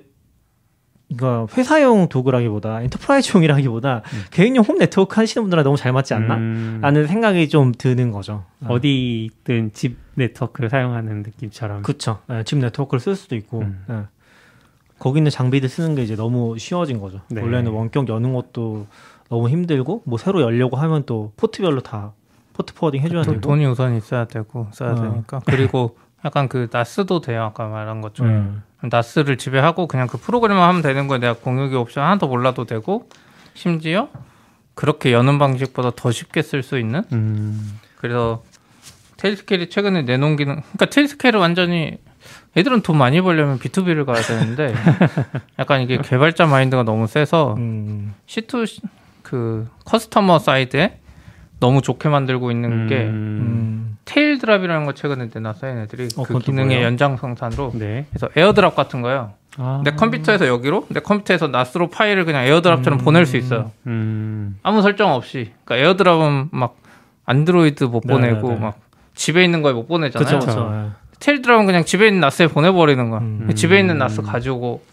그러니까 1.16 1.48
회사용 1.56 2.10
도구라기보다 2.10 2.82
enterprise용이라기보다 2.82 4.02
개인용 4.32 4.64
홈 4.66 4.78
네트워크 4.78 5.16
하시는 5.20 5.42
분들랑 5.44 5.64
너무 5.64 5.78
잘 5.78 5.94
맞지 5.94 6.14
않나? 6.14 6.36
음, 6.36 6.80
라는 6.82 7.08
생각이 7.08 7.48
좀 7.50 7.72
드는 7.72 8.12
거죠. 8.12 8.44
어. 8.66 8.74
어디든 8.74 9.72
집 9.74 9.98
네트워크를 10.16 10.70
사용하는 10.70 11.24
느낌처럼. 11.24 11.82
그쵸. 11.84 12.20
예, 12.30 12.44
집 12.44 12.58
네트워크를 12.58 13.00
쓸 13.00 13.16
수도 13.16 13.36
있고 13.36 13.62
음. 13.62 13.86
예. 13.90 14.02
거기 15.00 15.20
있는 15.20 15.30
장비들 15.32 15.70
쓰는 15.70 15.96
게 15.96 16.02
이제 16.04 16.16
너무 16.16 16.58
쉬워진 16.58 17.00
거죠. 17.00 17.22
네. 17.30 17.42
원래는 17.42 17.72
원격 17.72 18.10
여는 18.10 18.34
것도 18.34 18.88
너무 19.30 19.48
힘들고 19.50 20.02
뭐 20.06 20.18
새로 20.18 20.42
열려고 20.42 20.76
하면 20.78 21.04
또 21.06 21.32
포트별로 21.38 21.82
다 21.82 22.14
port 22.54 22.74
forwarding 22.74 23.02
해줘야 23.02 23.22
돈- 23.22 23.36
되고 23.36 23.48
돈이 23.48 23.66
우선 23.68 23.96
있어야 23.96 24.26
되고 24.26 24.68
써야 24.72 24.92
어. 24.94 24.96
되니까 24.96 25.42
그리고 25.46 25.96
약간 26.26 26.50
그 26.50 26.68
NAS도 26.72 27.22
돼요 27.22 27.44
아까 27.44 27.68
말한 27.68 28.02
것처럼 28.02 28.32
음. 28.34 28.64
NAS를 28.82 29.38
집에 29.38 29.60
하고 29.60 29.88
그냥 29.88 30.08
그 30.08 30.18
프로그램만 30.18 30.68
하면 30.70 30.82
되는 30.82 31.08
거에 31.08 31.18
내가 31.18 31.34
공유기 31.34 31.76
옵션 31.76 32.04
하나도 32.04 32.28
몰라도 32.28 32.66
되고 32.66 33.10
심지어 33.54 34.10
그렇게 34.76 35.12
여는 35.12 35.40
방식보다 35.40 35.92
더 35.96 36.12
쉽게 36.12 36.44
쓸 36.44 36.62
수 36.62 36.78
있는 36.78 37.04
음. 37.12 37.80
그래서 37.98 38.44
Tailscale이 39.18 39.70
최근에 39.70 40.04
내놓은 40.04 40.36
기능 40.36 40.62
그러니까 40.62 40.86
Tailscale은 40.86 41.40
완전히 41.40 41.98
애들은 42.56 42.82
돈 42.82 42.98
많이 42.98 43.20
벌려면 43.22 43.58
B2B를 43.58 44.06
가야 44.06 44.22
되는데 44.22 44.74
약간 45.58 45.82
이게 45.82 45.98
개발자 45.98 46.46
마인드가 46.46 46.84
너무 46.84 47.08
세서 47.08 47.56
음. 47.58 48.14
C2 48.28 48.82
그 49.24 49.68
customer 49.86 50.40
side에 50.40 51.00
너무 51.60 51.82
좋게 51.82 52.10
만들고 52.10 52.52
있는 52.52 52.88
게 52.88 52.96
음. 53.06 53.10
음. 53.10 53.98
Taildrop이라는 54.06 54.86
걸 54.86 54.96
최근에 54.96 55.30
내놨어요 55.34 55.72
얘네들이 55.72 56.08
어, 56.18 56.24
그 56.24 56.40
기능의 56.40 56.66
뭐예요? 56.78 56.86
연장선상으로 56.86 57.72
네. 57.76 58.06
그래서 58.10 58.30
AirDrop 58.36 58.76
같은 58.76 59.02
거요 59.02 59.34
아. 59.58 59.82
내 59.84 59.92
컴퓨터에서 59.92 60.48
여기로 60.48 60.86
내 60.90 61.00
컴퓨터에서 61.00 61.48
NAS로 61.48 61.90
파일을 61.90 62.26
그냥 62.26 62.44
AirDrop처럼 62.46 63.00
보낼 63.00 63.26
수 63.26 63.38
있어요 63.38 63.72
음. 63.88 64.58
아무 64.64 64.82
설정 64.82 65.12
없이 65.14 65.52
그러니까 65.66 65.88
AirDrop은 65.88 66.50
막 66.52 66.78
안드로이드 67.26 67.86
못 67.86 68.04
네, 68.06 68.14
보내고 68.14 68.50
네, 68.50 68.54
네. 68.56 68.62
막 68.62 68.80
집에 69.16 69.44
있는 69.44 69.62
거에 69.62 69.74
못 69.74 69.88
보내잖아요 69.88 70.40
그쵸 70.40 70.46
그쵸. 70.48 70.92
Taildrop은 71.20 71.66
그냥 71.66 71.84
집에 71.84 72.06
있는 72.08 72.22
NAS에 72.22 72.48
보내버리는 72.48 73.10
거야 73.10 73.20
음. 73.22 73.50
집에 73.56 73.80
있는 73.80 73.98
NAS 73.98 74.22
가지고 74.22 74.84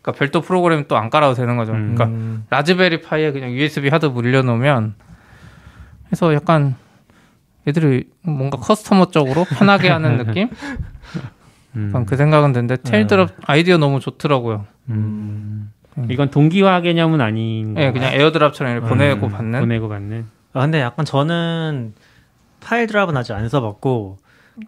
그러니까 0.00 0.18
별도 0.18 0.40
프로그램 0.40 0.86
또 0.88 0.96
안 0.96 1.10
깔아도 1.10 1.34
되는 1.34 1.56
거죠 1.58 1.72
음. 1.72 1.94
그러니까 1.94 2.04
음. 2.06 2.46
Raspberry 2.50 3.02
Pi에 3.02 3.30
그냥 3.32 3.50
USB 3.52 3.88
하드 3.90 4.06
물려놓으면 4.06 4.94
해서 6.12 6.32
약간 6.34 6.74
애들이 7.66 8.08
뭔가 8.22 8.56
customer적으로 8.58 9.44
편하게 9.44 9.88
하는 9.90 10.16
느낌? 10.24 10.48
음. 11.76 11.88
약간 11.88 12.06
그 12.06 12.16
생각은 12.16 12.52
드는데 12.52 12.76
Taildrop 12.76 13.30
아이디어 13.44 13.76
너무 13.78 14.00
좋더라고요. 14.00 14.66
음. 14.88 15.70
이건 16.08 16.30
동기화 16.30 16.80
개념은 16.82 17.20
아닌 17.20 17.74
예, 17.76 17.90
그냥 17.90 18.12
AirDrop처럼 18.14 18.72
이렇게 18.72 18.86
음, 18.86 18.88
보내고 18.88 19.28
받는. 19.28 19.60
보내고 19.60 19.88
받는. 19.88 20.26
아, 20.52 20.60
근데 20.60 20.80
약간 20.80 21.04
저는 21.04 21.92
Taildrop은 22.60 23.16
아직 23.16 23.32
안 23.32 23.48
써봤고 23.48 24.18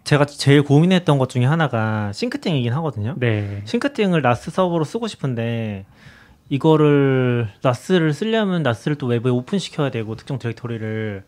제가 0.03 0.25
제일 0.25 0.61
고민했던 0.63 1.17
것 1.17 1.29
중에 1.29 1.45
하나가 1.45 2.11
Syncthing이긴 2.13 2.73
하거든요. 2.73 3.15
네. 3.17 3.61
Syncthing을 3.65 4.21
NAS 4.21 4.51
서버로 4.51 4.83
쓰고 4.83 5.07
싶은데 5.07 5.85
이거를 6.49 7.47
NAS를 7.61 8.13
쓰려면 8.13 8.61
NAS를 8.61 8.97
또 8.97 9.07
외부에 9.07 9.31
오픈 9.31 9.57
시켜야 9.57 9.89
되고 9.89 10.15
특정 10.15 10.37
디렉토리를 10.37 11.23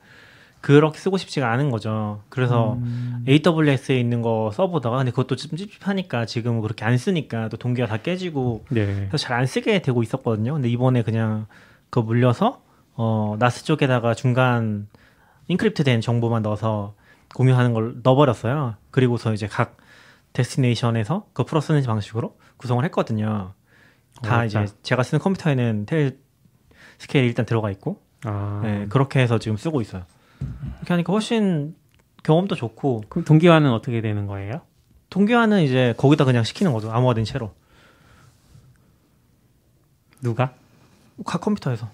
그렇게 0.64 0.98
쓰고 0.98 1.18
싶지가 1.18 1.52
않은 1.52 1.72
거죠. 1.72 2.22
그래서 2.30 2.78
AWS에 3.28 4.00
있는 4.00 4.22
거 4.22 4.50
써보다가 4.54 4.96
근데 4.96 5.12
그것도 5.12 5.36
좀 5.36 5.58
찝찝하니까 5.58 6.26
지금 6.26 6.62
그렇게 6.62 6.86
안 6.86 6.98
쓰니까 6.98 7.50
또 7.50 7.58
동기가 7.58 7.86
다 7.86 7.98
깨지고 7.98 8.64
네. 8.70 8.86
그래서 9.10 9.18
잘 9.18 9.34
안 9.38 9.46
쓰게 9.46 9.82
되고 9.82 10.02
있었거든요. 10.02 10.54
근데 10.54 10.70
이번에 10.70 11.02
그냥 11.04 11.48
그거 11.90 12.04
물려서 12.06 12.62
어 12.94 13.36
나스 13.40 13.66
쪽에다가 13.66 14.14
중간 14.14 14.88
인크립트된 15.50 16.00
정보만 16.00 16.44
넣어서 16.44 16.96
공유하는 17.36 17.74
걸 17.74 17.96
넣어버렸어요. 18.02 18.76
그리고서 18.90 19.34
이제 19.34 19.48
각 19.48 19.76
데스티네이션에서 20.32 21.28
그 21.34 21.44
풀어 21.44 21.60
쓰는 21.60 21.84
방식으로 21.84 22.38
구성을 22.56 22.82
했거든요. 22.86 23.54
다 24.22 24.38
어렵다. 24.38 24.46
이제 24.46 24.74
제가 24.82 25.04
쓰는 25.04 25.20
컴퓨터에는 25.22 25.88
텔 25.88 26.20
스케일이 27.00 27.28
일단 27.28 27.46
들어가 27.46 27.70
있고 27.70 28.02
아. 28.24 28.62
네, 28.64 28.86
그렇게 28.88 29.20
해서 29.20 29.40
지금 29.40 29.58
쓰고 29.58 29.82
있어요. 29.82 30.04
이렇게 30.78 30.94
하니까 30.94 31.14
훨씬 31.14 31.76
경험도 32.24 32.56
좋고 32.56 33.04
그럼 33.10 33.26
동기화는 33.26 33.72
어떻게 33.72 34.02
되는 34.02 34.28
거예요? 34.28 34.62
동기화는 35.10 35.62
이제 35.64 35.94
거기다 35.98 36.26
그냥 36.26 36.44
시키는 36.44 36.74
거죠. 36.74 36.92
암호화된 36.92 37.26
채로 37.26 37.54
누가? 40.22 40.54
각 41.26 41.42
컴퓨터에서. 41.42 41.90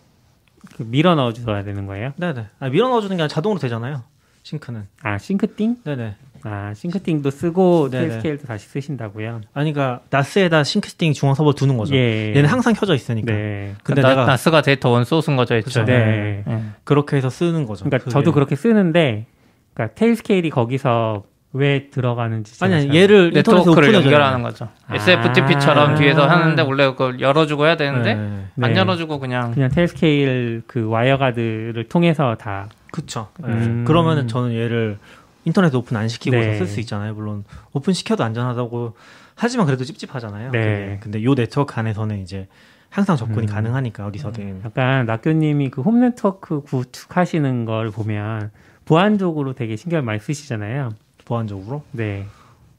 그 0.75 0.83
밀어 0.83 1.15
넣어줘야 1.15 1.63
되는 1.63 1.85
거예요? 1.85 2.13
네네. 2.17 2.47
아, 2.59 2.69
밀어 2.69 2.89
넣어주는 2.89 3.15
게 3.17 3.23
아니라 3.23 3.27
자동으로 3.33 3.59
되잖아요. 3.59 4.03
sync는. 4.43 4.87
아 5.01 5.17
Syncthing? 5.17 5.83
네네. 5.83 6.15
아 6.43 6.73
Syncthing도 6.75 7.29
쓰고 7.31 7.89
네네. 7.89 8.07
Tailscale도 8.07 8.47
다시 8.47 8.67
쓰신다고요? 8.67 9.41
아니 9.53 9.73
그러니까 9.73 10.01
NAS에다 10.09 10.63
Syncthing 10.63 11.13
중앙 11.13 11.35
서버 11.35 11.53
두는 11.53 11.77
거죠. 11.77 11.95
예. 11.95 12.33
얘는 12.35 12.45
항상 12.49 12.73
켜져 12.73 12.95
있으니까. 12.95 13.31
네. 13.33 13.73
근데 13.83 14.01
나, 14.01 14.09
내가 14.09 14.25
NAS가 14.25 14.61
데이터 14.61 14.89
원소스인 14.89 15.35
거죠, 15.37 15.55
그쵸. 15.63 15.81
애초에. 15.81 15.83
네. 15.85 16.43
예. 16.47 16.59
그렇게 16.83 17.17
해서 17.17 17.29
쓰는 17.29 17.65
거죠. 17.65 17.85
그러니까 17.85 17.99
그게. 18.05 18.11
저도 18.11 18.31
그렇게 18.31 18.55
쓰는데, 18.55 19.25
그러니까 19.73 19.95
Tailscale이 19.95 20.49
거기서 20.49 21.23
왜 21.51 21.89
들어가는지 21.89 22.63
아니 22.63 22.75
아니 22.75 22.87
잘- 22.87 22.95
얘를 22.95 23.31
네트워크를. 23.31 23.91
연결하는 23.93 24.43
거죠. 24.43 24.69
아. 24.87 24.95
SFTP처럼 24.95 25.95
뒤에서 25.95 26.27
하는데 26.27 26.61
원래 26.61 26.85
그걸 26.87 27.19
열어주고 27.19 27.65
해야 27.65 27.75
되는데 27.75 28.13
네. 28.13 28.21
안 28.61 28.73
네. 28.73 28.79
열어주고 28.79 29.19
그냥 29.19 29.51
그냥 29.53 29.69
Tailscale 29.71 30.61
그 30.67 30.87
WireGuard를 30.87 31.85
통해서 31.89 32.35
다 32.39 32.67
그쵸. 32.91 33.29
네. 33.39 33.47
음. 33.47 33.83
그러면은 33.87 34.27
저는 34.27 34.53
얘를 34.53 34.99
인터넷 35.45 35.73
오픈 35.73 35.97
안 35.97 36.07
시키고서 36.07 36.39
네. 36.45 36.57
쓸수 36.57 36.79
있잖아요. 36.81 37.13
물론 37.13 37.43
오픈 37.73 37.93
시켜도 37.93 38.23
안전하다고 38.23 38.93
하지만 39.35 39.65
그래도 39.65 39.83
찝찝하잖아요. 39.85 40.51
네. 40.51 40.59
그게. 40.59 40.99
근데 41.01 41.23
요 41.23 41.33
네트워크 41.33 41.73
안에서는 41.79 42.19
이제 42.19 42.47
항상 42.89 43.15
접근이 43.15 43.47
음. 43.47 43.53
가능하니까 43.53 44.05
어디서든. 44.07 44.61
약간 44.65 45.05
낙교님이 45.05 45.69
그 45.69 45.81
홈 45.81 46.01
네트워크 46.01 46.61
구축하시는 46.61 47.65
걸 47.65 47.89
보면 47.91 48.51
보안적으로 48.85 49.53
되게 49.53 49.75
신경 49.75 50.03
많이 50.03 50.19
쓰시잖아요. 50.19 50.89
보안적으로. 51.25 51.83
네. 51.91 52.25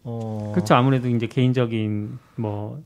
어... 0.03 0.51
그렇죠. 0.55 0.75
아무래도 0.75 1.09
이제 1.09 1.27
개인적인 1.27 2.19
뭐 2.37 2.83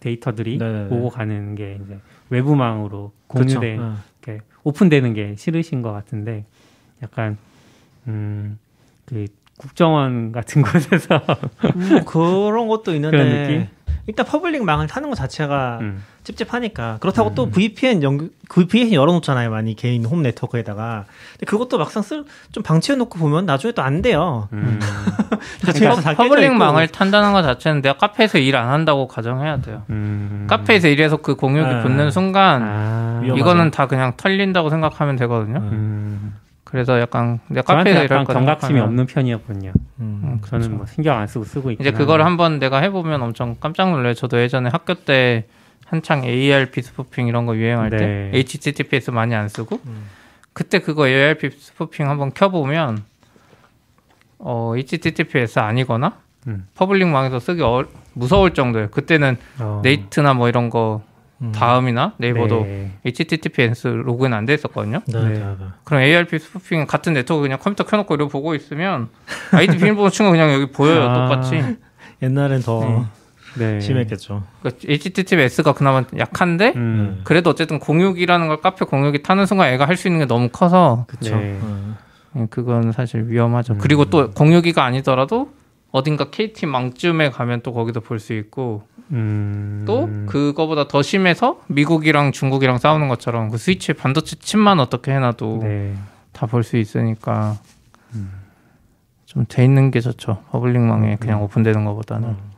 데이터들이 0.00 0.58
네네네. 0.58 0.94
오고 0.94 1.08
가는 1.10 1.54
게 1.56 1.80
이제 1.84 1.98
외부망으로 2.28 3.12
그쵸. 3.28 3.44
공유돼 3.58 3.76
네. 3.76 3.92
이렇게 4.22 4.44
오픈되는 4.62 5.14
게 5.14 5.34
싫으신 5.36 5.82
것 5.82 5.92
같은데 5.92 6.44
약간 7.02 7.38
음 8.06 8.58
그 9.10 9.26
국정원 9.58 10.32
같은 10.32 10.62
곳에서 10.62 11.20
뭐 11.74 12.04
그런 12.06 12.68
것도 12.68 12.94
있는데 12.94 13.16
그런 13.18 13.28
느낌? 13.42 13.66
일단 14.06 14.24
public 14.24 14.64
망을 14.64 14.86
타는 14.86 15.10
것 15.10 15.14
자체가 15.14 15.78
음. 15.82 16.02
찝찝하니까 16.24 16.96
그렇다고 17.00 17.34
또 17.34 17.50
VPN 17.50 18.02
연그 18.02 18.30
VPN 18.48 18.92
열어놓잖아요 18.94 19.50
많이 19.50 19.76
개인 19.76 20.04
홈 20.06 20.22
네트워크에다가 20.22 21.04
근데 21.32 21.46
그것도 21.46 21.76
막상 21.78 22.02
쓸 22.02 22.24
좀 22.50 22.62
방치해놓고 22.62 23.18
보면 23.18 23.44
나중에 23.46 23.72
또 23.72 23.82
안 23.82 24.00
돼요. 24.02 24.48
음. 24.52 24.80
그러니까 25.60 26.00
다 26.00 26.14
깨져 26.14 26.28
public. 26.28 26.52
망을 26.54 26.88
탄다는 26.88 27.32
것 27.32 27.42
자체는 27.42 27.82
내가 27.82 27.98
카페에서 27.98 28.38
일 28.38 28.56
안 28.56 28.68
한다고 28.70 29.06
가정해야 29.06 29.60
돼요. 29.60 29.82
음. 29.90 30.46
카페에서 30.48 30.88
일해서 30.88 31.18
그 31.18 31.36
공유기 31.36 31.68
네. 31.72 31.82
붙는 31.82 32.10
순간 32.10 32.62
아. 32.64 33.22
이거는 33.24 33.70
다 33.70 33.86
그냥 33.86 34.14
털린다고 34.16 34.70
생각하면 34.70 35.16
되거든요. 35.16 35.60
음. 36.70 36.72
그래서 36.72 37.00
약간 37.00 37.40
내가 37.48 37.74
카페에서 37.74 38.04
일할 38.04 38.24
거 38.24 38.32
경각심이 38.32 38.78
없는 38.80 39.06
편이었군요. 39.06 39.72
음. 40.00 40.40
저는 40.46 40.76
뭐 40.76 40.86
신경 40.86 41.18
안 41.18 41.26
쓰고 41.26 41.44
쓰고 41.44 41.70
있고 41.72 41.82
이제 41.82 41.90
그거를 41.90 42.24
한번 42.24 42.58
내가 42.58 42.78
해보면 42.78 43.20
엄청 43.22 43.56
깜짝 43.60 43.90
놀라요. 43.90 44.14
저도 44.14 44.40
예전에 44.40 44.70
학교 44.70 44.94
때 44.94 45.46
한창 45.86 46.24
ARP 46.24 46.82
spoofing 46.82 47.26
이런 47.26 47.46
거 47.46 47.56
유행할 47.56 47.90
네. 47.90 47.96
때 47.96 48.30
HTTPS 48.34 49.10
많이 49.10 49.34
안 49.34 49.48
쓰고 49.48 49.80
음. 49.86 50.06
그때 50.52 50.78
그거 50.78 51.08
ARP 51.08 51.50
spoofing 51.50 52.08
한번 52.08 52.32
켜보면 52.32 53.02
어 54.38 54.74
HTTPS 54.76 55.58
아니거나 55.58 56.16
음. 56.46 56.66
public 56.76 57.08
망에서 57.08 57.40
쓰기 57.40 57.62
어, 57.62 57.84
무서울 58.14 58.54
정도예요. 58.54 58.88
그때는 58.90 59.36
어. 59.58 59.80
네이트나 59.82 60.34
뭐 60.34 60.48
이런 60.48 60.70
거 60.70 61.02
음. 61.42 61.52
다음이나 61.52 62.14
네이버도 62.18 62.62
네. 62.64 62.90
HTTPS 63.06 63.88
로그인 63.88 64.32
안 64.34 64.44
돼 64.46 64.54
있었거든요. 64.54 65.00
네, 65.06 65.20
네. 65.22 65.28
네, 65.30 65.38
네. 65.38 65.64
그럼 65.84 66.02
ARP 66.02 66.38
spoofing 66.38 66.86
같은 66.86 67.14
네트워크 67.14 67.42
그냥 67.42 67.58
컴퓨터 67.58 67.84
켜놓고 67.84 68.14
이러고 68.14 68.30
보고 68.30 68.54
있으면 68.54 69.08
아이디 69.52 69.76
비밀번호 69.78 70.10
친거 70.10 70.30
그냥 70.30 70.52
여기 70.52 70.66
보여요 70.66 71.02
아. 71.08 71.14
똑같이. 71.28 71.62
옛날엔 72.22 72.60
더 72.62 73.06
네. 73.58 73.80
심했겠죠. 73.80 74.42
그러니까 74.60 74.82
HTTPS가 74.86 75.72
그나마 75.72 76.04
약한데 76.18 76.72
음. 76.76 77.20
그래도 77.24 77.50
어쨌든 77.50 77.78
공유기라는 77.78 78.48
걸 78.48 78.60
카페 78.60 78.84
공유기 78.84 79.22
타는 79.22 79.46
순간 79.46 79.68
애가 79.72 79.86
할 79.86 79.96
수 79.96 80.08
있는 80.08 80.20
게 80.20 80.26
너무 80.26 80.48
커서 80.50 81.04
그쵸. 81.08 81.36
네. 81.36 81.58
음. 81.62 81.96
음, 82.36 82.46
그건 82.50 82.92
사실 82.92 83.24
위험하죠. 83.28 83.74
음. 83.74 83.78
그리고 83.78 84.04
또 84.04 84.30
공유기가 84.30 84.84
아니더라도 84.84 85.50
어딘가 85.90 86.30
KT 86.30 86.66
망쯤에 86.66 87.30
가면 87.30 87.62
또 87.62 87.72
거기도 87.72 88.00
볼 88.00 88.20
수 88.20 88.34
있고 88.34 88.84
음. 89.12 89.84
또 89.86 90.08
그거보다 90.26 90.86
더 90.86 91.02
심해서 91.02 91.60
미국이랑 91.68 92.32
중국이랑 92.32 92.78
싸우는 92.78 93.08
것처럼 93.08 93.50
그 93.50 93.58
스위치 93.58 93.92
반도체 93.92 94.36
칩만 94.36 94.78
어떻게 94.78 95.12
해놔도 95.12 95.58
네. 95.62 95.96
다볼 96.32 96.62
수 96.62 96.76
있으니까 96.76 97.58
좀돼 99.30 99.64
있는 99.64 99.90
게 99.90 100.00
좋죠. 100.00 100.42
public망에 100.50 101.16
그냥 101.16 101.42
오픈되는 101.42 101.84
것보다는. 101.84 102.30
음. 102.30 102.50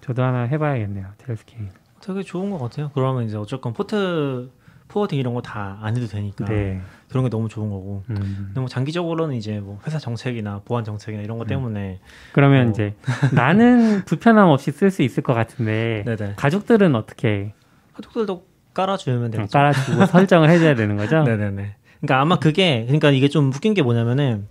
저도 0.00 0.22
하나 0.22 0.44
해봐야겠네요. 0.44 1.06
Tailscale. 1.18 1.68
되게 2.00 2.22
좋은 2.22 2.50
것 2.50 2.58
같아요. 2.58 2.90
그러면 2.94 3.24
이제 3.24 3.36
어쨌건 3.36 3.74
포트 3.74 4.50
포워딩 4.92 5.18
이런 5.18 5.32
거 5.34 5.40
다 5.40 5.78
안 5.82 5.96
해도 5.96 6.06
되니까 6.06 6.44
네. 6.44 6.80
그런 7.08 7.24
게 7.24 7.30
너무 7.30 7.48
좋은 7.48 7.70
거고. 7.70 8.04
음. 8.10 8.14
근데 8.48 8.60
뭐 8.60 8.68
장기적으로는 8.68 9.34
이제 9.34 9.58
뭐 9.60 9.78
회사 9.86 9.98
정책이나 9.98 10.60
보안 10.64 10.84
정책이나 10.84 11.22
이런 11.22 11.38
것 11.38 11.46
때문에 11.46 11.98
그러면 12.32 12.68
어. 12.68 12.70
이제 12.70 12.94
나는 13.34 14.04
불편함 14.04 14.48
없이 14.48 14.70
쓸 14.70 14.90
수 14.90 15.02
있을 15.02 15.22
것 15.22 15.34
같은데 15.34 16.04
네네 16.06 16.34
가족들은 16.36 16.94
어떻게 16.94 17.52
가족들도 17.94 18.44
깔아주면 18.74 19.30
되죠. 19.30 19.46
깔아주고 19.52 20.06
설정을 20.06 20.48
해줘야 20.50 20.74
되는 20.74 20.96
거죠? 20.96 21.22
네네네. 21.24 21.76
그러니까 22.00 22.20
아마 22.20 22.36
그게 22.38 22.82
그러니까 22.86 23.10
이게 23.10 23.28
좀 23.28 23.48
웃긴 23.52 23.74
게 23.74 23.82
뭐냐면은 23.82 24.48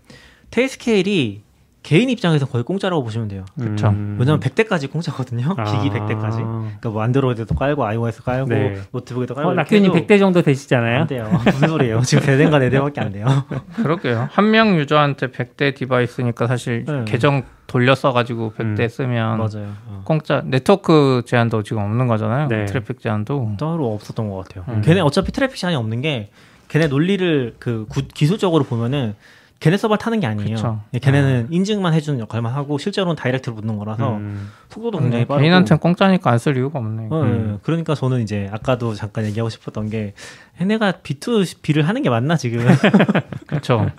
테이스케일이 0.51 1.41
개인 1.83 2.11
입장에서 2.11 2.45
거의 2.45 2.63
공짜라고 2.63 3.03
보시면 3.03 3.27
돼요. 3.27 3.43
그쵸. 3.59 3.87
음. 3.87 4.15
왜냐면 4.19 4.39
100대까지 4.39 4.91
공짜거든요. 4.91 5.55
아. 5.57 5.63
기기 5.63 5.89
100대까지. 5.89 6.35
그러니까 6.37 6.89
뭐 6.89 7.01
Android도 7.01 7.55
깔고 7.55 7.83
iOS 7.85 8.21
깔고 8.23 8.49
네. 8.49 8.79
노트북에도 8.91 9.33
깔고 9.33 9.49
어, 9.49 9.53
해도 9.53 9.65
100대 9.93 10.19
정도 10.19 10.43
되시잖아요. 10.43 11.01
안 11.01 11.07
돼요. 11.07 11.27
무슨 11.43 11.67
소리예요? 11.67 12.01
지금 12.01 12.23
3대인가 12.23 12.59
4대밖에 12.69 12.99
안 12.99 13.11
돼요. 13.11 13.25
그러게요. 13.81 14.29
한 14.31 14.51
명 14.51 14.77
유저한테 14.77 15.27
100대 15.31 15.73
device니까 15.73 16.45
사실 16.45 16.85
네. 16.85 17.03
계정 17.05 17.43
돌려 17.65 17.95
써가지고 17.95 18.53
100대 18.57 18.79
음. 18.81 18.87
쓰면 18.87 19.37
맞아요. 19.39 19.71
어. 19.87 20.01
공짜 20.05 20.43
네트워크 20.45 21.23
제한도 21.25 21.63
지금 21.63 21.81
없는 21.81 22.05
거잖아요. 22.07 22.47
네. 22.47 22.65
트래픽 22.65 22.99
제한도. 22.99 23.53
따로 23.59 23.93
없었던 23.95 24.29
것 24.29 24.37
같아요. 24.47 24.65
음. 24.69 24.81
걔네 24.81 24.99
어차피 25.01 25.31
트래픽 25.31 25.57
제한이 25.57 25.75
없는 25.77 26.01
게 26.01 26.29
걔네 26.67 26.87
논리를 26.87 27.55
그 27.59 27.85
구- 27.89 28.03
기술적으로 28.07 28.65
보면은 28.65 29.15
걔네 29.61 29.77
서버 29.77 29.95
타는 29.95 30.19
게 30.19 30.27
아니에요. 30.27 30.55
그쵸. 30.55 30.81
예, 30.93 30.99
걔네는 30.99 31.47
인증만 31.51 31.93
해주는 31.93 32.19
역할만 32.19 32.51
하고 32.51 32.77
실제로는 32.77 33.15
다이렉트로 33.15 33.55
붙는 33.55 33.77
거라서 33.77 34.17
음. 34.17 34.49
속도도 34.69 34.99
굉장히 34.99 35.23
빠르고 35.25 35.41
개인한테는 35.41 35.79
공짜니까 35.79 36.29
안 36.31 36.37
쓸 36.39 36.57
이유가 36.57 36.79
없네. 36.79 37.07
어, 37.11 37.21
음. 37.21 37.53
예. 37.53 37.59
그러니까 37.63 37.95
저는 37.95 38.21
이제 38.21 38.49
아까도 38.51 38.93
잠깐 38.95 39.23
얘기하고 39.25 39.49
싶었던 39.49 39.89
게 39.89 40.13
얘네가 40.59 40.93
B2B를 41.03 41.83
하는 41.83 42.01
게 42.01 42.09
맞나 42.09 42.35
지금 42.35 42.65
그렇죠. 43.47 43.89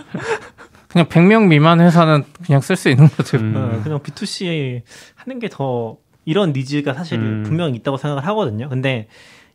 그냥 0.88 1.06
100명 1.08 1.46
미만 1.46 1.80
회사는 1.80 2.24
그냥 2.44 2.60
쓸 2.60 2.76
수 2.76 2.90
있는 2.90 3.08
거죠. 3.08 3.38
음. 3.38 3.54
어, 3.56 3.80
그냥 3.82 3.98
B2C 4.00 4.82
하는 5.14 5.38
게 5.38 5.48
더 5.48 5.96
이런 6.24 6.52
니즈가 6.52 6.94
사실 6.94 7.18
음. 7.18 7.42
분명히 7.46 7.74
있다고 7.76 7.96
생각을 7.96 8.24
하거든요. 8.26 8.68
근데 8.68 9.08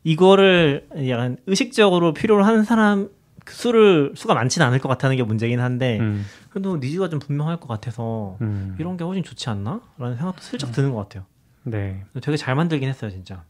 이거를 0.03 0.85
약간 1.09 1.37
의식적으로 1.47 2.13
필요로 2.13 2.43
하는 2.43 2.63
사람 2.63 3.07
그 3.07 3.16
수를 3.49 4.13
수가 4.15 4.33
많지는 4.33 4.65
않을 4.67 4.79
것 4.79 4.89
같다는 4.89 5.15
게 5.15 5.23
문제긴 5.23 5.60
한데 5.60 5.99
음. 5.99 6.25
그래도 6.49 6.77
니즈가 6.77 7.10
좀 7.10 7.19
분명할 7.19 7.60
것 7.60 7.67
같아서 7.67 8.38
음. 8.41 8.75
이런 8.79 8.97
게 8.97 9.03
훨씬 9.03 9.23
좋지 9.23 9.49
않나? 9.49 9.81
라는 9.97 10.15
생각도 10.15 10.41
슬쩍 10.41 10.71
드는 10.71 10.91
것 10.91 10.97
같아요. 10.97 11.25
네. 11.63 12.03
되게 12.21 12.38
잘 12.38 12.55
만들긴 12.55 12.89
했어요, 12.89 13.12
진짜. 13.12 13.43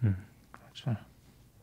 그렇죠. 0.00 0.96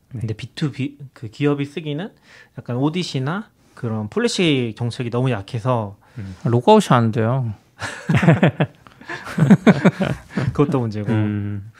근데 0.08 0.34
B2B 0.34 0.96
그 1.12 1.28
기업이 1.28 1.64
쓰기는 1.64 2.12
약간 2.58 2.76
audit이나 2.76 3.50
그런 3.74 4.08
policy 4.08 4.74
정책이 4.76 5.10
너무 5.10 5.30
약해서 5.30 5.96
로그아웃이 6.44 6.96
안 6.96 7.12
돼요. 7.12 7.54
그것도 10.52 10.80
문제고. 10.80 11.12
음. 11.12 11.70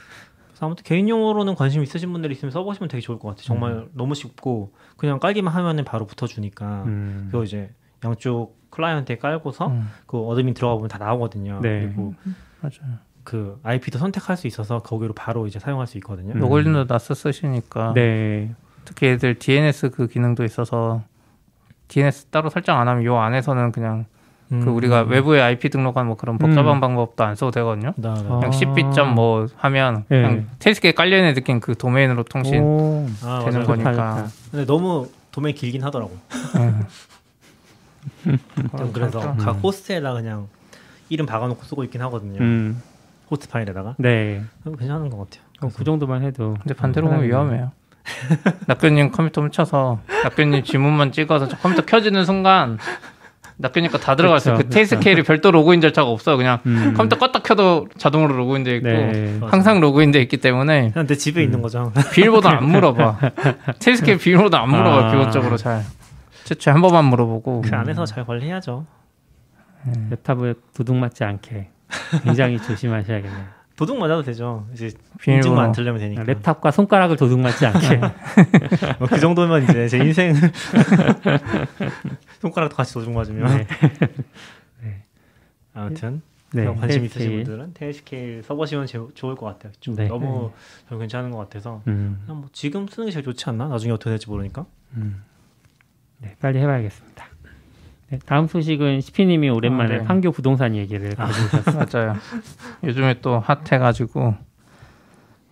아무튼 0.60 0.84
개인용으로는 0.84 1.54
관심 1.54 1.82
있으신 1.82 2.12
분들이 2.12 2.34
있으면 2.34 2.52
써보시면 2.52 2.88
되게 2.88 3.00
좋을 3.00 3.18
것 3.18 3.28
같아요. 3.28 3.44
정말 3.44 3.88
너무 3.92 4.14
쉽고 4.14 4.72
그냥 4.96 5.18
깔기만 5.18 5.52
하면은 5.52 5.84
바로 5.84 6.06
붙어주니까 6.06 6.84
음. 6.84 7.28
그거 7.30 7.44
이제 7.44 7.70
양쪽 8.04 8.60
클라이언트에 8.70 9.18
깔고서 9.18 9.68
음, 9.68 9.88
그 10.06 10.18
admin 10.20 10.54
들어가 10.54 10.74
보면 10.74 10.88
다 10.88 10.98
나오거든요. 10.98 11.60
네. 11.60 11.86
그리고 11.86 12.14
맞아요. 12.60 12.98
그 13.24 13.58
IP도 13.62 13.98
선택할 13.98 14.36
수 14.36 14.46
있어서 14.46 14.80
거기로 14.80 15.14
바로 15.14 15.46
이제 15.46 15.58
사용할 15.58 15.86
수 15.86 15.98
있거든요. 15.98 16.32
음. 16.34 16.38
로글린도 16.38 16.84
나스 16.88 17.14
쓰시니까 17.14 17.92
네. 17.94 18.54
특히 18.84 19.08
애들 19.08 19.38
DNS 19.38 19.90
그 19.90 20.06
기능도 20.08 20.44
있어서 20.44 21.02
DNS 21.88 22.26
따로 22.26 22.50
설정 22.50 22.78
안 22.78 22.88
하면 22.88 23.04
요 23.04 23.18
안에서는 23.18 23.72
그냥 23.72 24.06
음. 24.52 24.64
그 24.64 24.70
우리가 24.70 25.02
외부에 25.02 25.40
IP 25.40 25.68
등록한 25.68 26.06
뭐 26.06 26.16
그런 26.16 26.38
복잡한 26.38 26.80
방법도 26.80 27.22
안 27.22 27.36
써도 27.36 27.50
되거든요. 27.52 27.92
나, 27.96 28.14
나. 28.14 28.20
아. 28.20 28.40
그냥 28.40 28.50
10b. 28.50 29.12
뭐 29.14 29.46
하면 29.56 30.04
네. 30.08 30.22
그냥 30.22 30.46
테스크에 30.58 30.92
깔려 30.92 31.16
있는 31.18 31.34
느낌 31.34 31.60
그 31.60 31.76
도메인으로 31.76 32.24
통신 32.24 32.62
오. 32.62 33.06
아, 33.22 33.40
되는 33.44 33.60
맞아요. 33.60 33.66
거니까. 33.66 33.92
좋다. 33.92 34.28
근데 34.50 34.66
너무 34.66 35.08
도메인 35.30 35.54
길긴 35.54 35.84
하더라고. 35.84 36.16
음. 36.56 36.86
좀 38.76 38.92
그래서 38.92 39.20
그렇죠. 39.20 39.36
각 39.38 39.52
호스트에다 39.62 40.12
그냥 40.14 40.48
이름 41.08 41.26
박아놓고 41.26 41.62
쓰고 41.64 41.84
있긴 41.84 42.02
하거든요. 42.02 42.40
음. 42.40 42.82
호스트 43.30 43.48
파일에다가 43.48 43.94
네. 43.98 44.42
괜찮은 44.64 45.10
것 45.10 45.18
같아요. 45.18 45.44
어, 45.62 45.68
그 45.74 45.84
정도만 45.84 46.22
해도. 46.22 46.56
근데 46.62 46.74
반대로 46.74 47.08
보면. 47.08 47.24
위험해요. 47.24 47.72
낙교님 48.66 49.12
컴퓨터 49.12 49.42
훔쳐서 49.42 50.00
낙교님 50.24 50.64
지문만 50.64 51.12
찍어서 51.12 51.46
저 51.48 51.56
컴퓨터 51.58 51.84
켜지는 51.86 52.24
순간 52.24 52.78
낙교님 53.60 53.90
거다 53.90 54.16
들어갔어요. 54.16 54.56
그 54.56 54.68
Tailscale이 54.68 55.22
별도 55.22 55.50
로그인 55.50 55.80
절차가 55.80 56.08
없어. 56.08 56.36
그냥 56.36 56.60
음. 56.66 56.94
컴퓨터 56.96 57.18
껐다 57.18 57.42
켜도 57.42 57.88
자동으로 57.98 58.34
로그인돼 58.36 58.76
있고 58.76 58.88
네. 58.88 59.38
항상 59.42 59.80
로그인돼 59.80 60.20
있기 60.22 60.38
때문에 60.38 60.90
그냥 60.92 61.06
내 61.06 61.14
집에 61.14 61.42
있는 61.42 61.60
거죠. 61.62 61.92
비밀번호 62.12 62.48
안 62.48 62.64
물어봐. 62.64 63.18
Tailscale 63.80 64.18
비밀번호 64.18 64.56
안 64.56 64.70
물어봐. 64.70 65.06
아. 65.06 65.10
기본적으로 65.10 65.56
잘. 65.56 65.82
최초에 66.44 66.72
한 66.72 66.80
번만 66.80 67.04
물어보고. 67.04 67.62
그 67.62 67.74
안에서 67.76 68.04
잘 68.06 68.24
관리해야죠. 68.26 68.86
랩탑을 70.10 70.56
도둑 70.74 70.96
맞지 70.96 71.24
않게 71.24 71.68
굉장히 72.24 72.60
조심하셔야겠네요. 72.60 73.60
도둑 73.76 73.96
맞아도 73.98 74.22
되죠. 74.22 74.66
이제 74.74 74.90
비밀번호. 75.20 75.36
인증만 75.38 75.64
안 75.66 75.72
틀려면 75.72 76.00
되니까. 76.00 76.24
랩탑과 76.24 76.70
손가락을 76.70 77.16
도둑 77.16 77.40
맞지 77.40 77.64
않게. 77.66 77.96
뭐 79.00 79.08
그 79.08 79.18
정도면 79.18 79.62
이제 79.64 79.88
제 79.88 79.96
인생 79.98 80.34
손가락도 82.40 82.76
같이 82.76 82.94
도둑 82.94 83.12
맞으면. 83.12 83.66
네. 84.83 85.05
아무튼 85.72 86.22
네. 86.53 86.64
그냥 86.64 86.76
관심 86.76 87.03
테스케일. 87.03 87.31
있으신 87.31 87.44
분들은 87.44 87.74
테일스케일 87.74 88.42
써보시면 88.42 88.87
제, 88.87 88.98
좋을 89.14 89.37
것 89.37 89.46
같아요. 89.46 89.72
좀 89.81 89.94
네. 89.94 90.09
너무 90.09 90.50
저는 90.88 91.00
괜찮은 91.00 91.31
것 91.31 91.38
같아서 91.38 91.83
음. 91.87 92.20
그냥 92.24 92.40
뭐 92.40 92.48
지금 92.53 92.88
쓰는 92.88 93.07
게 93.07 93.12
제일 93.12 93.24
좋지 93.24 93.48
않나? 93.48 93.68
나중에 93.68 93.92
어떻게 93.92 94.11
될지 94.11 94.29
모르니까. 94.29 94.66
네, 96.18 96.37
빨리 96.40 96.59
해봐야겠습니다. 96.59 97.24
네, 98.09 98.18
다음 98.26 98.48
소식은 98.48 99.00
시피님이 99.00 99.50
오랜만에 99.50 99.94
아, 99.94 99.98
네. 99.98 100.05
판교 100.05 100.33
부동산 100.33 100.74
얘기를 100.74 101.14
가져오셨어요. 101.14 101.87
맞아요. 101.92 102.14
요즘에 102.83 103.20
또 103.20 103.38
핫해가지고 103.38 104.35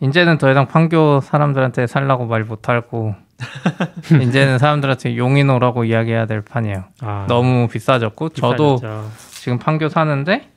이제는 0.00 0.38
더 0.38 0.50
이상 0.50 0.66
판교 0.66 1.20
사람들한테 1.20 1.86
살라고 1.86 2.26
말 2.26 2.42
못하고 2.42 3.14
이제는 4.22 4.58
사람들한테 4.58 5.16
용인오라고 5.16 5.84
이야기해야 5.84 6.26
될 6.26 6.40
판이에요. 6.42 6.84
아, 7.00 7.26
너무 7.28 7.68
비싸졌고 7.68 8.30
저도 8.30 8.76
비싸졌죠. 8.76 9.10
지금 9.40 9.58
판교 9.58 9.88
사는데 9.88 10.48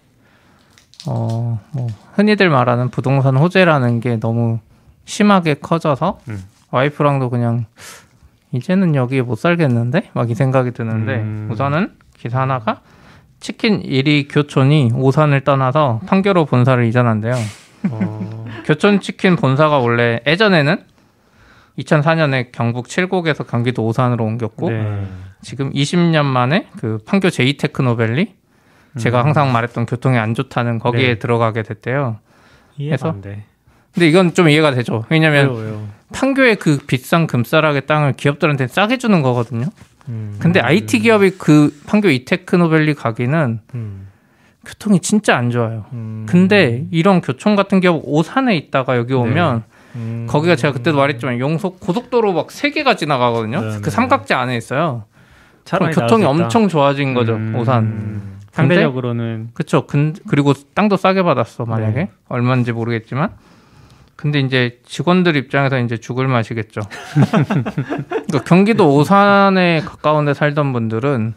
어 1.08 1.60
뭐 1.74 1.88
흔히들 2.16 2.50
말하는 2.50 2.90
부동산 2.90 3.38
호재라는 3.38 4.00
게 4.02 4.20
너무 4.20 4.60
심하게 5.06 5.56
커져서 5.56 6.20
음. 6.30 6.44
와이프랑도 6.72 7.30
그냥 7.30 7.66
이제는 8.52 8.96
여기에 8.96 9.22
못 9.24 9.36
살겠는데 9.38 10.10
막 10.14 10.30
이 10.30 10.36
생각이 10.36 10.72
드는데 10.72 11.16
음. 11.16 11.50
우선은 11.52 11.94
기사 12.18 12.42
하나가 12.42 12.82
치킨 13.40 13.82
1위 13.82 14.28
교촌이 14.32 14.92
오산을 14.94 15.42
떠나서 15.42 16.02
판교로 16.06 16.46
본사를 16.46 16.84
이전한대요. 16.86 17.34
어, 17.90 18.46
교촌 18.66 19.00
치킨 19.02 19.36
본사가 19.36 19.80
원래 19.80 20.20
예전에는 20.28 20.84
2004년에 21.80 22.52
경북 22.52 22.90
칠곡에서 22.90 23.46
경기도 23.46 23.86
오산으로 23.86 24.24
옮겼고 24.24 24.70
네. 24.70 25.08
지금 25.42 25.72
20년 25.72 26.26
만에 26.26 26.68
그 26.78 27.00
판교 27.06 27.30
제2 27.30 27.58
테크노밸리 27.60 28.36
제가 28.98 29.24
항상 29.24 29.52
말했던 29.52 29.86
교통이 29.86 30.18
안 30.18 30.34
좋다는 30.34 30.80
거기에 30.80 31.08
음. 31.08 31.14
네. 31.14 31.20
들어가게 31.20 31.64
됐대요. 31.64 32.20
이해가 32.78 33.22
돼. 33.22 33.46
근데 33.94 34.08
이건 34.08 34.34
좀 34.34 34.50
이해가 34.50 34.72
되죠. 34.72 35.06
왜냐면 35.10 35.50
왜요, 35.50 35.60
왜요? 35.60 35.88
판교의 36.14 36.58
그 36.58 36.78
비싼 36.78 37.28
금싸라의 37.28 37.86
땅을 37.86 38.14
기업들한테 38.14 38.68
싸게 38.68 38.98
주는 38.98 39.22
거거든요. 39.22 39.68
음, 40.10 40.38
근데 40.40 40.60
IT 40.60 41.00
기업이 41.00 41.32
그 41.32 41.78
판교 41.88 42.10
이테크노밸리 42.10 42.94
가기는 42.96 43.60
음, 43.76 44.08
교통이 44.66 45.00
진짜 45.00 45.38
안 45.38 45.52
좋아요. 45.52 45.86
음, 45.94 46.26
근데 46.28 46.86
이런 46.92 47.22
교촌 47.22 47.56
같은 47.56 47.80
기업 47.80 48.02
오산에 48.04 48.56
있다가 48.58 48.98
여기 48.98 49.14
오면 49.14 49.64
음, 49.96 50.26
거기가 50.30 50.56
제가 50.56 50.74
그때도 50.74 50.98
말했지만 50.98 51.40
용속 51.40 51.80
고속도로 51.80 52.34
막 52.34 52.52
세 52.52 52.72
개가 52.72 52.96
지나가거든요. 52.96 53.62
네, 53.62 53.70
그 53.78 53.82
네. 53.84 53.90
삼각지 53.92 54.34
안에 54.34 54.56
있어요. 54.58 55.06
그럼 55.66 55.92
차라리 55.92 55.96
교통이. 55.96 56.26
엄청 56.26 56.68
좋아진 56.68 57.14
거죠. 57.14 57.36
음. 57.36 57.56
오산. 57.56 57.84
음, 57.84 58.38
상대적으로는 58.52 59.50
그쵸. 59.54 59.86
근, 59.88 60.14
그리고 60.28 60.54
땅도 60.74 60.98
싸게 60.98 61.24
받았어, 61.24 61.66
만약에. 61.66 61.94
네. 61.94 62.10
얼마인지 62.30 62.72
모르겠지만. 62.74 63.30
근데 64.16 64.40
이제 64.40 64.80
직원들 64.86 65.36
입장에서 65.36 65.80
이제 65.80 65.98
죽을 65.98 66.28
맛이겠죠. 66.28 66.82
그러니까 68.10 68.44
경기도 68.46 68.96
오산에 68.96 69.82
가까운 69.82 70.26
데 70.26 70.34
살던 70.34 70.74
분들은 70.74 71.34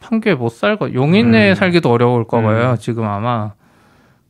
판교에 0.00 0.34
못 0.34 0.48
살고, 0.50 0.94
용인에 0.94 1.50
음. 1.50 1.54
살기도 1.54 1.90
어려울 1.90 2.24
거예요, 2.26 2.72
음. 2.72 2.76
지금 2.78 3.04
아마. 3.04 3.52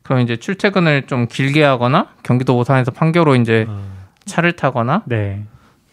그럼 0.05 0.19
이제 0.21 0.37
출퇴근을 0.37 1.07
좀 1.07 1.27
길게 1.27 1.63
하거나, 1.63 2.09
경기도 2.21 2.55
오산에서 2.57 2.91
판교로 2.91 3.35
이제 3.37 3.65
아, 3.67 3.81
차를 4.25 4.51
타거나, 4.53 5.01
네. 5.05 5.43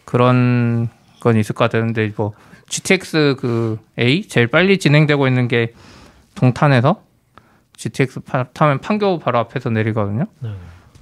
그런 0.05 0.87
건 1.19 1.35
있을 1.37 1.55
것 1.55 1.63
같은데 1.65 2.13
뭐 2.15 2.33
GTX 2.69 3.37
그 3.39 3.79
A 3.97 4.27
제일 4.27 4.47
빨리 4.47 4.77
진행되고 4.77 5.27
있는 5.27 5.47
게 5.47 5.73
동탄에서 6.35 7.01
GTX 7.75 8.19
파- 8.21 8.43
타면 8.43 8.79
판교 8.81 9.17
바로 9.19 9.39
앞에서 9.39 9.71
내리거든요. 9.71 10.25
네. 10.41 10.51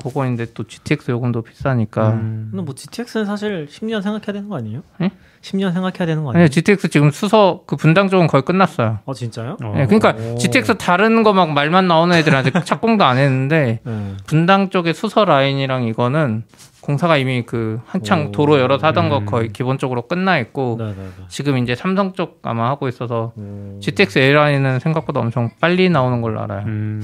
그거인데 0.03 0.47
또 0.53 0.63
GTX 0.63 1.11
요금도 1.11 1.41
비싸니까. 1.43 2.09
음. 2.11 2.47
근데 2.51 2.63
뭐 2.63 2.73
GTX는 2.75 3.25
사실 3.25 3.67
10년 3.69 4.01
생각해야 4.01 4.33
되는 4.33 4.49
거 4.49 4.57
아니에요? 4.57 4.81
네? 4.99 5.11
10년 5.41 5.73
생각해야 5.73 6.05
되는 6.05 6.23
거 6.23 6.29
아니에요? 6.31 6.43
아니 6.43 6.49
GTX 6.49 6.89
지금 6.89 7.09
수서 7.11 7.63
그 7.65 7.75
분당 7.75 8.09
쪽은 8.09 8.27
거의 8.27 8.43
끝났어요. 8.43 8.99
어 9.05 9.13
진짜요? 9.13 9.57
어. 9.63 9.73
예, 9.77 9.85
그러니까 9.87 10.15
오. 10.21 10.37
GTX 10.37 10.77
다른 10.77 11.23
거 11.23 11.31
막 11.33 11.51
말만 11.51 11.87
나오는 11.87 12.15
애들 12.15 12.35
아직 12.35 12.53
착공도 12.65 13.03
안 13.03 13.17
했는데 13.17 13.79
네. 13.83 14.13
분당 14.27 14.69
쪽의 14.69 14.93
수서 14.93 15.25
라인이랑 15.25 15.83
이거는 15.83 16.43
공사가 16.81 17.15
이미 17.17 17.43
그 17.45 17.79
한창 17.85 18.27
오. 18.27 18.31
도로 18.31 18.59
열어 18.59 18.77
하던 18.81 19.09
거 19.09 19.19
음. 19.19 19.25
거의 19.25 19.49
기본적으로 19.49 20.07
끝나 20.07 20.37
있고 20.39 20.75
네, 20.79 20.87
네, 20.87 20.93
네. 20.95 21.23
지금 21.29 21.57
이제 21.59 21.73
삼성 21.75 22.13
쪽 22.13 22.39
아마 22.43 22.69
하고 22.69 22.87
있어서 22.87 23.33
오. 23.37 23.79
GTX 23.81 24.19
A 24.19 24.33
라인은 24.33 24.79
생각보다 24.79 25.19
엄청 25.21 25.51
빨리 25.59 25.89
나오는 25.89 26.21
걸로 26.21 26.41
알아요. 26.41 26.65
음. 26.65 27.01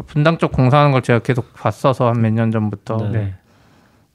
그러니까 0.00 0.12
분당 0.12 0.38
쪽 0.38 0.52
공사하는 0.52 0.92
걸 0.92 1.02
제가 1.02 1.20
계속 1.20 1.52
봤어서 1.54 2.08
한 2.08 2.20
몇 2.20 2.32
년 2.32 2.50
전부터 2.50 2.96
네. 3.12 3.18
네. 3.18 3.34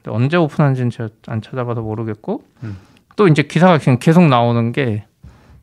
언제 0.07 0.37
오픈한지는 0.37 0.89
제가 0.91 1.09
안 1.27 1.41
찾아봐서 1.41 1.81
모르겠고 1.81 2.43
음. 2.63 2.77
또 3.15 3.27
이제 3.27 3.43
기사가 3.43 3.77
계속 3.99 4.23
나오는 4.27 4.71
게 4.71 5.05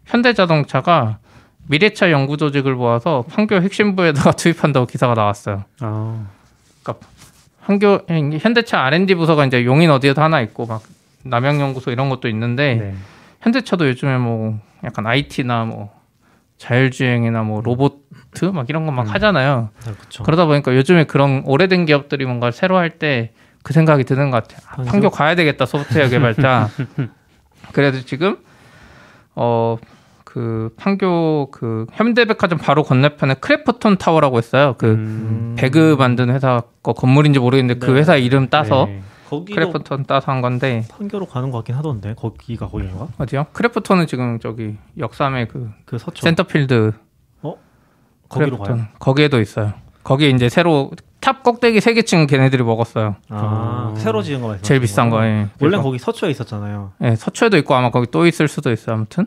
현대자동차가 0.06 1.18
미래차 1.68 2.10
연구 2.10 2.36
조직을 2.36 2.74
모아서 2.74 3.22
판교 3.28 3.56
핵심부에다가 3.56 4.32
투입한다고 4.36 4.86
기사가 4.86 5.14
나왔어요. 5.14 5.64
아. 5.80 6.26
판교 7.64 8.00
현대차 8.40 8.80
R&D 8.86 9.14
부서가 9.14 9.46
이제 9.46 9.64
용인 9.64 9.90
어디에도 9.90 10.20
하나 10.20 10.40
있고 10.40 10.66
막 10.66 10.82
남양연구소 11.22 11.92
이런 11.92 12.08
것도 12.08 12.28
있는데 12.28 12.74
네. 12.74 12.94
현대차도 13.42 13.86
요즘에 13.88 14.18
뭐 14.18 14.58
약간 14.82 15.06
IT나 15.06 15.64
뭐 15.66 15.92
자율주행이나 16.62 17.42
뭐 17.42 17.60
로봇 17.60 18.02
막 18.52 18.68
이런 18.70 18.86
거막 18.86 19.06
음. 19.06 19.10
하잖아요. 19.12 19.68
네, 19.84 19.92
그쵸. 20.00 20.22
그러다 20.22 20.46
보니까 20.46 20.74
요즘에 20.74 21.04
그런 21.04 21.42
오래된 21.44 21.84
기업들이 21.86 22.24
뭔가 22.24 22.50
새로 22.50 22.76
할 22.78 22.98
때 22.98 23.32
그 23.64 23.72
생각이 23.72 24.02
드는 24.04 24.30
것 24.32 24.42
같아요. 24.42 24.66
아, 24.68 24.82
판교? 24.90 25.10
가야 25.10 25.36
되겠다 25.36 25.66
소프트웨어 25.66 26.08
개발자. 26.08 26.68
그래도 27.72 28.00
지금 28.00 28.38
어 29.34 29.76
그 30.24 30.70
판교 30.78 31.50
그 31.50 31.84
현대백화점 31.92 32.58
바로 32.58 32.82
건너편에 32.84 33.34
크래프톤 33.34 33.98
타워라고 33.98 34.38
있어요. 34.38 34.76
그 34.78 34.86
음. 34.86 35.54
배그 35.58 35.96
만드는 35.98 36.34
회사 36.34 36.62
거 36.82 36.94
건물인지 36.94 37.38
모르겠는데 37.38 37.84
그 37.84 37.90
네. 37.90 37.98
회사 37.98 38.16
이름 38.16 38.48
따서 38.48 38.86
네. 38.86 39.02
거기도 39.38 39.54
크래프톤 39.54 40.04
따서 40.04 40.30
한 40.30 40.40
건데 40.42 40.84
판교로 40.90 41.26
가는 41.26 41.50
것 41.50 41.58
같긴 41.58 41.74
하던데 41.74 42.14
거기가 42.14 42.68
거기인가? 42.68 43.08
어디요? 43.18 43.46
크래프톤은 43.52 44.06
지금 44.06 44.38
저기 44.40 44.76
역삼의 44.98 45.48
그 45.48 45.70
그 45.86 45.98
서초 45.98 46.22
센터필드 46.22 46.92
거기로 48.28 48.56
크래프톤 48.58 48.76
가요? 48.78 48.86
거기에도 48.98 49.40
있어요. 49.40 49.74
거기에 50.04 50.30
이제 50.30 50.48
새로 50.48 50.90
탑 51.20 51.42
꼭대기 51.42 51.80
세 51.80 51.94
개층 51.94 52.26
걔네들이 52.26 52.62
먹었어요. 52.64 53.16
아, 53.28 53.92
어. 53.92 53.94
새로 53.96 54.22
지은 54.22 54.40
거. 54.40 54.56
제일 54.62 54.80
비싼 54.80 55.10
거에. 55.10 55.48
원래 55.60 55.76
거기 55.76 55.98
서초에 55.98 56.30
있었잖아요. 56.30 56.92
예, 57.02 57.14
서초에도 57.14 57.56
있고 57.58 57.74
아마 57.74 57.90
거기 57.90 58.06
또 58.10 58.26
있을 58.26 58.48
수도 58.48 58.72
있어요. 58.72 58.96
아무튼. 58.96 59.26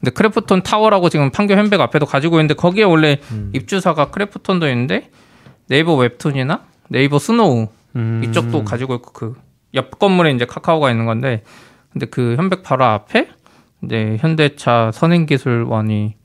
근데 0.00 0.10
크래프톤 0.10 0.62
타워라고 0.62 1.08
지금 1.08 1.30
판교 1.30 1.54
현백 1.54 1.80
앞에도 1.80 2.04
가지고 2.06 2.36
있는데 2.36 2.54
거기에 2.54 2.84
원래 2.84 3.18
음. 3.30 3.52
입주사가 3.54 4.10
크래프톤도 4.10 4.68
있는데 4.70 5.10
네이버 5.68 5.94
웹툰이나 5.94 6.64
네이버 6.88 7.18
스노우 7.18 7.68
음. 7.94 8.22
이쪽도 8.24 8.64
가지고 8.64 8.96
있고 8.96 9.12
그 9.12 9.36
옆 9.76 9.98
건물에 9.98 10.32
이제 10.32 10.44
카카오가 10.44 10.90
있는 10.90 11.06
건데 11.06 11.42
근데 11.92 12.06
그 12.06 12.34
현백 12.36 12.62
바로 12.62 12.84
앞에 12.84 13.28
이제 13.84 14.16
현대차 14.20 14.90
선행기술원이 14.92 16.16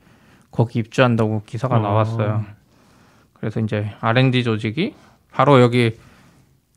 거기 0.52 0.80
입주한다고 0.80 1.44
기사가 1.46 1.76
어. 1.78 1.80
나왔어요. 1.80 2.46
그래서 3.34 3.60
이제 3.60 3.92
R&D 4.02 4.44
조직이 4.44 4.94
바로 5.32 5.62
여기 5.62 5.98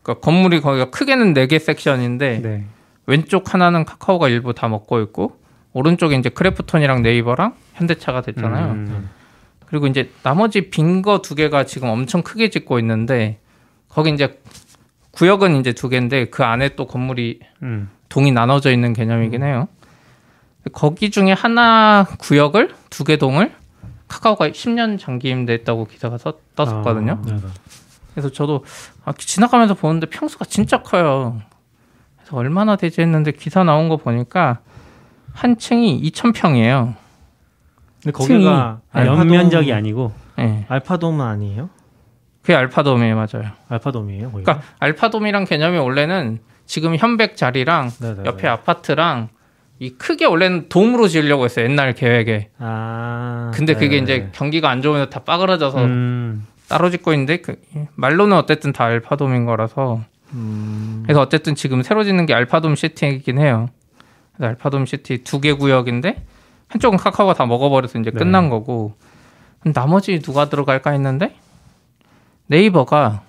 그러니까 0.02 0.20
건물이 0.24 0.60
거기가 0.60 0.90
크게는 0.90 1.32
네 1.34 1.46
개 1.46 1.58
섹션인데 1.58 2.40
네. 2.42 2.64
왼쪽 3.06 3.52
하나는 3.52 3.84
카카오가 3.84 4.28
일부 4.28 4.54
다 4.54 4.68
먹고 4.68 5.00
있고 5.02 5.38
오른쪽에 5.72 6.16
이제 6.16 6.28
크래프톤이랑 6.28 7.02
네이버랑 7.02 7.54
현대차가 7.74 8.20
됐잖아요. 8.22 8.72
음. 8.72 9.10
그리고 9.66 9.86
이제 9.88 10.10
나머지 10.22 10.70
빈 10.70 11.02
거 11.02 11.18
두 11.20 11.34
개가 11.34 11.64
지금 11.64 11.88
엄청 11.88 12.22
크게 12.22 12.48
짓고 12.50 12.78
있는데 12.78 13.40
거기 13.88 14.10
이제 14.10 14.40
구역은 15.14 15.56
이제 15.60 15.72
두 15.72 15.88
개인데 15.88 16.26
그 16.26 16.44
안에 16.44 16.70
또 16.76 16.86
건물이 16.86 17.40
음. 17.62 17.90
동이 18.08 18.32
나눠져 18.32 18.72
있는 18.72 18.92
개념이긴 18.92 19.42
해요. 19.42 19.68
거기 20.72 21.10
중에 21.10 21.32
하나 21.32 22.06
구역을 22.18 22.70
두 22.90 23.04
개 23.04 23.16
동을 23.16 23.52
카카오가 24.08 24.48
10년 24.48 24.98
장기 24.98 25.28
임대했다고 25.30 25.86
기사가 25.86 26.18
써, 26.18 26.34
떴었거든요. 26.56 27.12
아. 27.12 27.26
네, 27.26 27.32
네. 27.36 27.40
그래서 28.12 28.30
저도 28.30 28.64
아, 29.04 29.12
지나가면서 29.16 29.74
보는데 29.74 30.06
평수가 30.06 30.44
진짜 30.46 30.82
커요. 30.82 31.40
그래서 32.18 32.36
얼마나 32.36 32.76
되지 32.76 33.00
했는데 33.00 33.32
기사 33.32 33.64
나온 33.64 33.88
거 33.88 33.96
보니까 33.96 34.60
한 35.32 35.58
층이 35.58 36.00
2,000평이에요. 36.10 36.94
근데 38.02 38.18
층이 38.24 38.44
거기가 38.44 38.80
아, 38.92 39.00
알파돔- 39.00 39.18
연면적이 39.18 39.72
아니고 39.72 40.12
예. 40.38 40.64
알파돔은 40.68 41.20
아니에요? 41.24 41.70
그게 42.44 42.54
알파돔이에요, 42.56 43.14
맞아요. 43.16 43.50
알파돔이에요, 43.70 44.30
거기가? 44.30 44.52
그러니까 44.52 44.66
알파돔이랑 44.78 45.44
개념이 45.46 45.78
원래는 45.78 46.40
지금 46.66 46.94
현백 46.94 47.38
자리랑 47.38 47.90
네네네. 48.00 48.22
옆에 48.26 48.46
아파트랑 48.48 49.28
이 49.78 49.90
크게 49.94 50.26
원래는 50.26 50.68
돔으로 50.68 51.08
지으려고 51.08 51.46
했어요, 51.46 51.64
옛날 51.64 51.94
계획에. 51.94 52.50
아. 52.58 53.50
근데 53.54 53.72
그게 53.72 54.00
네네네. 54.00 54.02
이제 54.02 54.28
경기가 54.32 54.68
안 54.68 54.82
좋으면서 54.82 55.08
다 55.08 55.20
빠그러져서 55.20 55.84
음. 55.84 56.46
따로 56.68 56.90
짓고 56.90 57.12
있는데 57.14 57.38
그 57.38 57.56
말로는 57.94 58.36
어쨌든 58.36 58.72
다 58.74 58.84
알파돔인 58.84 59.46
거라서 59.46 60.02
음. 60.34 61.02
그래서 61.04 61.22
어쨌든 61.22 61.54
지금 61.54 61.82
새로 61.82 62.04
짓는 62.04 62.26
게 62.26 62.34
알파돔 62.34 62.74
시티이긴 62.76 63.38
해요. 63.38 63.68
그래서 64.36 64.50
알파돔 64.50 64.84
시티 64.86 65.24
두 65.24 65.40
개 65.40 65.52
구역인데 65.54 66.24
한쪽은 66.68 66.98
카카오가 66.98 67.32
다 67.34 67.46
먹어버려서 67.46 67.98
이제 68.00 68.10
네. 68.10 68.18
끝난 68.18 68.50
거고 68.50 68.94
나머지 69.64 70.18
누가 70.20 70.48
들어갈까 70.50 70.90
했는데 70.90 71.34
네이버가 72.46 73.22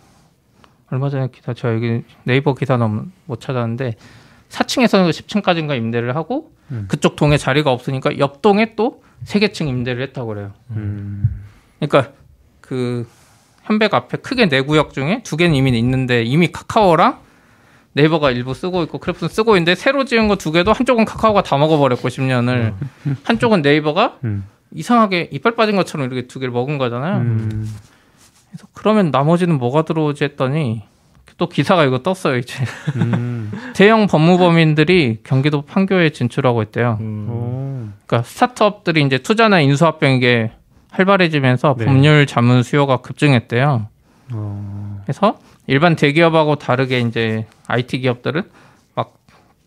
얼마 0.92 1.10
전에 1.10 1.30
기사 1.32 1.54
저 1.54 1.74
여기 1.74 2.04
네이버 2.24 2.54
기사는 2.54 3.12
못 3.26 3.42
찾았는데 3.42 3.96
4층에서 4.50 5.10
10층까지인가 5.10 5.76
임대를 5.78 6.16
하고 6.16 6.52
음. 6.72 6.86
그쪽 6.88 7.16
동에 7.16 7.38
자리가 7.38 7.72
없으니까 7.72 8.18
옆 8.20 8.42
동에 8.42 8.76
또세개층 8.76 9.68
임대를 9.68 10.02
했다고 10.04 10.28
그래요. 10.28 10.52
음. 10.72 11.44
그러니까 11.80 12.12
그 12.62 13.08
현백 13.64 13.94
앞에 13.94 14.18
크게 14.18 14.48
네 14.48 14.62
구역 14.62 14.94
중에 14.94 15.22
두 15.24 15.38
개는 15.38 15.56
이미 15.56 15.78
있는데 15.80 16.24
이미 16.24 16.52
카카오랑 16.52 17.20
네이버가 17.94 18.32
일부 18.32 18.54
쓰고 18.54 18.84
있고 18.84 18.98
크래프톤 19.00 19.28
쓰고 19.30 19.56
있는데 19.56 19.74
새로 19.76 20.04
지은 20.06 20.28
거 20.28 20.36
두 20.36 20.52
개도 20.52 20.74
한쪽은 20.74 21.06
카카오가 21.06 21.44
다 21.44 21.58
먹어버렸고 21.58 22.08
10년을 22.10 22.74
한쪽은 23.24 23.62
네이버가 23.62 24.20
음. 24.26 24.46
이상하게 24.74 25.30
이빨 25.32 25.56
빠진 25.56 25.76
것처럼 25.78 26.06
이렇게 26.12 26.28
두 26.28 26.40
개를 26.40 26.52
먹은 26.52 26.78
거잖아요. 26.78 27.22
음. 28.56 28.58
그래서 28.58 28.68
그러면 28.74 29.12
나머지는 29.12 29.58
뭐가 29.58 29.84
들어오지 29.84 30.24
했더니 30.24 30.84
또 31.38 31.50
기사가 31.50 31.84
이거 31.84 32.00
떴어요 32.00 32.38
이제 32.38 32.64
음. 32.96 33.52
대형 33.76 34.08
법무법인들이 34.08 35.20
경기도 35.24 35.64
판교에 35.64 36.12
진출하고 36.12 36.64
있대요. 36.64 36.98
음. 37.02 37.28
오. 37.30 37.90
그러니까 38.06 38.28
스타트업들이 38.28 39.04
이제 39.04 39.18
투자나 39.18 39.60
인수합병 39.60 40.14
이게 40.14 40.52
활발해지면서 40.92 41.76
네. 41.78 41.86
법률 41.86 42.26
자문 42.26 42.64
수요가 42.64 42.98
급증했대요. 42.98 43.88
어. 44.32 45.02
그래서 45.04 45.38
일반 45.68 45.96
대기업하고 45.98 46.56
다르게 46.56 47.00
이제 47.02 47.46
IT 47.68 48.00
기업들은 48.00 48.44
막 48.96 49.16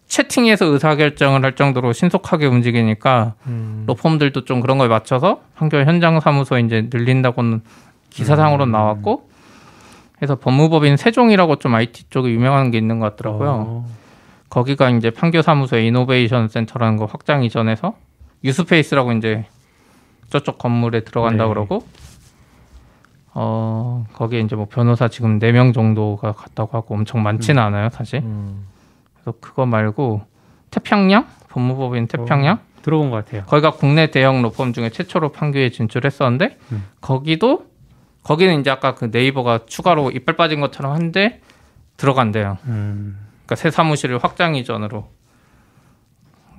채팅에서 0.07 0.65
의사결정을 0.65 1.45
할 1.45 1.55
정도로 1.55 1.93
신속하게 1.93 2.47
움직이니까 2.47 3.35
음. 3.47 3.85
로펌들도 3.87 4.47
좀 4.47 4.61
그런 4.61 4.79
거에 4.79 4.89
맞춰서 4.89 5.43
판교 5.57 5.77
현장 5.81 6.19
사무소 6.21 6.59
이제 6.59 6.89
늘린다고는 6.91 7.61
기사상으로 8.11 8.65
음. 8.65 8.73
나왔고 8.73 9.29
그래서 10.17 10.37
법무법인 10.37 10.97
세종이라고 10.97 11.57
좀 11.57 11.75
IT 11.75 12.11
쪽에 12.11 12.31
유명한 12.31 12.71
게 12.71 12.79
있는 12.79 12.99
것 12.99 13.11
같더라고요. 13.11 13.51
어. 13.51 13.87
거기가 14.51 14.91
이제 14.91 15.11
판교 15.11 15.43
사무소의 15.43 15.87
이노베이션 15.89 16.49
센터라는 16.49 16.97
거 16.97 17.05
확장 17.05 17.45
이전해서 17.45 17.95
유스페이스라고 18.45 19.13
이제 19.13 19.47
저쪽 20.31 20.59
건물에 20.59 21.05
들어간다 21.05 21.45
네. 21.45 21.49
그러고 21.49 21.87
어 23.35 24.05
거기에 24.15 24.41
이제 24.41 24.57
뭐 24.57 24.67
변호사 24.67 25.09
지금 25.09 25.39
4명 25.39 25.75
정도가 25.75 26.33
갔다고 26.33 26.77
하고 26.77 26.95
엄청 26.95 27.23
많지는 27.23 27.63
않아요 27.63 27.89
사실 27.91 28.21
음. 28.21 28.67
그래서 29.15 29.39
그거 29.41 29.67
말고 29.67 30.23
태평양 30.71 31.27
법무법인 31.49 32.07
태평양 32.09 32.59
들어본 32.83 33.11
것 33.11 33.25
같아요. 33.25 33.43
거기가 33.45 33.73
국내 33.73 34.11
대형 34.11 34.43
로펌 34.43 34.73
중에 34.73 34.91
최초로 34.91 35.33
판교에 35.33 35.71
진출했었는데 35.71 36.57
음. 36.73 36.85
거기도 37.01 37.67
거기는 38.29 38.61
이제 38.61 38.69
아까 38.69 38.95
그 38.95 39.07
네이버가 39.11 39.61
추가로 39.65 40.11
이빨 40.11 40.37
빠진 40.37 40.61
것처럼 40.61 40.93
한데 40.93 41.41
들어간대요 41.97 42.59
음. 42.67 43.19
그러니까 43.31 43.55
새 43.55 43.71
사무실을 43.71 44.19
확장 44.19 44.55
이전으로 44.55 45.09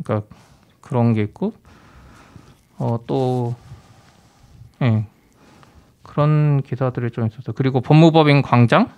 그러니까 0.04 0.28
그런 0.82 1.14
게 1.14 1.22
있고 1.22 1.54
어또 2.80 3.56
예. 4.82 5.06
그런 6.02 6.64
기사들이 6.64 7.12
좀 7.12 7.28
있었어요. 7.28 7.54
그리고 7.54 7.82
법무법인 7.82 8.42
광장 8.42 8.90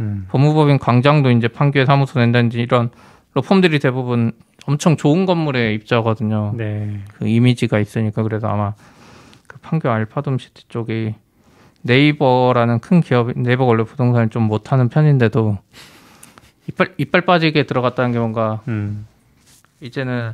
음. 0.00 0.26
법무법인 0.28 0.78
광장도 0.78 1.30
이제 1.30 1.46
판교에 1.46 1.84
사무소 1.84 2.18
낸다든지 2.18 2.60
이런 2.60 2.90
로펌들이 3.34 3.78
대부분 3.78 4.32
엄청 4.66 4.96
좋은 4.96 5.24
건물에 5.24 5.72
입주하거든요. 5.74 6.54
네. 6.56 7.00
그 7.14 7.28
이미지가 7.28 7.78
있으니까 7.78 8.24
그래서 8.24 8.48
아마 8.48 8.74
그 9.46 9.58
판교 9.58 9.88
알파돔 9.88 10.38
시티 10.38 10.66
쪽이 10.68 11.14
네이버라는 11.82 12.80
큰 12.80 13.00
기업 13.00 13.32
네이버 13.36 13.64
원래 13.64 13.84
부동산을 13.84 14.28
좀 14.30 14.44
못하는 14.44 14.88
편인데도 14.88 15.58
이빨 16.68 16.94
이빨 16.96 17.22
빠지게 17.22 17.64
들어갔다는 17.64 18.12
게 18.12 18.18
뭔가 18.18 18.60
음. 18.68 19.06
이제는 19.80 20.32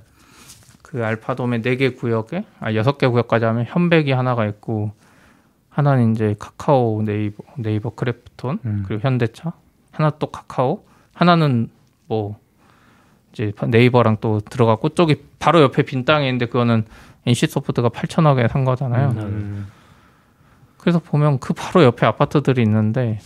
그 0.82 1.04
알파돔의 1.04 1.60
네개 1.62 1.90
구역에 1.90 2.44
아 2.60 2.74
여섯 2.74 2.98
개 2.98 3.06
구역까지 3.06 3.44
하면 3.46 3.64
현백이 3.66 4.12
하나가 4.12 4.46
있고 4.46 4.92
하나는 5.70 6.12
이제 6.12 6.34
카카오 6.38 7.02
네이버 7.02 7.44
네이버 7.56 7.90
크래프톤 7.90 8.58
음. 8.64 8.84
그리고 8.86 9.02
현대차 9.02 9.52
하나 9.90 10.10
또 10.18 10.30
카카오 10.30 10.84
하나는 11.14 11.70
뭐 12.06 12.38
이제 13.32 13.52
네이버랑 13.66 14.18
또 14.20 14.40
들어갔고 14.40 14.90
쪽이 14.90 15.22
바로 15.38 15.62
옆에 15.62 15.82
빈 15.82 16.04
땅이 16.04 16.26
있는데 16.26 16.46
그거는 16.46 16.84
NC소프트가 17.26 17.90
8천억에 17.90 18.48
산 18.48 18.64
거잖아요. 18.64 19.10
음. 19.16 19.66
그래서 20.88 21.00
보면 21.00 21.38
그 21.38 21.52
바로 21.52 21.84
옆에 21.84 22.06
아파트들이 22.06 22.62
있는데 22.62 23.18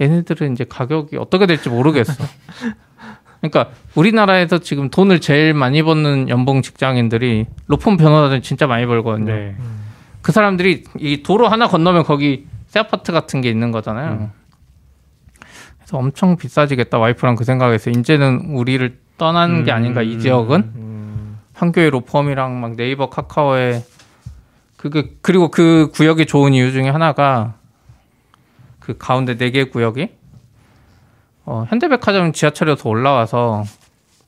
얘네들은 0.00 0.52
이제 0.52 0.64
가격이 0.68 1.16
어떻게 1.16 1.46
될지 1.46 1.68
모르겠어. 1.68 2.12
그러니까 3.40 3.70
우리나라에서 3.94 4.58
지금 4.58 4.90
돈을 4.90 5.20
제일 5.20 5.54
많이 5.54 5.80
버는 5.84 6.28
연봉 6.28 6.60
직장인들이 6.60 7.46
로펌 7.68 7.96
변호사들 7.98 8.42
진짜 8.42 8.66
많이 8.66 8.84
벌거든요. 8.84 9.32
네. 9.32 9.54
그 10.22 10.32
사람들이 10.32 10.82
이 10.98 11.22
도로 11.22 11.46
하나 11.46 11.68
건너면 11.68 12.02
거기 12.02 12.48
새 12.66 12.80
아파트 12.80 13.12
같은 13.12 13.40
게 13.40 13.48
있는 13.48 13.70
거잖아요. 13.70 14.10
음. 14.10 14.30
그래서 15.76 15.98
엄청 15.98 16.36
비싸지겠다 16.36 16.98
와이프랑 16.98 17.36
그 17.36 17.44
생각에서 17.44 17.90
이제는 17.90 18.56
우리를 18.56 18.98
떠나는 19.18 19.62
게 19.62 19.70
음. 19.70 19.76
아닌가 19.76 20.02
이 20.02 20.18
지역은 20.18 20.72
음. 20.74 21.38
판교의 21.52 21.90
로펌이랑 21.90 22.60
막 22.60 22.74
네이버 22.74 23.08
카카오에 23.08 23.84
그게 24.84 25.14
그리고 25.22 25.48
그 25.48 25.90
구역이 25.94 26.26
좋은 26.26 26.52
이유 26.52 26.70
중에 26.70 26.90
하나가 26.90 27.54
그 28.80 28.98
가운데 28.98 29.34
네 29.38 29.50
개 29.50 29.64
구역이 29.64 30.10
어, 31.46 31.64
현대백화점 31.70 32.34
지하철에서 32.34 32.86
올라와서 32.90 33.64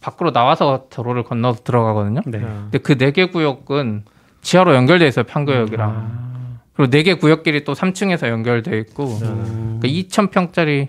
밖으로 0.01 0.33
나와서 0.33 0.87
도로를 0.89 1.25
건너서 1.25 1.63
들어가거든요. 1.63 2.23
네. 2.25 2.39
근데 2.41 2.79
그 2.79 2.97
네 2.97 3.11
개 3.13 3.27
구역은 3.27 4.05
지하로 4.41 4.75
연결돼 4.75 5.07
있어요 5.07 5.25
판교역이랑 5.27 5.91
아. 5.91 6.59
그리고 6.75 6.91
네 6.91 7.03
개 7.03 7.13
구역끼리 7.15 7.65
또 7.65 7.75
3층에서 7.75 8.29
연결돼 8.29 8.79
있고 8.79 9.05
음. 9.05 9.79
그러니까 9.79 9.89
2,000평짜리 10.09 10.89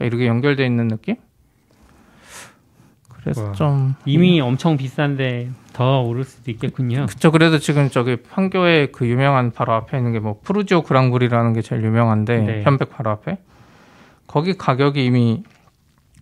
이렇게 0.00 0.26
연결돼 0.26 0.66
있는 0.66 0.88
느낌? 0.88 1.14
그래서 3.22 3.44
와. 3.44 3.52
좀 3.52 3.94
이미 4.04 4.40
엄청 4.40 4.76
비싼데 4.76 5.50
더 5.72 6.00
오를 6.02 6.24
수도 6.24 6.50
있겠군요. 6.50 7.06
그쵸 7.06 7.30
그래도 7.30 7.58
지금 7.58 7.90
저기 7.90 8.16
판교에 8.16 8.88
그 8.92 9.06
유명한 9.06 9.50
바로 9.50 9.72
앞에 9.74 9.98
있는 9.98 10.12
게뭐 10.12 10.40
푸르지오 10.42 10.82
그랑브리라는 10.82 11.52
게 11.52 11.62
제일 11.62 11.82
유명한데 11.84 12.38
네. 12.38 12.62
현백 12.62 12.90
바로 12.90 13.10
앞에 13.10 13.38
거기 14.26 14.56
가격이 14.56 15.04
이미 15.04 15.42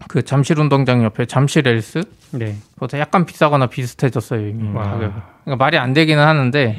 그 0.06 0.22
잠실 0.22 0.58
운동장 0.60 1.02
옆에 1.02 1.26
잠실 1.26 1.66
rel스 1.66 2.02
네. 2.32 2.56
보다 2.76 2.98
약간 2.98 3.26
비싸거나 3.26 3.66
비슷해졌어요 3.66 4.46
이미 4.48 4.74
와. 4.74 4.84
가격. 4.84 5.12
그러니까 5.44 5.64
말이 5.64 5.78
안 5.78 5.92
되기는 5.92 6.22
하는데 6.22 6.78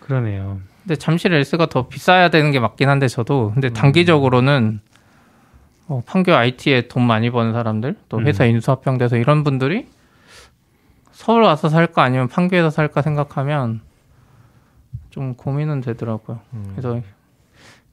그러네요. 0.00 0.60
근데 0.82 0.96
잠실 0.96 1.32
엘스가 1.32 1.66
더 1.66 1.88
비싸야 1.88 2.28
되는 2.30 2.52
게 2.52 2.60
맞긴 2.60 2.88
한데 2.88 3.08
저도 3.08 3.50
근데 3.52 3.70
단기적으로는 3.70 4.80
어, 5.88 6.02
판교 6.04 6.34
IT에 6.34 6.88
돈 6.88 7.04
많이 7.06 7.30
버는 7.30 7.52
사람들 7.52 7.96
또 8.08 8.20
회사 8.22 8.44
음. 8.44 8.50
인수합병돼서 8.50 9.16
이런 9.16 9.44
분들이 9.44 9.86
서울 11.12 11.42
와서 11.42 11.68
살까 11.68 12.02
아니면 12.02 12.28
판교에서 12.28 12.70
살까 12.70 13.02
생각하면 13.02 13.80
좀 15.10 15.34
고민은 15.34 15.80
되더라고요. 15.80 16.40
음. 16.52 16.72
그래서 16.72 17.00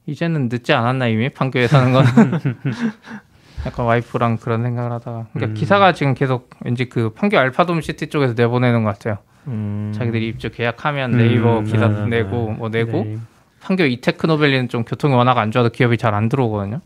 이제는 0.06 0.50
늦지 0.50 0.74
않았나 0.74 1.08
이미 1.08 1.30
판교에 1.30 1.68
사는 1.68 1.94
건 1.94 2.04
약간 3.66 3.86
와이프랑 3.86 4.38
그런 4.38 4.62
생각을 4.64 4.92
하다가 4.92 5.28
그러니까 5.32 5.54
음. 5.54 5.54
기사가 5.54 5.94
지금 5.94 6.14
계속 6.16 6.50
왠지 6.66 6.90
그 6.90 7.12
판교 7.12 7.38
알파돔 7.38 7.80
시티 7.82 8.08
쪽에서 8.08 8.34
내보내는 8.36 8.84
것 8.84 8.94
같아요. 8.94 9.20
음. 9.48 9.94
자기들이 9.96 10.28
입주 10.28 10.50
계약하면 10.52 11.12
네이버 11.12 11.60
음, 11.60 11.64
기사 11.66 11.88
네, 11.88 12.02
네, 12.02 12.24
내고 12.24 12.52
뭐 12.52 12.70
내고 12.70 13.04
네. 13.06 13.18
판교 13.62 13.86
이테크노밸리는 13.86 14.68
좀 14.68 14.84
교통이 14.84 15.14
워낙 15.14 15.38
안 15.38 15.52
좋아서 15.52 15.70
기업이 15.70 15.98
잘 15.98 16.14
안 16.14 16.28
들어오거든요. 16.28 16.82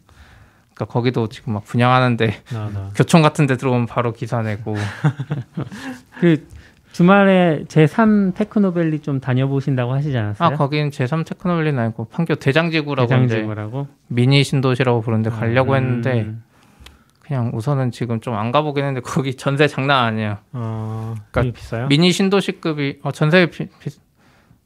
그러니까 0.77 0.85
거기도 0.93 1.27
지금 1.27 1.53
막 1.53 1.65
분양하는데 1.65 2.43
나, 2.53 2.69
나. 2.69 2.89
교총 2.95 3.23
같은 3.23 3.47
데 3.47 3.57
들어오면 3.57 3.87
바로 3.87 4.13
기사 4.13 4.41
내고 4.43 4.75
그 6.21 6.47
주말에 6.91 7.65
제3 7.67 8.35
테크노밸리 8.35 8.99
좀 9.01 9.19
다녀보신다고 9.19 9.93
하시지 9.93 10.15
않았어요? 10.17 10.47
아 10.47 10.55
거긴 10.55 10.89
제3 10.91 11.25
테크노밸리는 11.25 11.77
아니고 11.79 12.05
판교 12.05 12.35
대장지구라고 12.35 13.07
대장지구라고 13.07 13.87
미니 14.07 14.43
신도시라고 14.43 15.01
부르는데 15.01 15.31
가려고 15.31 15.73
음. 15.73 15.77
했는데 15.77 16.31
그냥 17.21 17.51
우선은 17.53 17.91
지금 17.91 18.21
좀 18.21 18.35
안 18.35 18.51
가보긴 18.51 18.85
했는데 18.85 19.01
거기 19.01 19.35
전세 19.35 19.67
장난 19.67 20.05
아니에요. 20.05 20.37
어, 20.53 21.15
그러니까 21.31 21.59
비싸요? 21.59 21.87
미니 21.87 22.11
신도시급이 22.11 22.99
어, 23.03 23.11
전세 23.11 23.47
비, 23.47 23.67
비, 23.79 23.89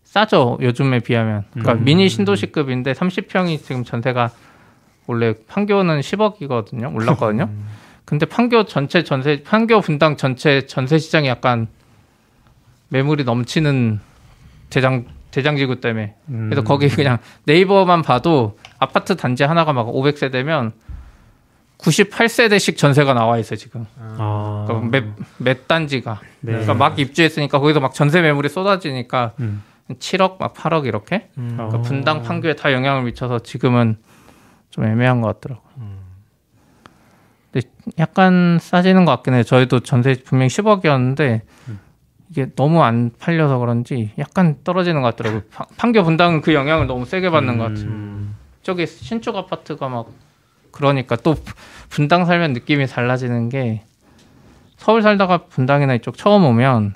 싸죠 0.04 0.58
요즘에 0.62 1.00
비하면. 1.00 1.46
그러니까 1.52 1.74
음. 1.74 1.84
미니 1.86 2.08
신도시급인데 2.10 2.92
30평이 2.94 3.64
지금 3.64 3.84
전세가 3.84 4.30
원래 5.12 5.34
판교는 5.50 6.00
10억이거든요. 6.00 6.96
올랐거든요. 6.96 7.44
음. 7.44 7.68
근데 8.06 8.26
판교 8.26 8.66
전체 8.66 9.04
전세 9.04 9.44
판교 9.44 9.82
분당 9.82 10.16
전체 10.16 10.66
전세 10.66 10.98
시장이 10.98 11.28
약간 11.28 11.68
매물이 12.90 13.26
넘치는 13.26 14.00
대장 14.70 15.06
대장지구 15.32 15.82
때문에 15.82 16.16
그래서 16.28 16.62
음. 16.62 16.64
거기 16.64 16.88
그냥 16.88 17.18
네이버만 17.46 18.02
봐도 18.02 18.58
아파트 18.80 19.16
단지 19.18 19.44
하나가 19.44 19.74
막 19.74 19.88
500세대면 19.88 20.72
98세대씩 21.78 22.78
전세가 22.78 23.14
나와 23.14 23.38
있어 23.38 23.54
요 23.54 23.58
지금. 23.58 23.86
아. 24.00 24.66
그러니까 24.68 24.90
몇, 24.90 25.06
몇 25.38 25.68
단지가. 25.68 26.22
네. 26.42 26.52
그러니까 26.52 26.74
막 26.74 27.00
입주했으니까 27.00 27.60
거기서 27.60 27.80
막 27.80 27.94
전세 27.94 28.22
매물이 28.22 28.50
쏟아지니까 28.50 29.34
음. 29.40 29.64
7억 29.90 30.38
막 30.38 30.54
8억 30.54 30.86
이렇게. 30.86 31.30
음. 31.38 31.58
어. 31.60 31.68
그러니까 31.68 31.82
분당 31.82 32.24
판교에 32.24 32.56
다 32.56 32.72
영향을 32.72 33.04
미쳐서 33.04 33.40
지금은 33.40 33.98
좀 34.72 34.86
애매한 34.86 35.22
것 35.22 35.28
같더라고. 35.40 35.62
요 35.62 35.70
음. 35.78 36.00
근데 37.52 37.68
약간 38.00 38.58
싸지는 38.60 39.06
것 39.06 39.12
같긴 39.12 39.34
해요. 39.36 39.44
저희도 39.44 39.82
전세 39.82 40.16
분명 40.26 40.48
10억이었는데 40.48 41.42
이게 42.30 42.48
너무 42.56 42.82
안 42.82 43.12
팔려서 43.20 43.58
그런지 43.58 44.12
약간 44.18 44.58
떨어지는 44.64 45.02
것 45.02 45.10
같더라고요. 45.16 45.42
파- 45.52 45.66
판교 45.78 46.04
분당은 46.04 46.42
그 46.42 46.54
영향을 46.54 46.88
너무 46.88 47.06
세게 47.06 47.30
받는 47.30 47.58
것 47.58 47.66
같아요. 47.66 47.86
음. 47.88 48.36
저기 48.64 48.88
신축 48.88 49.36
아파트가 49.36 49.90
막 49.90 50.08
그러니까 50.72 51.18
또 51.18 51.36
분당 51.90 52.26
살면 52.26 52.54
느낌이 52.54 52.88
달라지는 52.88 53.50
게 53.50 53.84
서울 54.78 55.02
살다가 55.02 55.40
분당이나 55.48 55.94
이쪽 55.96 56.16
처음 56.18 56.46
오면 56.46 56.96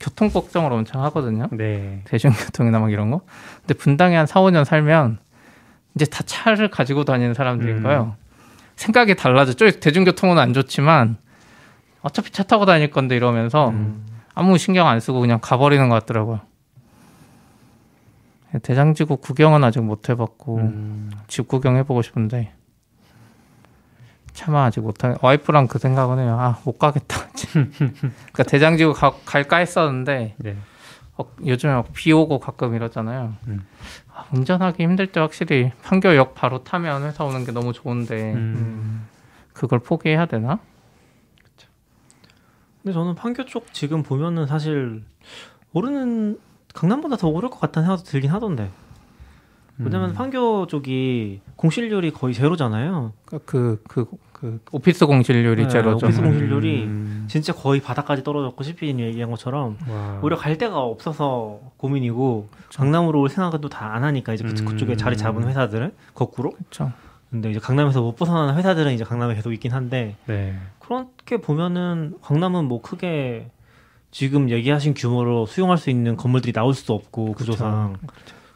교통 0.00 0.28
걱정을 0.30 0.72
엄청 0.72 1.02
하거든요. 1.04 1.46
네. 1.52 2.02
대중교통이나 2.06 2.80
막 2.80 2.90
이런 2.90 3.10
거. 3.12 3.20
근데 3.60 3.74
분당에 3.74 4.16
한 4.16 4.26
4, 4.26 4.40
5년 4.40 4.64
살면 4.64 5.18
이제 5.94 6.04
다 6.06 6.22
차를 6.24 6.70
가지고 6.70 7.04
다니는 7.04 7.34
사람들인 7.34 7.78
음. 7.78 7.82
거예요. 7.82 8.16
생각이 8.76 9.14
달라져. 9.14 9.52
저 9.52 9.70
대중교통은 9.70 10.38
안 10.38 10.52
좋지만 10.52 11.16
어차피 12.02 12.30
차 12.30 12.42
타고 12.42 12.66
다닐 12.66 12.90
건데 12.90 13.16
이러면서 13.16 13.68
음. 13.70 14.04
아무 14.34 14.58
신경 14.58 14.88
안 14.88 14.98
쓰고 15.00 15.20
그냥 15.20 15.38
가버리는 15.40 15.88
것 15.88 15.94
같더라고요. 16.00 16.40
대장지구 18.62 19.16
구경은 19.18 19.64
아직 19.64 19.80
못 19.80 20.08
해봤고 20.08 20.56
음. 20.58 21.10
집 21.26 21.48
구경 21.48 21.76
해보고 21.76 22.02
싶은데 22.02 22.52
차마 24.32 24.64
아직 24.64 24.80
못하. 24.80 25.16
와이프랑 25.20 25.66
그 25.68 25.78
생각은 25.78 26.18
해요. 26.18 26.36
아 26.40 26.58
못 26.64 26.78
가겠다. 26.78 27.28
그러니까 27.52 28.42
대장지구 28.44 28.92
가- 28.94 29.14
갈까 29.24 29.56
했었는데 29.58 30.34
네. 30.38 30.56
어, 31.16 31.24
요즘에 31.44 31.72
막비 31.72 32.12
오고 32.12 32.40
가끔 32.40 32.74
이러잖아요. 32.74 33.34
음. 33.48 33.64
아, 34.14 34.26
운전하기 34.32 34.82
힘들 34.82 35.10
때 35.10 35.18
확실히 35.18 35.72
판교역 35.82 36.34
바로 36.34 36.62
타면 36.62 37.02
회사 37.02 37.24
오는 37.24 37.44
게 37.44 37.50
너무 37.50 37.72
좋은데 37.72 38.32
음. 38.34 38.54
음. 38.56 39.08
그걸 39.52 39.80
포기해야 39.80 40.26
되나? 40.26 40.60
근데 42.82 42.92
저는 42.92 43.14
판교 43.14 43.46
쪽 43.46 43.72
지금 43.72 44.02
보면은 44.02 44.46
사실 44.46 45.02
오르는 45.72 46.38
강남보다 46.74 47.16
더 47.16 47.28
오를 47.28 47.48
것 47.50 47.58
같다는 47.58 47.86
생각도 47.88 48.04
들긴 48.04 48.30
하던데. 48.30 48.70
왜냐면 49.78 50.10
음. 50.10 50.14
판교 50.14 50.66
쪽이 50.68 51.40
공실률이 51.56 52.12
거의 52.12 52.34
제로잖아요. 52.34 53.12
그 53.44 53.82
그 53.88 54.06
그그 54.44 54.60
오피스 54.72 55.06
공실률이 55.06 55.62
네, 55.62 55.68
제로죠. 55.68 56.06
오피스 56.06 56.20
공실률이 56.20 56.84
음. 56.84 57.24
진짜 57.30 57.54
거의 57.54 57.80
바닥까지 57.80 58.22
떨어졌고 58.22 58.62
CP님 58.62 59.00
얘기한 59.00 59.30
것처럼 59.30 59.78
와. 59.88 60.20
오히려 60.22 60.36
갈 60.36 60.58
데가 60.58 60.78
없어서 60.80 61.60
고민이고 61.78 62.48
강남으로 62.74 63.20
올 63.20 63.28
생각은 63.30 63.60
또 63.62 63.68
다 63.68 63.94
안 63.94 64.04
하니까 64.04 64.34
이제 64.34 64.44
그, 64.44 64.50
음. 64.50 64.64
그쪽에 64.66 64.96
자리 64.96 65.16
잡은 65.16 65.44
회사들은 65.48 65.92
거꾸로 66.14 66.50
그렇죠. 66.50 66.92
근데 67.30 67.50
이제 67.50 67.58
강남에서 67.58 68.02
못 68.02 68.16
벗어나는 68.16 68.54
회사들은 68.56 68.92
이제 68.92 69.02
강남에 69.02 69.34
계속 69.34 69.52
있긴 69.52 69.72
한데 69.72 70.16
네. 70.26 70.54
그렇게 70.78 71.38
보면은 71.38 72.14
강남은 72.22 72.66
뭐 72.66 72.82
크게 72.82 73.48
지금 74.10 74.50
얘기하신 74.50 74.94
규모로 74.94 75.46
수용할 75.46 75.78
수 75.78 75.88
있는 75.90 76.16
건물들이 76.16 76.52
나올 76.52 76.74
수도 76.74 76.94
없고 76.94 77.32
구조상 77.32 77.96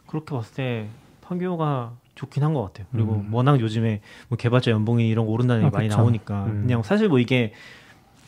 그렇게 0.07 0.33
봤을 0.35 0.53
때 0.55 0.87
판교가 1.21 1.91
좋긴 2.19 2.43
한 2.43 2.53
것 2.53 2.63
같아요. 2.63 2.85
그리고 2.91 3.13
음. 3.13 3.33
워낙 3.33 3.61
요즘에 3.61 4.01
뭐 4.27 4.37
개발자 4.37 4.71
연봉이 4.71 5.07
이런 5.07 5.25
거 5.25 5.31
오른다는 5.31 5.63
얘기 5.63 5.73
아, 5.73 5.77
많이 5.77 5.87
그쵸. 5.87 5.99
나오니까 6.01 6.45
음. 6.47 6.63
그냥 6.63 6.83
사실 6.83 7.07
뭐 7.07 7.17
이게 7.17 7.53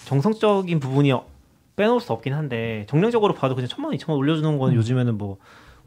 정성적인 0.05 0.79
부분이 0.79 1.11
빼놓을 1.75 1.99
수 1.99 2.13
없긴 2.13 2.33
한데 2.33 2.85
정량적으로 2.89 3.33
봐도 3.33 3.53
그냥 3.55 3.67
천만 3.67 3.87
원, 3.89 3.95
이천만 3.95 4.13
원 4.15 4.19
올려주는 4.19 4.57
건 4.57 4.71
음. 4.71 4.75
요즘에는 4.75 5.17
뭐 5.17 5.37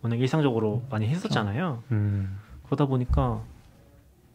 워낙 0.02 0.16
일상적으로 0.20 0.82
많이 0.90 1.08
했었잖아요. 1.08 1.82
음. 1.92 2.38
그러다 2.66 2.84
보니까 2.86 3.40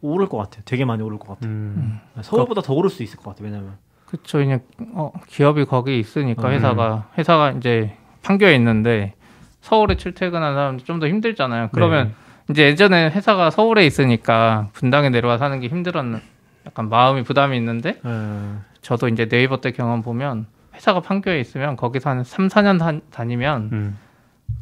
오를 0.02 0.28
것 0.28 0.36
같아요. 0.38 0.62
되게 0.64 0.84
많이 0.84 1.02
오를 1.02 1.18
것 1.18 1.28
같아요. 1.28 1.50
음. 1.52 2.00
서울보다 2.22 2.62
더 2.62 2.74
오를 2.74 2.90
수 2.90 3.04
있을 3.04 3.18
것 3.18 3.30
같아요. 3.30 3.46
왜냐면 3.46 3.76
그렇죠. 4.06 4.38
그냥 4.38 4.60
어, 4.94 5.12
기업이 5.28 5.64
거기 5.66 6.00
있으니까 6.00 6.48
음. 6.48 6.54
회사가 6.54 7.08
회사가 7.16 7.52
이제 7.52 7.96
판교에 8.22 8.56
있는데 8.56 9.14
서울에 9.60 9.96
출퇴근하는 9.96 10.56
사람들 10.56 10.84
좀더 10.86 11.06
힘들잖아요. 11.06 11.68
그러면 11.72 12.08
네. 12.08 12.14
이제 12.50 12.64
예전에 12.64 13.10
회사가 13.10 13.50
서울에 13.50 13.86
있으니까 13.86 14.68
분당에 14.72 15.08
내려와 15.08 15.38
사는 15.38 15.58
게 15.60 15.68
힘들었는 15.68 16.20
약간 16.66 16.88
마음이 16.88 17.22
부담이 17.22 17.56
있는데 17.56 18.00
어, 18.02 18.62
저도 18.82 19.08
이제 19.08 19.28
네이버 19.28 19.60
때 19.60 19.70
경험 19.70 20.02
보면 20.02 20.46
회사가 20.74 21.00
판교에 21.00 21.40
있으면 21.40 21.76
거기서 21.76 22.10
한 22.10 22.24
3, 22.24 22.48
4년 22.48 22.78
다, 22.78 22.92
다니면 23.10 23.70
음. 23.72 23.98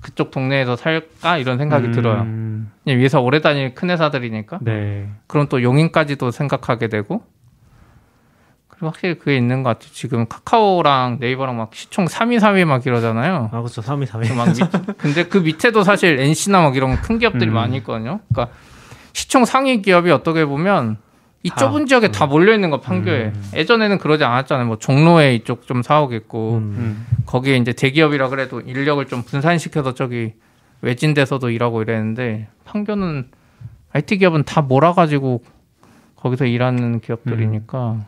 그쪽 0.01 0.31
동네에서 0.31 0.77
살까 0.77 1.39
이런 1.39 1.59
생각이 1.59 1.87
음. 1.89 1.93
들어요. 1.93 2.27
위에서 2.87 3.21
오래 3.21 3.41
다니는 3.41 3.75
큰 3.75 3.91
회사들이니까. 3.91 4.61
네. 4.63 5.09
그럼 5.27 5.49
또 5.49 5.63
용인까지도 5.63 6.31
생각하게 6.31 6.89
되고 6.89 7.23
그리고 8.79 8.87
확실히 8.91 9.19
그게 9.19 9.37
있는 9.37 9.65
것 9.65 9.71
같아요. 9.71 9.91
지금 9.93 10.27
카카오랑 10.29 11.17
네이버랑 11.21 11.57
막 11.57 11.75
시총 11.75 12.05
3위, 12.07 12.39
3위 12.39 12.65
막 12.65 12.87
이러잖아요. 12.87 13.51
아 13.53 13.59
그렇죠. 13.61 13.83
3위, 13.83 14.07
4위. 14.07 14.33
막 14.35 14.47
밑- 14.49 14.59
근데 14.99 15.25
그 15.25 15.39
밑에도 15.39 15.83
사실 15.83 16.19
NC나 16.21 16.63
막 16.63 16.77
이런 16.77 16.95
큰 17.03 17.19
기업들이 17.19 17.51
음. 17.51 17.55
많이 17.55 17.77
있거든요. 17.79 18.21
그러니까 18.33 18.55
시총 19.15 19.45
상위 19.45 19.83
기업이 19.83 20.13
어떻게 20.13 20.45
보면 20.45 20.99
이 21.43 21.51
다. 21.51 21.57
좁은 21.57 21.87
지역에 21.87 22.13
다 22.13 22.27
몰려 22.27 22.55
있는 22.55 22.71
거 22.71 22.81
판교에. 22.81 23.33
음. 23.35 23.45
예전에는 23.55 23.99
그러지 23.99 24.23
않았잖아요. 24.23 24.67
뭐 24.67 24.79
종로에 24.79 25.35
이쪽 25.35 25.67
좀 25.67 25.83
사오겠고 25.83 26.55
음. 26.59 26.75
음. 26.79 27.07
거기에 27.27 27.57
이제 27.57 27.73
대기업이라 27.73 28.29
그래도 28.29 28.61
인력을 28.61 29.05
좀 29.07 29.23
분산시켜서 29.25 29.95
저기 29.95 30.35
외진 30.83 31.15
데서도 31.15 31.51
일하고 31.51 31.83
이랬는데 31.83 32.47
판교는 32.65 33.29
IT 33.93 34.19
기업은 34.19 34.45
다 34.45 34.63
몰아가지고 34.63 35.43
거기서 36.15 36.45
일하는 36.47 37.01
기업들이니까 37.01 38.07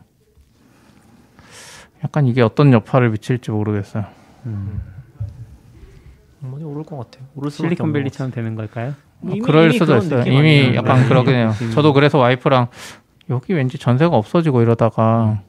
약간 2.04 2.26
이게 2.26 2.42
어떤 2.42 2.72
여파를 2.72 3.10
미칠지 3.10 3.50
모르겠어요. 3.50 4.04
음. 4.46 4.80
많이 6.40 6.64
오를 6.64 6.82
것 6.84 6.96
같아요. 6.96 7.26
오를 7.34 7.50
실리콘밸리처럼 7.50 8.32
되는 8.32 8.54
걸까요? 8.54 8.94
뭐 9.20 9.32
이미- 9.34 9.42
그럴 9.42 9.68
이미 9.70 9.78
수도 9.78 9.96
있어요. 9.98 10.22
이미 10.22 10.36
아니에요? 10.38 10.74
약간 10.76 11.02
네. 11.02 11.08
그러긴 11.08 11.34
해요. 11.34 11.50
느낌이. 11.52 11.72
저도 11.72 11.92
그래서 11.92 12.16
와이프랑 12.18 12.68
여기 13.28 13.52
왠지 13.52 13.76
전세가 13.78 14.16
없어지고 14.16 14.62
이러다가 14.62 15.42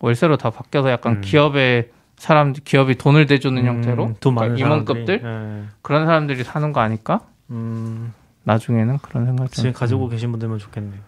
월세로 0.00 0.36
다 0.36 0.50
바뀌어서 0.50 0.90
약간 0.90 1.16
음. 1.16 1.20
기업에 1.20 1.90
사람 2.16 2.52
기업이 2.52 2.96
돈을 2.96 3.26
대주는 3.26 3.60
음, 3.62 3.66
형태로 3.68 4.14
돈 4.20 4.34
많은 4.34 4.56
그러니까 4.56 4.66
임원급들. 4.66 5.20
예. 5.24 5.68
그런 5.82 6.06
사람들이 6.06 6.42
사는 6.44 6.72
거 6.72 6.80
아닐까? 6.80 7.20
음, 7.50 8.12
나중에는 8.44 8.98
그런 8.98 9.26
생각이 9.26 9.50
좀 9.50 9.62
지금 9.62 9.72
가지고 9.72 10.08
계신 10.08 10.30
분들만 10.32 10.58
좋겠네요. 10.58 11.00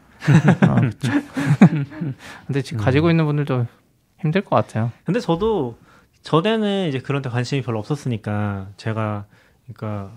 아, 0.61 0.75
그쵸. 0.81 1.13
근데 2.47 2.63
지금 2.63 2.83
가지고 2.83 3.11
있는 3.11 3.27
분들도 3.27 3.67
힘들 4.25 4.41
것 4.41 4.57
같아요. 4.57 4.91
근데 5.05 5.21
저도 5.21 5.77
전에는 6.23 6.89
이제 6.89 6.99
그런 6.99 7.21
데 7.21 7.29
관심이 7.29 7.61
별로 7.63 7.79
없었으니까 7.79 8.69
제가 8.79 9.27
그러니까 9.67 10.11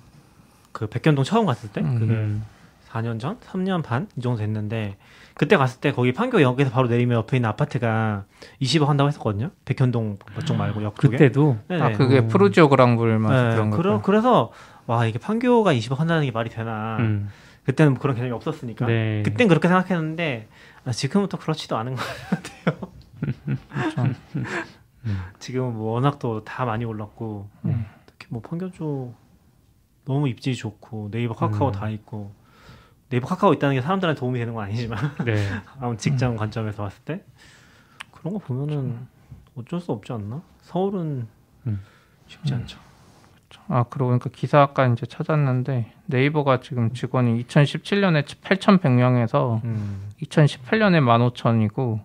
그 0.71 0.87
백현동 0.87 1.25
처음 1.25 1.45
갔을 1.45 1.69
때 1.69 1.81
음. 1.81 1.99
그게 1.99 2.13
음. 2.13 2.43
4년 2.89 3.19
전, 3.19 3.37
3년 3.41 3.83
반 3.83 4.07
이 4.17 4.21
정도 4.21 4.39
됐는데 4.39 4.95
그때 5.33 5.57
갔을 5.57 5.81
때 5.81 5.91
거기 5.91 6.13
판교역에서 6.13 6.71
바로 6.71 6.87
내리면 6.87 7.17
옆에 7.17 7.37
있는 7.37 7.49
아파트가 7.49 8.23
20억 8.61 8.85
한다고 8.85 9.09
했었거든요. 9.09 9.51
백현동 9.65 10.17
쪽 10.45 10.55
말고 10.55 10.81
역 10.83 10.95
쪽에. 10.99 11.17
그때도 11.17 11.57
네네. 11.67 11.83
아 11.83 11.91
그게 11.91 12.19
음. 12.19 12.27
프루지오 12.29 12.69
그랑블 12.69 13.19
맛 13.19 13.49
네, 13.49 13.53
그런 13.55 13.69
거. 13.69 13.77
그러, 13.77 14.01
그래서 14.01 14.51
와 14.87 15.05
이게 15.05 15.19
판교가 15.19 15.73
20억 15.73 15.97
한다는 15.97 16.23
게 16.23 16.31
말이 16.31 16.49
되나. 16.49 16.95
음. 16.99 17.29
그때는 17.65 17.93
뭐 17.95 18.01
그런 18.01 18.15
개념이 18.15 18.31
없었으니까. 18.33 18.85
네. 18.87 19.21
그땐 19.25 19.49
그렇게 19.49 19.67
생각했는데 19.67 20.47
아, 20.85 20.91
지금은 20.91 21.27
또 21.27 21.37
그렇지도 21.37 21.75
않은 21.75 21.95
것 21.95 22.03
같아요. 22.29 22.89
그렇죠. 23.69 24.03
지금은 25.39 25.73
뭐 25.73 25.93
워낙 25.93 26.19
또 26.19 26.43
다 26.43 26.65
많이 26.65 26.85
올랐고 26.85 27.49
음. 27.65 27.85
특히 28.05 28.27
뭐 28.29 28.41
판교 28.41 28.71
쪽 28.71 29.13
너무 30.05 30.27
입지 30.27 30.55
좋고 30.55 31.09
네이버 31.11 31.33
카카오 31.33 31.67
음. 31.69 31.71
다 31.71 31.89
있고 31.89 32.31
네이버 33.09 33.27
카카오 33.27 33.53
있다는 33.53 33.75
게 33.75 33.81
사람들한테 33.81 34.19
도움이 34.19 34.37
되는 34.39 34.53
건 34.53 34.65
아니지만 34.65 34.99
네. 35.25 35.47
아무 35.79 35.95
직장 35.97 36.35
관점에서 36.35 36.83
봤을 36.83 37.01
때 37.03 37.23
그런 38.11 38.33
거 38.33 38.39
보면은 38.39 39.07
어쩔 39.55 39.79
수 39.79 39.91
없지 39.91 40.11
않나? 40.13 40.41
서울은 40.61 41.27
음. 41.67 41.81
쉽지 42.27 42.53
않죠. 42.53 42.79
아 43.69 43.83
그러고 43.83 44.09
보니까 44.11 44.29
기사 44.33 44.61
아까 44.61 44.85
이제 44.87 45.05
찾았는데 45.05 45.93
네이버가 46.05 46.59
지금 46.61 46.93
직원이 46.93 47.43
2017년에 47.45 48.23
8,100명에서 48.23 49.63
음. 49.63 50.09
2018년에 50.21 50.99
15,000이고 51.33 52.01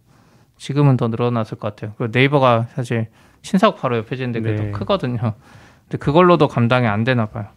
지금은 0.62 0.96
더 0.96 1.08
늘어났을 1.08 1.58
것 1.58 1.74
같아요. 1.74 1.92
그리고 1.98 2.12
네이버가 2.16 2.68
사실 2.74 3.08
신사옥 3.42 3.80
바로 3.80 3.96
옆에 3.96 4.14
지는데 4.14 4.40
그게 4.40 4.54
네. 4.62 4.70
더 4.70 4.78
크거든요. 4.78 5.34
근데 5.82 5.98
그걸로도 5.98 6.46
감당이 6.46 6.86
안 6.86 7.02
되나 7.02 7.26
봐요. 7.26 7.48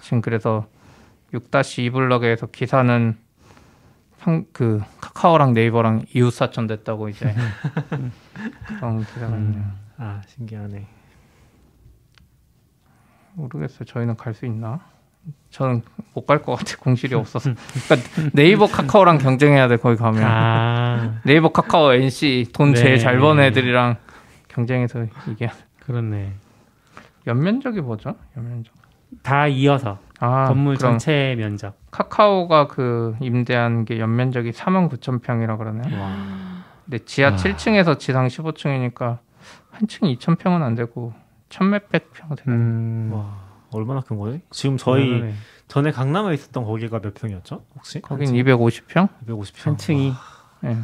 지금 0.00 0.20
그래서 0.20 0.66
6-2 1.32 1.92
블럭에서 1.92 2.46
기사는 2.46 3.16
한- 4.18 4.46
그 4.52 4.82
카카오랑 5.00 5.54
네이버랑 5.54 6.06
이웃 6.12 6.30
사촌 6.32 6.66
됐다고 6.66 7.08
이제 7.08 7.32
그런 8.66 9.04
기사가 9.04 9.36
있네요. 9.36 9.64
아 9.98 10.20
신기하네. 10.26 10.88
모르겠어요. 13.34 13.84
저희는 13.84 14.16
갈 14.16 14.34
수 14.34 14.44
있나? 14.44 14.80
저는 15.50 15.82
못 16.14 16.26
갈 16.26 16.42
것 16.42 16.54
같아. 16.56 16.76
공실이 16.78 17.14
없어서. 17.14 17.50
그러니까 17.88 18.30
네이버 18.32 18.66
카카오랑 18.66 19.18
경쟁해야 19.18 19.68
돼. 19.68 19.76
거기 19.76 19.96
가면. 19.96 20.22
아 20.24 21.20
네이버 21.24 21.50
카카오 21.50 21.92
NC 21.92 22.50
돈 22.52 22.72
네. 22.72 22.80
제일 22.80 22.98
잘 22.98 23.18
버는 23.18 23.42
애들이랑 23.44 23.96
경쟁해서 24.48 25.06
이게 25.28 25.50
그렇네. 25.80 26.32
연면적이 27.26 27.80
뭐죠? 27.80 28.14
연면적. 28.36 28.74
다 29.22 29.46
이어서 29.46 29.98
아, 30.18 30.46
건물 30.46 30.76
전체 30.76 31.34
면적. 31.38 31.78
카카오가 31.90 32.66
그 32.66 33.14
임대한 33.20 33.84
게 33.84 33.98
연면적이 34.00 34.50
4만 34.50 34.90
9천 34.90 35.22
평이라 35.22 35.56
그러네요. 35.56 35.84
근데 36.84 36.98
지하 37.04 37.30
와. 37.30 37.36
7층에서 37.36 37.98
지상 37.98 38.26
15층이니까 38.26 39.18
한 39.70 39.88
층이 39.88 40.16
2천 40.18 40.38
평은 40.38 40.62
안 40.62 40.74
되고 40.74 41.12
천 41.48 41.70
몇백 41.70 42.12
평 42.12 42.34
되는. 42.36 42.58
음. 42.58 43.10
와 43.12 43.43
얼마나 43.74 44.00
큰 44.00 44.16
거지? 44.18 44.40
지금 44.50 44.76
저희 44.76 45.06
그러네. 45.08 45.34
전에 45.68 45.90
강남에 45.90 46.34
있었던 46.34 46.64
거기가 46.64 47.00
몇 47.00 47.14
평이었죠? 47.14 47.62
혹시? 47.74 48.00
거긴 48.00 48.32
250평? 48.32 49.08
250평. 49.26 49.64
한 49.66 49.76
층이 49.76 50.12
네. 50.60 50.76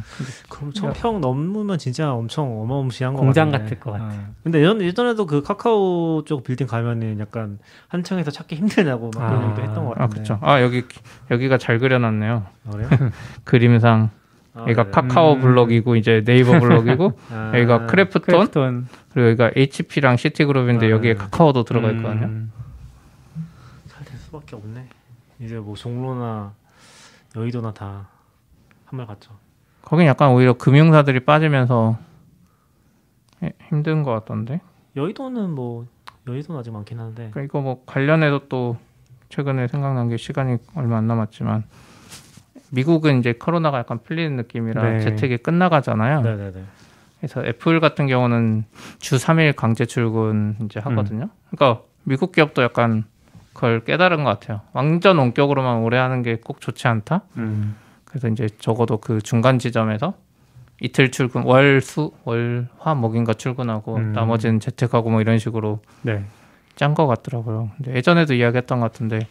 그럼 0.47 0.71
1000평 0.71 1.19
넘으면 1.19 1.79
진짜 1.79 2.13
엄청 2.13 2.61
어마무시한 2.61 3.13
거 3.15 3.21
공장 3.21 3.49
같은데. 3.49 3.75
같을 3.75 3.79
것 3.79 3.91
같아. 3.93 4.05
어. 4.05 4.25
근데 4.43 4.59
예전, 4.59 4.79
예전에도 4.81 5.25
그 5.25 5.41
카카오 5.41 6.23
쪽 6.25 6.43
빌딩 6.43 6.67
가면은 6.67 7.19
약간 7.19 7.57
한 7.87 8.03
층에서 8.03 8.29
찾기 8.29 8.55
힘들다고 8.57 9.09
막 9.15 9.27
그런 9.27 9.41
아. 9.43 9.45
얘기도 9.47 9.61
했던 9.63 9.85
것 9.85 9.91
아, 9.93 10.01
같은데. 10.01 10.23
그렇죠. 10.23 10.39
아, 10.43 10.61
여기 10.61 10.83
여기가 11.31 11.57
잘 11.57 11.79
그려놨네요. 11.79 12.45
아, 12.67 12.71
그래요? 12.71 12.89
그림상 13.43 14.11
아, 14.53 14.61
여기가 14.61 14.83
네네. 14.83 14.91
카카오 14.91 15.33
음. 15.33 15.41
블록이고 15.41 15.95
이제 15.95 16.23
네이버 16.25 16.59
블록이고 16.59 17.13
아, 17.31 17.51
여기가 17.55 17.87
크래프톤 17.87 18.21
크래프톤 18.21 18.87
그리고 19.13 19.29
여기가 19.29 19.51
HP랑 19.55 20.17
시티그룹인데 20.17 20.87
아, 20.87 20.89
여기에 20.91 21.13
네. 21.13 21.17
카카오도 21.17 21.63
들어가 21.63 21.89
음. 21.89 21.95
있거든요. 21.97 22.19
잘될 22.19 22.60
수밖에 24.51 24.55
없네. 24.57 24.85
이제 25.39 25.55
뭐 25.57 25.75
종로나 25.75 26.53
여의도나 27.35 27.73
다 27.73 29.07
한물갔죠. 29.07 29.31
거긴 29.81 30.05
약간 30.05 30.31
오히려 30.31 30.53
금융사들이 30.53 31.21
빠지면서 31.21 31.97
예, 33.43 33.53
힘든 33.69 34.03
것 34.03 34.11
같던데. 34.11 34.59
여의도는 34.95 35.51
뭐 35.51 35.87
여의도는 36.27 36.59
아직 36.59 36.71
많긴 36.71 36.99
한데. 36.99 37.29
그러니까 37.31 37.41
이거 37.41 37.61
뭐 37.61 37.83
관련해서 37.85 38.41
또 38.49 38.77
최근에 39.29 39.67
생각난 39.69 40.09
게 40.09 40.17
시간이 40.17 40.57
얼마 40.75 40.97
안 40.97 41.07
남았지만 41.07 41.63
미국은 42.71 43.19
이제 43.19 43.33
코로나가 43.33 43.79
약간 43.79 43.99
풀리는 44.03 44.35
느낌이라 44.35 44.83
네. 44.83 44.99
재택이 44.99 45.37
끝나가잖아요. 45.37 46.21
네네네. 46.21 46.63
그래서 47.17 47.45
애플 47.45 47.79
같은 47.79 48.07
경우는 48.07 48.65
주 48.99 49.15
3일 49.15 49.55
강제 49.55 49.85
출근 49.85 50.57
이제 50.65 50.79
하거든요. 50.79 51.29
그러니까 51.49 51.83
미국 52.03 52.31
기업도 52.31 52.63
약간 52.63 53.05
그걸 53.53 53.83
깨달은 53.83 54.23
것 54.23 54.29
같아요. 54.39 54.61
완전 54.73 55.17
원격으로만 55.17 55.79
오래 55.79 55.97
하는 55.97 56.23
게 56.23 56.37
꼭 56.43 56.61
좋지 56.61 56.87
않다. 56.87 57.21
음. 57.37 57.75
그래서 58.05 58.27
이제 58.27 58.47
적어도 58.59 58.97
그 58.97 59.21
중간 59.21 59.59
지점에서 59.59 60.13
이틀 60.81 61.11
출근 61.11 61.43
월 61.43 61.79
수 61.81 62.11
월 62.25 62.67
화 62.79 62.95
목인가 62.95 63.33
출근하고 63.33 63.97
음. 63.97 64.13
나머지는 64.13 64.59
재택하고 64.59 65.09
뭐 65.09 65.21
이런 65.21 65.37
식으로 65.37 65.79
네. 66.01 66.23
짠것 66.75 67.07
같더라고요. 67.07 67.69
근데 67.77 67.95
예전에도 67.95 68.33
이야기했던 68.33 68.79
것 68.79 68.91
같은데 68.91 69.27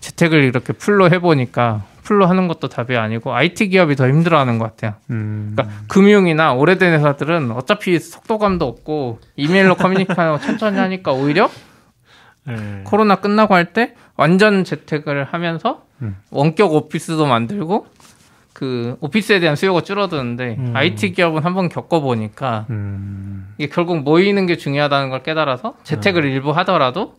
재택을 0.00 0.42
이렇게 0.44 0.72
full로 0.72 1.10
해보니까 1.10 1.84
full로 2.02 2.26
하는 2.26 2.48
것도 2.48 2.68
답이 2.68 2.96
아니고 2.96 3.32
IT 3.34 3.68
기업이 3.68 3.96
더 3.96 4.06
힘들어하는 4.08 4.58
것 4.58 4.66
같아요. 4.66 4.94
음. 5.10 5.52
그러니까 5.56 5.76
금융이나 5.88 6.52
오래된 6.54 6.92
회사들은 6.94 7.50
어차피 7.52 7.98
속도감도 7.98 8.66
없고 8.66 9.20
이메일로 9.36 9.74
커뮤니케이션 9.76 10.38
천천히 10.40 10.78
하니까 10.78 11.12
오히려 11.12 11.48
네. 12.46 12.80
코로나 12.84 13.16
끝나고 13.16 13.54
할 13.54 13.66
때 13.72 13.94
완전 14.16 14.64
재택을 14.64 15.24
하면서 15.24 15.82
음. 16.02 16.16
원격 16.30 16.72
오피스도 16.72 17.26
만들고 17.26 17.86
그 18.52 18.96
오피스에 19.00 19.40
대한 19.40 19.56
수요가 19.56 19.80
줄어드는데 19.80 20.56
음. 20.58 20.72
IT 20.76 21.12
기업은 21.12 21.42
한번 21.42 21.68
겪어보니까 21.68 22.66
음. 22.70 23.52
이게 23.58 23.68
결국 23.72 24.02
모이는 24.04 24.46
게 24.46 24.56
중요하다는 24.56 25.10
걸 25.10 25.22
깨달아서 25.22 25.74
재택을 25.82 26.24
일부 26.24 26.50
하더라도 26.52 27.14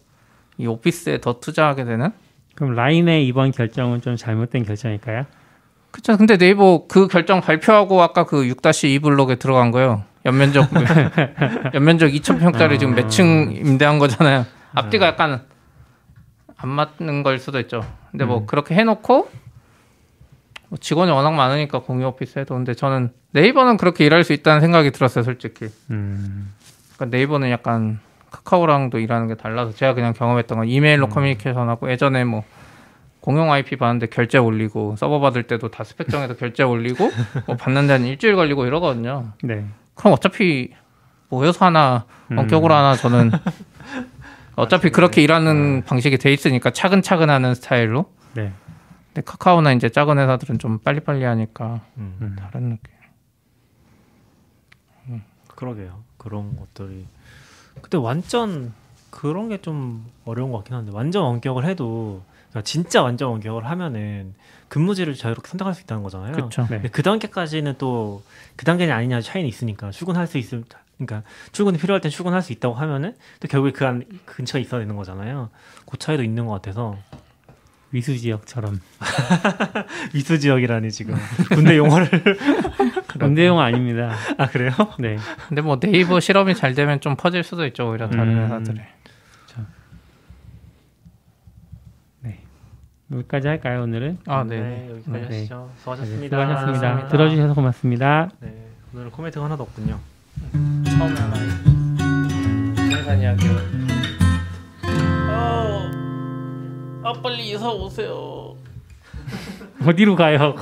이 0.58 0.68
오피스에 0.68 1.20
더 1.20 1.40
투자하게 1.40 1.84
되는 1.86 2.12
그럼 2.56 2.74
라인의 2.76 3.28
이번 3.28 3.52
결정은 3.52 4.00
좀 4.02 4.16
잘못된 4.16 4.64
결정일까요? 4.64 5.26
그쵸 5.92 6.16
근데 6.18 6.38
네이버 6.38 6.86
그 6.88 7.08
결정 7.08 7.42
발표하고 7.42 8.02
아까 8.02 8.26
그 8.26 8.44
6-2 8.44 9.02
블록에 9.02 9.36
들어간 9.36 9.72
거요 9.72 10.04
연면적 10.26 10.70
연면적 11.76 12.12
2,000평짜리 12.12 12.80
지금 12.80 12.96
몇 12.96 13.10
층 13.10 13.52
임대한 13.56 14.00
거잖아요 14.00 14.46
앞뒤가 14.76 15.08
약간 15.08 15.46
안 16.58 16.70
맞는 16.70 17.24
걸 17.24 17.40
수도 17.40 17.60
있죠 17.60 17.86
근데 18.12 18.26
뭐 18.26 18.40
음. 18.40 18.46
그렇게 18.46 18.76
해놓고 18.76 19.30
뭐 20.70 20.78
직원이 20.80 21.12
워낙 21.12 21.32
많으니까 21.32 21.80
공유 21.80 22.08
오피스 22.08 22.40
해도 22.40 22.56
근데 22.56 22.74
저는 22.74 23.12
네이버는 23.32 23.78
그렇게 23.78 24.06
일할 24.06 24.24
수 24.24 24.34
있다는 24.34 24.62
생각이 24.62 24.92
들었어요 24.92 25.24
솔직히 25.24 25.68
음. 25.90 26.54
그러니까 26.96 27.18
네이버는 27.18 27.52
약간 27.52 28.00
카카오랑도 28.32 29.00
일하는 29.00 29.28
게 29.28 29.36
달라서 29.36 29.74
제가 29.74 29.94
그냥 29.94 30.14
경험했던 30.14 30.58
건 30.58 30.68
이메일로 30.68 31.10
커뮤니케이션 31.10 31.70
하고 31.70 31.90
예전에 31.90 32.24
뭐 32.26 32.44
공용 33.22 33.52
IP 33.52 33.78
받는데 33.78 34.08
결제 34.08 34.38
올리고 34.38 34.96
서버 34.98 35.20
받을 35.20 35.44
때도 35.44 35.70
다 35.72 35.84
스펙 35.84 36.10
정해서 36.10 36.36
결제 36.36 36.62
올리고 36.62 37.10
뭐 37.48 37.56
받는 37.58 37.88
데는 37.88 38.06
일주일 38.06 38.36
걸리고 38.36 38.68
이러거든요. 38.68 39.32
네. 39.42 39.66
그럼 39.96 40.14
어차피 40.14 40.72
모여서 41.30 41.66
하나 41.66 42.06
원격으로 42.30 42.74
음. 42.74 42.78
하나 42.78 42.96
저는 42.96 43.32
어차피 44.56 44.90
그렇게 44.90 45.22
일하는 45.22 45.84
방식이 45.84 46.18
돼 46.18 46.32
있으니까 46.34 46.72
차근차근 46.72 47.30
하는 47.30 47.56
스타일로. 47.56 48.06
네. 48.36 48.52
근데 49.08 49.22
카카오나 49.26 49.74
이제 49.74 49.90
작은 49.90 50.18
회사들은 50.18 50.60
좀 50.60 50.80
빨리빨리 50.80 51.24
하니까 51.24 51.82
음. 51.98 52.18
음. 52.22 52.36
다른 52.40 52.70
느낌. 52.70 52.96
그러게요. 55.56 56.04
그런 56.18 56.56
것들이. 56.58 57.06
근데 57.82 57.98
완전 57.98 58.74
그런 59.10 59.48
게 59.50 59.58
좀 59.62 60.06
어려운 60.26 60.52
것 60.52 60.58
같긴 60.60 60.76
한데 60.76 60.92
완전 60.94 61.24
원격을 61.24 61.66
해도 61.66 62.22
그러니까 62.50 62.64
진짜 62.66 63.02
완전 63.02 63.30
원격을 63.30 63.66
하면은 63.66 64.34
근무지를 64.68 65.16
자유롭게 65.16 65.48
선택할 65.48 65.74
수 65.74 65.82
있다는 65.84 66.04
거잖아요. 66.04 66.34
그렇죠. 66.34 66.68
네. 66.70 66.82
그 66.92 67.02
단계까지는 67.04 67.76
또 67.78 68.22
그 68.58 68.64
단계냐 68.66 68.96
아니냐 68.96 69.22
차이는 69.22 69.48
있으니까 69.50 69.92
출근할 69.92 70.28
수 70.28 70.38
있을 70.38 70.64
그러니까 70.98 71.28
출근이 71.52 71.78
필요할 71.78 72.02
땐 72.02 72.10
출근할 72.12 72.42
수 72.42 72.54
있다고 72.54 72.76
하면은 72.76 73.16
또 73.40 73.48
결국에 73.48 73.72
그 73.72 73.86
안 73.86 74.04
근처에 74.26 74.62
있어야 74.62 74.80
되는 74.80 74.96
거잖아요. 74.96 75.50
그 75.86 75.98
차이도 75.98 76.24
있는 76.24 76.46
것 76.46 76.54
같아서 76.54 76.98
위수 77.92 78.18
지역처럼 78.18 78.80
위수 80.14 80.40
지역이라니 80.40 80.92
지금 80.92 81.16
군대 81.54 81.78
용어를 81.78 82.10
군대용 83.20 83.60
아닙니다. 83.60 84.14
아 84.38 84.48
그래요? 84.48 84.72
네. 85.00 85.18
근데 85.48 85.62
뭐 85.62 85.80
네이버 85.80 86.20
실험이 86.20 86.56
잘 86.56 86.74
되면 86.74 87.00
좀 87.00 87.16
퍼질 87.16 87.44
수도 87.44 87.66
있죠 87.68 87.90
오히려 87.90 88.10
다른 88.10 88.38
음. 88.38 88.44
회사들에. 88.44 88.88
여기까지 93.12 93.48
할까요 93.48 93.84
오늘은? 93.84 94.18
아 94.26 94.44
네. 94.44 94.90
여기까지 94.90 95.12
네. 95.12 95.26
하시죠. 95.26 95.70
수고하셨습니다. 95.78 96.36
수고하셨습니다. 96.36 96.74
수고하셨습니다. 96.80 97.08
들어주셔서 97.10 97.54
고맙습니다. 97.54 98.30
네, 98.40 98.68
오늘은 98.94 99.12
코멘트가 99.12 99.46
하나도 99.46 99.62
없군요. 99.62 100.00
처음에 100.52 101.20
하나 101.20 101.36
부동산 102.76 103.22
이야기로 103.22 103.56
아, 105.30 105.92
아 107.04 107.14
빨리 107.22 107.52
이사 107.52 107.70
오세요 107.70 108.56
어디로 109.86 110.16
가요? 110.16 110.56